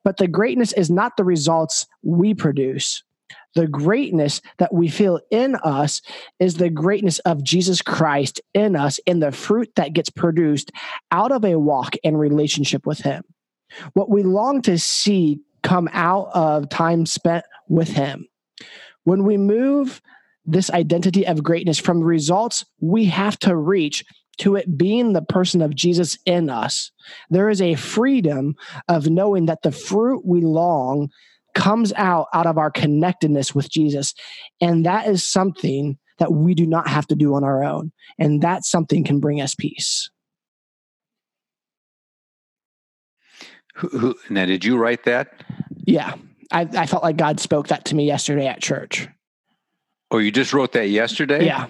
But 0.03 0.17
the 0.17 0.27
greatness 0.27 0.71
is 0.73 0.89
not 0.89 1.17
the 1.17 1.23
results 1.23 1.85
we 2.03 2.33
produce. 2.33 3.03
The 3.55 3.67
greatness 3.67 4.41
that 4.57 4.73
we 4.73 4.87
feel 4.87 5.19
in 5.29 5.55
us 5.55 6.01
is 6.39 6.55
the 6.55 6.69
greatness 6.69 7.19
of 7.19 7.43
Jesus 7.43 7.81
Christ 7.81 8.41
in 8.53 8.75
us 8.75 8.99
in 9.05 9.19
the 9.19 9.31
fruit 9.31 9.71
that 9.75 9.93
gets 9.93 10.09
produced 10.09 10.71
out 11.11 11.31
of 11.31 11.45
a 11.45 11.59
walk 11.59 11.95
and 12.03 12.19
relationship 12.19 12.85
with 12.85 12.99
Him. 12.99 13.23
What 13.93 14.09
we 14.09 14.23
long 14.23 14.61
to 14.63 14.77
see 14.77 15.39
come 15.61 15.89
out 15.93 16.29
of 16.33 16.69
time 16.69 17.05
spent 17.05 17.45
with 17.67 17.89
Him. 17.89 18.27
When 19.03 19.23
we 19.23 19.37
move 19.37 20.01
this 20.45 20.69
identity 20.71 21.25
of 21.25 21.43
greatness 21.43 21.79
from 21.79 21.99
the 21.99 22.05
results 22.05 22.65
we 22.81 23.05
have 23.05 23.39
to 23.39 23.55
reach 23.55 24.03
to 24.39 24.55
it 24.55 24.77
being 24.77 25.13
the 25.13 25.21
person 25.21 25.61
of 25.61 25.75
Jesus 25.75 26.17
in 26.25 26.49
us, 26.49 26.91
there 27.29 27.49
is 27.49 27.61
a 27.61 27.75
freedom 27.75 28.55
of 28.87 29.09
knowing 29.09 29.45
that 29.45 29.61
the 29.61 29.71
fruit 29.71 30.25
we 30.25 30.41
long 30.41 31.09
comes 31.53 31.93
out 31.93 32.27
out 32.33 32.45
of 32.45 32.57
our 32.57 32.71
connectedness 32.71 33.53
with 33.53 33.69
Jesus. 33.69 34.13
And 34.61 34.85
that 34.85 35.07
is 35.07 35.29
something 35.29 35.97
that 36.19 36.31
we 36.31 36.53
do 36.53 36.65
not 36.65 36.87
have 36.87 37.07
to 37.07 37.15
do 37.15 37.35
on 37.35 37.43
our 37.43 37.63
own. 37.63 37.91
And 38.19 38.41
that 38.41 38.65
something 38.65 39.03
can 39.03 39.19
bring 39.19 39.41
us 39.41 39.55
peace. 39.55 40.09
Who, 43.75 43.89
who, 43.89 44.15
now, 44.29 44.45
did 44.45 44.63
you 44.63 44.77
write 44.77 45.03
that? 45.05 45.43
Yeah. 45.85 46.13
I, 46.51 46.61
I 46.61 46.85
felt 46.85 47.03
like 47.03 47.17
God 47.17 47.39
spoke 47.39 47.69
that 47.69 47.85
to 47.85 47.95
me 47.95 48.05
yesterday 48.05 48.45
at 48.45 48.61
church. 48.61 49.07
Oh, 50.11 50.19
you 50.19 50.31
just 50.31 50.53
wrote 50.53 50.73
that 50.73 50.89
yesterday? 50.89 51.45
Yeah 51.45 51.67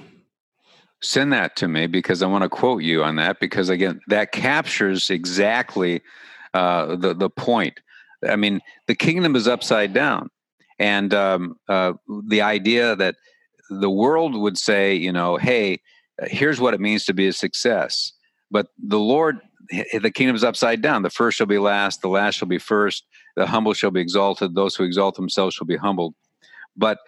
send 1.04 1.34
that 1.34 1.56
to 1.58 1.68
me 1.68 1.86
because 1.86 2.24
I 2.24 2.28
want 2.28 2.44
to 2.44 2.50
quote 2.50 2.82
you 2.82 3.04
on 3.04 3.18
that 3.18 3.40
because 3.40 3.70
again 3.70 4.00
that 4.08 4.32
captures 4.32 5.10
exactly 5.10 6.02
uh, 6.54 6.96
the 6.96 7.14
the 7.14 7.30
point. 7.30 7.80
I 8.28 8.36
mean, 8.36 8.62
the 8.88 8.96
kingdom 8.96 9.36
is 9.36 9.48
upside 9.48 9.94
down, 9.94 10.30
and 10.80 11.14
um, 11.14 11.56
uh, 11.68 11.94
the 12.28 12.42
idea 12.42 12.96
that 12.96 13.16
the 13.70 13.90
world 13.90 14.36
would 14.36 14.58
say, 14.58 14.94
you 14.94 15.12
know, 15.12 15.38
hey, 15.38 15.80
here's 16.26 16.60
what 16.60 16.74
it 16.74 16.80
means 16.80 17.06
to 17.06 17.14
be 17.14 17.28
a 17.28 17.34
success, 17.34 18.14
but 18.52 18.68
the 18.78 19.00
Lord, 19.00 19.40
the 19.70 20.12
kingdom 20.12 20.36
is 20.36 20.44
upside 20.44 20.82
down. 20.82 21.04
The 21.04 21.10
first 21.10 21.38
shall 21.38 21.48
be 21.48 21.60
last, 21.60 22.02
the 22.02 22.10
last 22.10 22.36
shall 22.36 22.48
be 22.48 22.60
first. 22.60 23.06
The 23.36 23.48
humble 23.48 23.74
shall 23.74 23.92
be 23.92 24.02
exalted; 24.02 24.56
those 24.56 24.76
who 24.76 24.84
exalt 24.84 25.16
themselves 25.16 25.56
shall 25.56 25.68
be 25.68 25.78
humbled. 25.78 26.14
But 26.76 27.00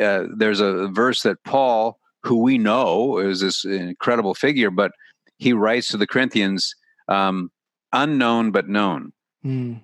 uh, 0.00 0.24
there's 0.36 0.60
a 0.60 0.88
verse 0.88 1.22
that 1.22 1.42
Paul 1.44 1.98
who 2.22 2.42
we 2.42 2.58
know 2.58 3.18
is 3.18 3.40
this 3.40 3.64
incredible 3.64 4.34
figure, 4.34 4.70
but 4.70 4.92
he 5.38 5.52
writes 5.52 5.88
to 5.88 5.96
the 5.96 6.06
Corinthians, 6.06 6.74
um, 7.08 7.50
unknown 7.92 8.52
but 8.52 8.68
known 8.68 9.12
mm. 9.44 9.80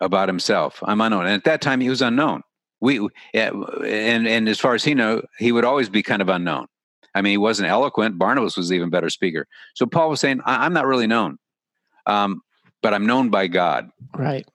About 0.00 0.28
himself. 0.28 0.82
I'm 0.82 1.00
unknown, 1.00 1.26
and 1.26 1.34
at 1.34 1.44
that 1.44 1.60
time 1.60 1.80
he 1.80 1.88
was 1.88 2.02
unknown. 2.02 2.42
We 2.80 3.06
and 3.34 4.26
and 4.26 4.48
as 4.48 4.58
far 4.58 4.74
as 4.74 4.84
he 4.84 4.94
know, 4.94 5.22
he 5.38 5.52
would 5.52 5.64
always 5.64 5.88
be 5.88 6.02
kind 6.02 6.22
of 6.22 6.28
unknown. 6.28 6.66
I 7.14 7.22
mean, 7.22 7.32
he 7.32 7.38
wasn't 7.38 7.68
eloquent. 7.68 8.18
Barnabas 8.18 8.56
was 8.56 8.72
even 8.72 8.88
better 8.88 9.10
speaker. 9.10 9.46
So 9.74 9.84
Paul 9.84 10.10
was 10.10 10.20
saying, 10.20 10.40
I- 10.44 10.64
am 10.64 10.72
not 10.72 10.86
really 10.86 11.08
known, 11.08 11.38
um, 12.06 12.40
but 12.82 12.94
I'm 12.94 13.04
known 13.04 13.30
by 13.30 13.48
God. 13.48 13.90
Right. 14.16 14.48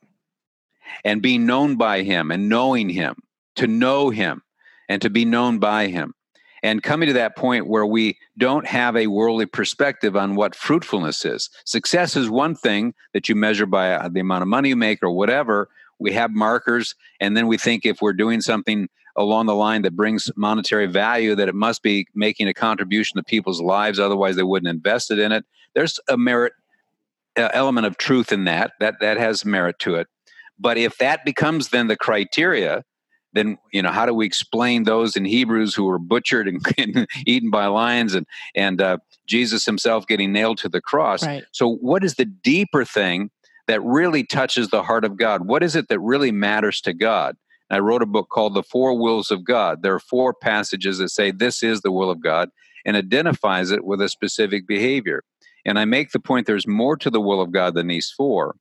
And 1.04 1.22
being 1.22 1.46
known 1.46 1.76
by 1.76 2.04
him 2.04 2.32
and 2.32 2.48
knowing 2.48 2.90
him, 2.90 3.16
to 3.58 3.68
know 3.68 4.10
him 4.10 4.42
and 4.90 5.02
to 5.02 5.10
be 5.10 5.26
known 5.26 5.60
by 5.60 5.88
him. 5.88 6.14
And 6.66 6.82
coming 6.82 7.06
to 7.06 7.14
that 7.14 7.36
point 7.36 7.68
where 7.68 7.86
we 7.86 8.18
don't 8.40 8.66
have 8.66 8.96
a 8.96 9.06
worldly 9.06 9.46
perspective 9.46 10.16
on 10.16 10.34
what 10.34 10.56
fruitfulness 10.56 11.24
is. 11.24 11.52
Success 11.64 12.16
is 12.16 12.28
one 12.28 12.56
thing 12.56 12.96
that 13.14 13.30
you 13.30 13.36
measure 13.36 13.68
by 13.68 13.92
uh, 13.92 14.10
the 14.10 14.20
amount 14.20 14.42
of 14.42 14.48
money 14.48 14.70
you 14.70 14.76
make 14.76 15.04
or 15.04 15.12
whatever. 15.12 15.70
We 16.00 16.14
have 16.14 16.32
markers, 16.32 16.96
and 17.20 17.38
then 17.38 17.46
we 17.46 17.60
think 17.60 17.86
if 17.86 18.02
we're 18.02 18.14
doing 18.14 18.42
something 18.42 18.90
along 19.16 19.46
the 19.46 19.54
line 19.54 19.84
that 19.84 19.96
brings 19.96 20.32
monetary 20.36 20.88
value 20.88 21.36
that 21.36 21.48
it 21.48 21.54
must 21.54 21.84
be 21.84 22.08
making 22.16 22.48
a 22.48 22.54
contribution 22.54 23.16
to 23.18 23.24
people's 23.24 23.62
lives 23.62 23.98
otherwise 23.98 24.36
they 24.36 24.44
wouldn't 24.44 24.70
invest 24.70 25.10
it 25.10 25.20
in 25.20 25.32
it 25.32 25.46
there's 25.74 26.02
a 26.10 26.18
merit 26.18 26.52
uh, 27.38 27.48
element 27.54 27.88
of 27.88 27.96
truth 27.98 28.34
in 28.34 28.44
that 28.44 28.74
that 28.82 28.96
that 29.00 29.16
has 29.16 29.46
merit 29.46 29.80
to 29.80 29.96
it 29.96 30.08
but 30.60 30.78
if 30.78 30.98
that 30.98 31.24
becomes 31.24 31.70
then 31.70 31.88
the 31.88 31.96
criteria 31.96 32.84
then 33.36 33.58
you 33.72 33.82
know 33.82 33.92
how 33.92 34.06
do 34.06 34.14
we 34.14 34.26
explain 34.26 34.84
those 34.84 35.16
in 35.16 35.26
hebrews 35.26 35.76
who 35.76 35.86
were 35.86 36.00
butchered 36.00 36.48
and, 36.48 36.66
and 36.78 37.08
eaten 37.26 37.50
by 37.50 37.68
lions 37.68 38.16
and 38.16 38.26
and 38.56 38.82
uh, 38.82 38.98
jesus 39.28 39.66
himself 39.66 40.08
getting 40.08 40.32
nailed 40.32 40.58
to 40.58 40.70
the 40.70 40.82
cross 40.82 41.26
right. 41.26 41.44
so 41.52 41.76
what 41.76 42.04
is 42.04 42.16
the 42.16 42.26
deeper 42.26 42.84
thing 42.84 43.30
that 43.68 43.82
really 43.84 44.24
touches 44.24 44.70
the 44.70 44.84
heart 44.84 45.06
of 45.06 45.18
god 45.18 45.46
what 45.46 45.62
is 45.62 45.76
it 45.76 45.88
that 45.90 46.00
really 46.00 46.32
matters 46.32 46.82
to 46.82 46.94
god 46.94 47.36
I 47.70 47.80
wrote 47.80 48.04
a 48.04 48.06
book 48.06 48.30
called 48.30 48.54
The 48.54 48.64
Four 48.64 48.98
Wills 48.98 49.32
of 49.32 49.44
God. 49.44 49.82
There 49.82 49.96
are 49.96 50.00
four 50.00 50.34
passages 50.34 51.00
that 51.00 51.10
say 51.10 51.32
this 51.32 51.64
is 51.64 51.82
the 51.82 51.92
will 51.92 52.12
of 52.12 52.22
God 52.22 52.50
and 52.86 52.96
identifies 52.96 53.72
it 53.72 53.84
with 53.84 54.02
a 54.02 54.10
specific 54.10 54.68
behavior. 54.68 55.24
And 55.66 55.80
I 55.80 55.86
make 55.86 56.12
the 56.12 56.20
point 56.20 56.46
there's 56.46 56.68
more 56.68 56.96
to 56.98 57.10
the 57.10 57.20
will 57.20 57.42
of 57.42 57.52
God 57.52 57.74
than 57.74 57.88
these 57.88 58.14
four. 58.16 58.56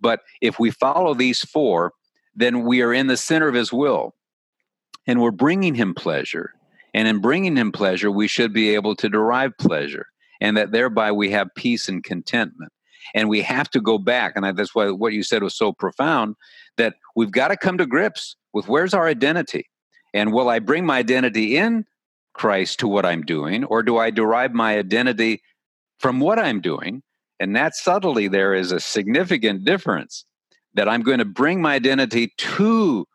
But 0.00 0.20
if 0.40 0.58
we 0.58 0.70
follow 0.70 1.12
these 1.12 1.44
four, 1.44 1.92
then 2.34 2.64
we 2.64 2.82
are 2.82 2.92
in 2.92 3.06
the 3.06 3.16
center 3.16 3.48
of 3.48 3.54
His 3.54 3.72
will 3.72 4.14
and 5.06 5.20
we're 5.20 5.30
bringing 5.30 5.74
Him 5.74 5.94
pleasure. 5.94 6.52
And 6.94 7.06
in 7.06 7.20
bringing 7.20 7.56
Him 7.56 7.72
pleasure, 7.72 8.10
we 8.10 8.28
should 8.28 8.52
be 8.52 8.74
able 8.74 8.96
to 8.96 9.08
derive 9.08 9.56
pleasure 9.58 10.06
and 10.40 10.56
that 10.56 10.72
thereby 10.72 11.12
we 11.12 11.30
have 11.30 11.48
peace 11.56 11.88
and 11.88 12.02
contentment. 12.02 12.72
And 13.14 13.28
we 13.28 13.40
have 13.42 13.70
to 13.70 13.80
go 13.80 13.98
back, 13.98 14.32
and 14.34 14.58
that's 14.58 14.74
why 14.74 14.90
what 14.90 15.12
you 15.12 15.22
said 15.22 15.42
was 15.42 15.56
so 15.56 15.72
profound 15.72 16.34
that 16.76 16.94
we've 17.14 17.30
got 17.30 17.48
to 17.48 17.56
come 17.56 17.78
to 17.78 17.86
grips 17.86 18.34
with 18.52 18.68
where's 18.68 18.94
our 18.94 19.06
identity? 19.06 19.68
And 20.12 20.32
will 20.32 20.48
I 20.48 20.58
bring 20.58 20.84
my 20.84 20.98
identity 20.98 21.56
in 21.56 21.84
Christ 22.34 22.80
to 22.80 22.88
what 22.88 23.06
I'm 23.06 23.22
doing, 23.22 23.64
or 23.64 23.84
do 23.84 23.96
I 23.96 24.10
derive 24.10 24.52
my 24.52 24.76
identity 24.76 25.40
from 26.00 26.18
what 26.18 26.38
I'm 26.40 26.60
doing? 26.60 27.02
And 27.38 27.54
that 27.54 27.76
subtlety 27.76 28.26
there 28.26 28.54
is 28.54 28.72
a 28.72 28.80
significant 28.80 29.64
difference 29.64 30.24
that 30.74 30.88
I'm 30.88 31.02
going 31.02 31.18
to 31.18 31.24
bring 31.24 31.60
my 31.60 31.74
identity 31.74 32.32
to 32.38 33.06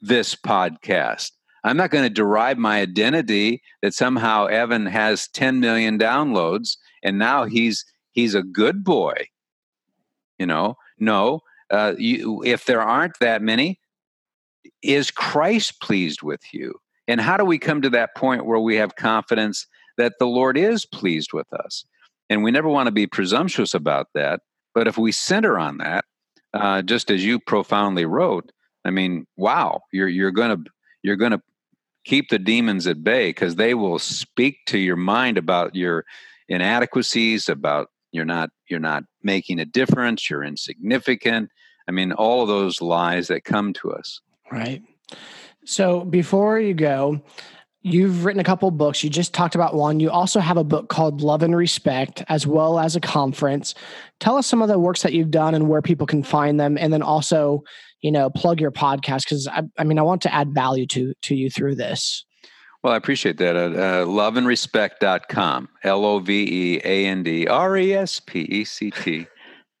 this 0.00 0.34
podcast. 0.34 1.32
I'm 1.64 1.76
not 1.76 1.90
going 1.90 2.04
to 2.04 2.10
derive 2.10 2.56
my 2.56 2.80
identity 2.80 3.62
that 3.82 3.94
somehow 3.94 4.46
Evan 4.46 4.86
has 4.86 5.28
10 5.28 5.60
million 5.60 5.98
downloads 5.98 6.76
and 7.02 7.18
now 7.18 7.44
he's 7.44 7.84
he's 8.12 8.34
a 8.34 8.42
good 8.42 8.84
boy. 8.84 9.28
You 10.38 10.46
know, 10.46 10.76
no, 10.98 11.40
uh, 11.70 11.94
you, 11.98 12.42
if 12.44 12.64
there 12.64 12.82
aren't 12.82 13.18
that 13.20 13.42
many, 13.42 13.80
is 14.82 15.10
Christ 15.10 15.80
pleased 15.80 16.22
with 16.22 16.40
you? 16.52 16.74
And 17.06 17.20
how 17.20 17.36
do 17.36 17.44
we 17.44 17.58
come 17.58 17.82
to 17.82 17.90
that 17.90 18.14
point 18.14 18.46
where 18.46 18.60
we 18.60 18.76
have 18.76 18.96
confidence 18.96 19.66
that 19.96 20.14
the 20.18 20.26
Lord 20.26 20.56
is 20.56 20.86
pleased 20.86 21.32
with 21.32 21.52
us? 21.52 21.84
And 22.30 22.44
we 22.44 22.50
never 22.50 22.68
want 22.68 22.86
to 22.86 22.92
be 22.92 23.06
presumptuous 23.06 23.74
about 23.74 24.08
that. 24.14 24.40
But 24.74 24.86
if 24.86 24.98
we 24.98 25.10
center 25.10 25.58
on 25.58 25.78
that, 25.78 26.04
uh, 26.54 26.82
just 26.82 27.10
as 27.10 27.24
you 27.24 27.40
profoundly 27.40 28.04
wrote, 28.04 28.52
I 28.84 28.90
mean, 28.90 29.26
wow, 29.36 29.80
you're 29.92 30.08
you're 30.08 30.30
gonna 30.30 30.58
you're 31.02 31.16
gonna 31.16 31.42
keep 32.04 32.30
the 32.30 32.38
demons 32.38 32.86
at 32.86 33.04
bay 33.04 33.30
because 33.30 33.56
they 33.56 33.74
will 33.74 33.98
speak 33.98 34.58
to 34.66 34.78
your 34.78 34.96
mind 34.96 35.36
about 35.36 35.74
your 35.74 36.04
inadequacies, 36.48 37.48
about 37.48 37.88
you're 38.12 38.24
not 38.24 38.50
you're 38.68 38.80
not 38.80 39.04
making 39.22 39.60
a 39.60 39.64
difference, 39.64 40.30
you're 40.30 40.44
insignificant. 40.44 41.50
I 41.86 41.90
mean, 41.90 42.12
all 42.12 42.42
of 42.42 42.48
those 42.48 42.80
lies 42.80 43.28
that 43.28 43.44
come 43.44 43.72
to 43.74 43.92
us. 43.92 44.20
Right. 44.50 44.82
So 45.64 46.04
before 46.04 46.58
you 46.60 46.74
go, 46.74 47.20
you've 47.82 48.24
written 48.24 48.40
a 48.40 48.44
couple 48.44 48.70
books. 48.70 49.04
You 49.04 49.10
just 49.10 49.32
talked 49.32 49.54
about 49.54 49.74
one. 49.74 50.00
You 50.00 50.10
also 50.10 50.40
have 50.40 50.56
a 50.56 50.64
book 50.64 50.88
called 50.88 51.20
Love 51.20 51.42
and 51.42 51.56
Respect, 51.56 52.22
as 52.28 52.46
well 52.46 52.78
as 52.78 52.96
a 52.96 53.00
conference. 53.00 53.74
Tell 54.20 54.36
us 54.36 54.46
some 54.46 54.62
of 54.62 54.68
the 54.68 54.78
works 54.78 55.02
that 55.02 55.12
you've 55.12 55.30
done 55.30 55.54
and 55.54 55.68
where 55.68 55.82
people 55.82 56.06
can 56.06 56.22
find 56.22 56.58
them, 56.58 56.76
and 56.78 56.92
then 56.92 57.02
also, 57.02 57.62
you 58.00 58.12
know, 58.12 58.30
plug 58.30 58.60
your 58.60 58.70
podcast 58.70 59.24
because 59.24 59.48
I, 59.48 59.62
I, 59.78 59.84
mean, 59.84 59.98
I 59.98 60.02
want 60.02 60.22
to 60.22 60.34
add 60.34 60.54
value 60.54 60.86
to 60.88 61.14
to 61.22 61.34
you 61.34 61.50
through 61.50 61.76
this. 61.76 62.24
Well, 62.82 62.92
I 62.92 62.96
appreciate 62.96 63.38
that. 63.38 63.56
Uh, 63.56 63.60
uh, 63.60 64.04
loveandrespect.com, 64.04 65.68
L 65.82 66.04
O 66.04 66.20
V 66.20 66.76
E 66.76 66.80
A 66.84 67.06
N 67.06 67.22
D 67.22 67.46
R 67.46 67.76
E 67.76 67.92
S 67.94 68.20
P 68.20 68.40
E 68.40 68.64
C 68.64 68.90
T 68.90 69.26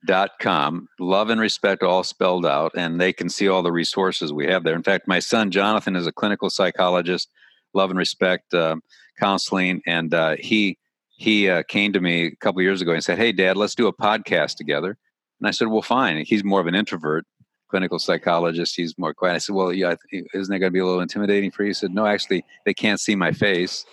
dot 0.06 0.30
com 0.40 0.88
love 1.00 1.28
and 1.28 1.40
respect 1.40 1.82
all 1.82 2.04
spelled 2.04 2.46
out 2.46 2.70
and 2.76 3.00
they 3.00 3.12
can 3.12 3.28
see 3.28 3.48
all 3.48 3.64
the 3.64 3.72
resources 3.72 4.32
we 4.32 4.46
have 4.46 4.62
there 4.62 4.76
in 4.76 4.82
fact 4.82 5.08
my 5.08 5.18
son 5.18 5.50
jonathan 5.50 5.96
is 5.96 6.06
a 6.06 6.12
clinical 6.12 6.48
psychologist 6.48 7.28
love 7.74 7.90
and 7.90 7.98
respect 7.98 8.54
uh, 8.54 8.76
counseling 9.18 9.82
and 9.86 10.14
uh, 10.14 10.36
he 10.38 10.78
he 11.16 11.50
uh, 11.50 11.64
came 11.64 11.92
to 11.92 12.00
me 12.00 12.26
a 12.26 12.36
couple 12.36 12.62
years 12.62 12.80
ago 12.80 12.92
and 12.92 13.02
said 13.02 13.18
hey 13.18 13.32
dad 13.32 13.56
let's 13.56 13.74
do 13.74 13.88
a 13.88 13.92
podcast 13.92 14.54
together 14.54 14.96
and 15.40 15.48
i 15.48 15.50
said 15.50 15.66
well 15.66 15.82
fine 15.82 16.24
he's 16.24 16.44
more 16.44 16.60
of 16.60 16.68
an 16.68 16.76
introvert 16.76 17.26
clinical 17.68 17.98
psychologist 17.98 18.76
he's 18.76 18.96
more 18.98 19.14
quiet. 19.14 19.34
I 19.34 19.38
said 19.38 19.54
well 19.54 19.72
yeah 19.72 19.94
isn't 20.12 20.52
that 20.52 20.58
going 20.58 20.70
to 20.70 20.70
be 20.70 20.78
a 20.78 20.86
little 20.86 21.00
intimidating 21.00 21.50
for 21.50 21.62
you? 21.62 21.68
He 21.68 21.74
said 21.74 21.92
no 21.92 22.06
actually 22.06 22.44
they 22.64 22.74
can't 22.74 23.00
see 23.00 23.14
my 23.14 23.32
face. 23.32 23.84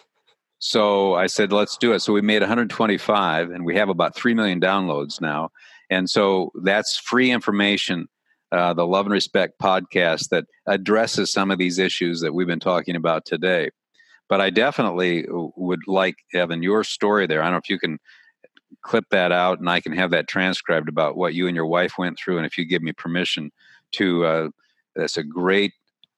So 0.59 1.15
i 1.15 1.27
said 1.27 1.51
let's 1.51 1.77
do 1.77 1.93
it. 1.93 1.99
So 1.99 2.13
we 2.13 2.21
made 2.21 2.41
125 2.41 3.51
and 3.51 3.65
we 3.65 3.75
have 3.75 3.89
about 3.89 4.15
3 4.15 4.33
million 4.33 4.59
downloads 4.59 5.21
now. 5.21 5.49
And 5.89 6.09
so 6.09 6.51
that's 6.63 6.97
free 6.97 7.31
information, 7.31 8.07
uh, 8.51 8.73
the 8.73 8.87
Love 8.87 9.05
and 9.05 9.13
Respect 9.13 9.59
podcast 9.59 10.29
that 10.29 10.45
addresses 10.67 11.31
some 11.31 11.51
of 11.51 11.59
these 11.59 11.77
issues 11.77 12.21
that 12.21 12.33
we've 12.33 12.47
been 12.47 12.59
talking 12.59 12.95
about 12.95 13.25
today. 13.25 13.69
But 14.27 14.41
I 14.41 14.49
definitely 14.49 15.27
would 15.29 15.81
like, 15.85 16.15
Evan, 16.33 16.63
your 16.63 16.83
story 16.83 17.27
there. 17.27 17.41
I 17.41 17.45
don't 17.45 17.53
know 17.53 17.59
if 17.59 17.69
you 17.69 17.77
can 17.77 17.99
clip 18.81 19.05
that 19.11 19.31
out 19.31 19.59
and 19.59 19.69
I 19.69 19.79
can 19.79 19.93
have 19.93 20.11
that 20.11 20.27
transcribed 20.27 20.89
about 20.89 21.17
what 21.17 21.33
you 21.33 21.47
and 21.47 21.55
your 21.55 21.65
wife 21.65 21.97
went 21.97 22.17
through. 22.17 22.37
And 22.37 22.45
if 22.45 22.57
you 22.57 22.65
give 22.65 22.81
me 22.81 22.93
permission 22.93 23.51
to, 23.93 24.25
uh, 24.25 24.49
that's 24.95 25.17
a 25.17 25.23
great, 25.23 25.73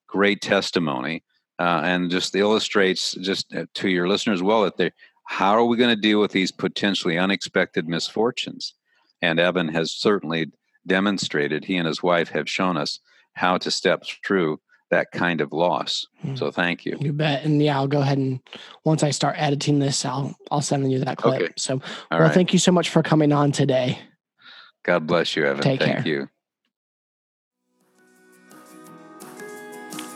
great 0.08 0.42
testimony. 0.42 1.24
Uh, 1.60 1.82
and 1.84 2.12
just 2.12 2.36
illustrates 2.36 3.14
just 3.14 3.52
uh, 3.56 3.66
to 3.74 3.90
your 3.90 4.08
listeners 4.08 4.44
well 4.44 4.62
that 4.62 4.78
they 4.78 4.92
how 5.26 5.54
are 5.54 5.66
we 5.66 5.76
going 5.76 5.90
to 5.94 6.00
deal 6.00 6.22
with 6.22 6.32
these 6.32 6.52
potentially 6.52 7.18
unexpected 7.18 7.88
misfortunes 7.88 8.76
and 9.22 9.40
Evan 9.40 9.68
has 9.70 9.92
certainly 9.92 10.52
demonstrated, 10.86 11.66
he 11.66 11.76
and 11.78 11.88
his 11.88 12.02
wife 12.02 12.30
have 12.30 12.50
shown 12.50 12.78
us 12.78 13.00
how 13.34 13.58
to 13.58 13.72
step 13.72 14.04
through 14.26 14.60
that 14.90 15.12
kind 15.12 15.42
of 15.42 15.52
loss. 15.52 16.08
Mm. 16.24 16.38
So 16.38 16.52
thank 16.52 16.86
you. 16.86 16.98
You 17.00 17.14
bet. 17.14 17.44
And 17.44 17.62
yeah, 17.62 17.78
I'll 17.78 17.88
go 17.88 18.02
ahead 18.02 18.18
and 18.18 18.40
once 18.84 19.04
I 19.04 19.12
start 19.12 19.36
editing 19.38 19.80
this, 19.80 20.06
I'll 20.06 20.36
I'll 20.52 20.62
send 20.62 20.92
you 20.92 21.00
that 21.00 21.18
clip. 21.18 21.42
Okay. 21.42 21.54
So 21.58 21.74
All 21.74 21.82
well, 22.12 22.22
right. 22.22 22.34
thank 22.34 22.54
you 22.54 22.60
so 22.60 22.72
much 22.72 22.90
for 22.90 23.04
coming 23.04 23.32
on 23.32 23.52
today. 23.52 24.00
God 24.84 25.06
bless 25.06 25.36
you, 25.36 25.46
Evan. 25.46 25.62
Take 25.62 25.82
thank 25.82 26.04
care. 26.04 26.08
you. 26.08 26.30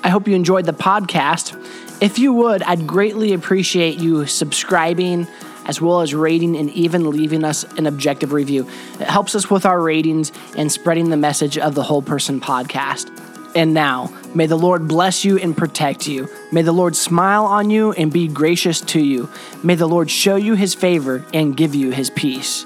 I 0.03 0.09
hope 0.09 0.27
you 0.27 0.35
enjoyed 0.35 0.65
the 0.65 0.73
podcast. 0.73 1.55
If 2.01 2.17
you 2.17 2.33
would, 2.33 2.63
I'd 2.63 2.87
greatly 2.87 3.33
appreciate 3.33 3.99
you 3.99 4.25
subscribing 4.25 5.27
as 5.65 5.79
well 5.79 6.01
as 6.01 6.15
rating 6.15 6.57
and 6.57 6.71
even 6.71 7.09
leaving 7.11 7.43
us 7.43 7.63
an 7.77 7.85
objective 7.85 8.33
review. 8.33 8.67
It 8.99 9.07
helps 9.07 9.35
us 9.35 9.51
with 9.51 9.65
our 9.65 9.79
ratings 9.79 10.31
and 10.57 10.71
spreading 10.71 11.11
the 11.11 11.17
message 11.17 11.57
of 11.57 11.75
the 11.75 11.83
Whole 11.83 12.01
Person 12.01 12.41
podcast. 12.41 13.15
And 13.55 13.73
now, 13.73 14.11
may 14.33 14.45
the 14.45 14.57
Lord 14.57 14.87
bless 14.87 15.25
you 15.25 15.37
and 15.37 15.55
protect 15.55 16.07
you. 16.07 16.29
May 16.51 16.61
the 16.61 16.71
Lord 16.71 16.95
smile 16.95 17.45
on 17.45 17.69
you 17.69 17.91
and 17.93 18.11
be 18.11 18.27
gracious 18.27 18.81
to 18.81 18.99
you. 18.99 19.29
May 19.63 19.75
the 19.75 19.87
Lord 19.87 20.09
show 20.09 20.35
you 20.35 20.55
his 20.55 20.73
favor 20.73 21.25
and 21.33 21.55
give 21.55 21.75
you 21.75 21.91
his 21.91 22.09
peace. 22.09 22.65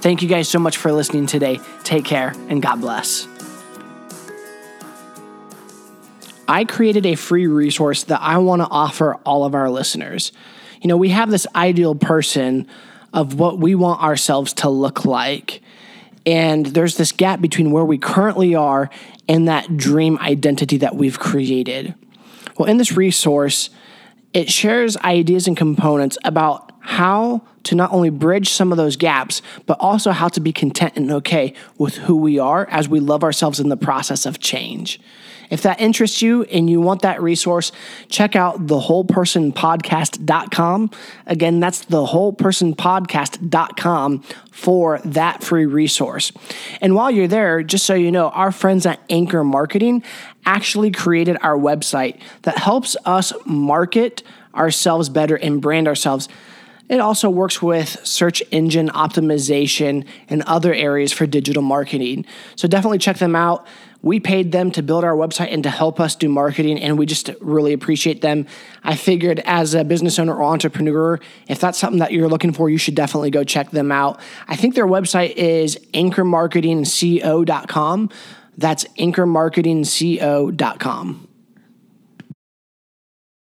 Thank 0.00 0.22
you 0.22 0.28
guys 0.28 0.48
so 0.48 0.58
much 0.58 0.76
for 0.76 0.92
listening 0.92 1.26
today. 1.26 1.60
Take 1.84 2.04
care 2.04 2.34
and 2.48 2.60
God 2.62 2.80
bless. 2.80 3.28
I 6.48 6.64
created 6.64 7.06
a 7.06 7.14
free 7.14 7.46
resource 7.46 8.04
that 8.04 8.20
I 8.20 8.38
want 8.38 8.62
to 8.62 8.68
offer 8.68 9.14
all 9.24 9.44
of 9.44 9.54
our 9.54 9.70
listeners 9.70 10.32
you 10.82 10.88
know, 10.88 10.96
we 10.96 11.10
have 11.10 11.30
this 11.30 11.46
ideal 11.54 11.94
person 11.94 12.66
of 13.12 13.38
what 13.38 13.58
we 13.58 13.76
want 13.76 14.02
ourselves 14.02 14.52
to 14.54 14.68
look 14.68 15.04
like. 15.04 15.62
And 16.26 16.66
there's 16.66 16.96
this 16.96 17.12
gap 17.12 17.40
between 17.40 17.70
where 17.70 17.84
we 17.84 17.98
currently 17.98 18.56
are 18.56 18.90
and 19.32 19.48
that 19.48 19.78
dream 19.78 20.18
identity 20.18 20.76
that 20.76 20.94
we've 20.94 21.18
created. 21.18 21.94
Well, 22.58 22.68
in 22.68 22.76
this 22.76 22.92
resource, 22.92 23.70
it 24.34 24.50
shares 24.50 24.98
ideas 24.98 25.46
and 25.46 25.56
components 25.56 26.18
about 26.22 26.71
how 26.82 27.40
to 27.62 27.74
not 27.74 27.90
only 27.92 28.10
bridge 28.10 28.50
some 28.50 28.70
of 28.72 28.76
those 28.76 28.96
gaps, 28.96 29.40
but 29.66 29.78
also 29.80 30.10
how 30.10 30.28
to 30.28 30.40
be 30.40 30.52
content 30.52 30.92
and 30.96 31.10
okay 31.10 31.54
with 31.78 31.96
who 31.96 32.16
we 32.16 32.38
are 32.38 32.66
as 32.68 32.86
we 32.88 33.00
love 33.00 33.22
ourselves 33.22 33.60
in 33.60 33.68
the 33.68 33.76
process 33.76 34.24
of 34.26 34.40
change. 34.40 34.98
If 35.48 35.62
that 35.62 35.80
interests 35.80 36.20
you 36.22 36.42
and 36.44 36.70
you 36.70 36.80
want 36.80 37.02
that 37.02 37.20
resource, 37.22 37.70
check 38.08 38.34
out 38.34 38.66
thewholepersonpodcast.com. 38.66 40.90
Again, 41.26 41.60
that's 41.60 41.84
thewholepersonpodcast.com 41.84 44.22
for 44.50 44.98
that 45.04 45.44
free 45.44 45.66
resource. 45.66 46.32
And 46.80 46.94
while 46.94 47.10
you're 47.10 47.28
there, 47.28 47.62
just 47.62 47.84
so 47.84 47.92
you 47.94 48.10
know, 48.10 48.30
our 48.30 48.50
friends 48.50 48.86
at 48.86 49.00
Anchor 49.10 49.44
Marketing 49.44 50.02
actually 50.46 50.90
created 50.90 51.36
our 51.42 51.58
website 51.58 52.18
that 52.42 52.56
helps 52.56 52.96
us 53.04 53.34
market 53.44 54.22
ourselves 54.54 55.10
better 55.10 55.36
and 55.36 55.60
brand 55.60 55.86
ourselves. 55.86 56.30
It 56.88 57.00
also 57.00 57.30
works 57.30 57.62
with 57.62 58.04
search 58.06 58.42
engine 58.50 58.88
optimization 58.88 60.04
and 60.28 60.42
other 60.42 60.74
areas 60.74 61.12
for 61.12 61.26
digital 61.26 61.62
marketing. 61.62 62.26
So 62.56 62.68
definitely 62.68 62.98
check 62.98 63.16
them 63.18 63.34
out. 63.34 63.66
We 64.02 64.20
paid 64.20 64.52
them 64.52 64.70
to 64.72 64.82
build 64.82 65.04
our 65.04 65.14
website 65.14 65.50
and 65.52 65.62
to 65.62 65.70
help 65.70 66.00
us 66.00 66.16
do 66.16 66.28
marketing, 66.28 66.80
and 66.80 66.98
we 66.98 67.06
just 67.06 67.30
really 67.40 67.72
appreciate 67.72 68.20
them. 68.20 68.46
I 68.82 68.96
figured 68.96 69.38
as 69.44 69.74
a 69.74 69.84
business 69.84 70.18
owner 70.18 70.34
or 70.34 70.42
entrepreneur, 70.42 71.20
if 71.48 71.60
that's 71.60 71.78
something 71.78 72.00
that 72.00 72.12
you're 72.12 72.28
looking 72.28 72.52
for, 72.52 72.68
you 72.68 72.78
should 72.78 72.96
definitely 72.96 73.30
go 73.30 73.44
check 73.44 73.70
them 73.70 73.92
out. 73.92 74.18
I 74.48 74.56
think 74.56 74.74
their 74.74 74.88
website 74.88 75.36
is 75.36 75.78
anchormarketingco.com. 75.94 78.10
That's 78.58 78.84
anchormarketingco.com. 78.84 81.28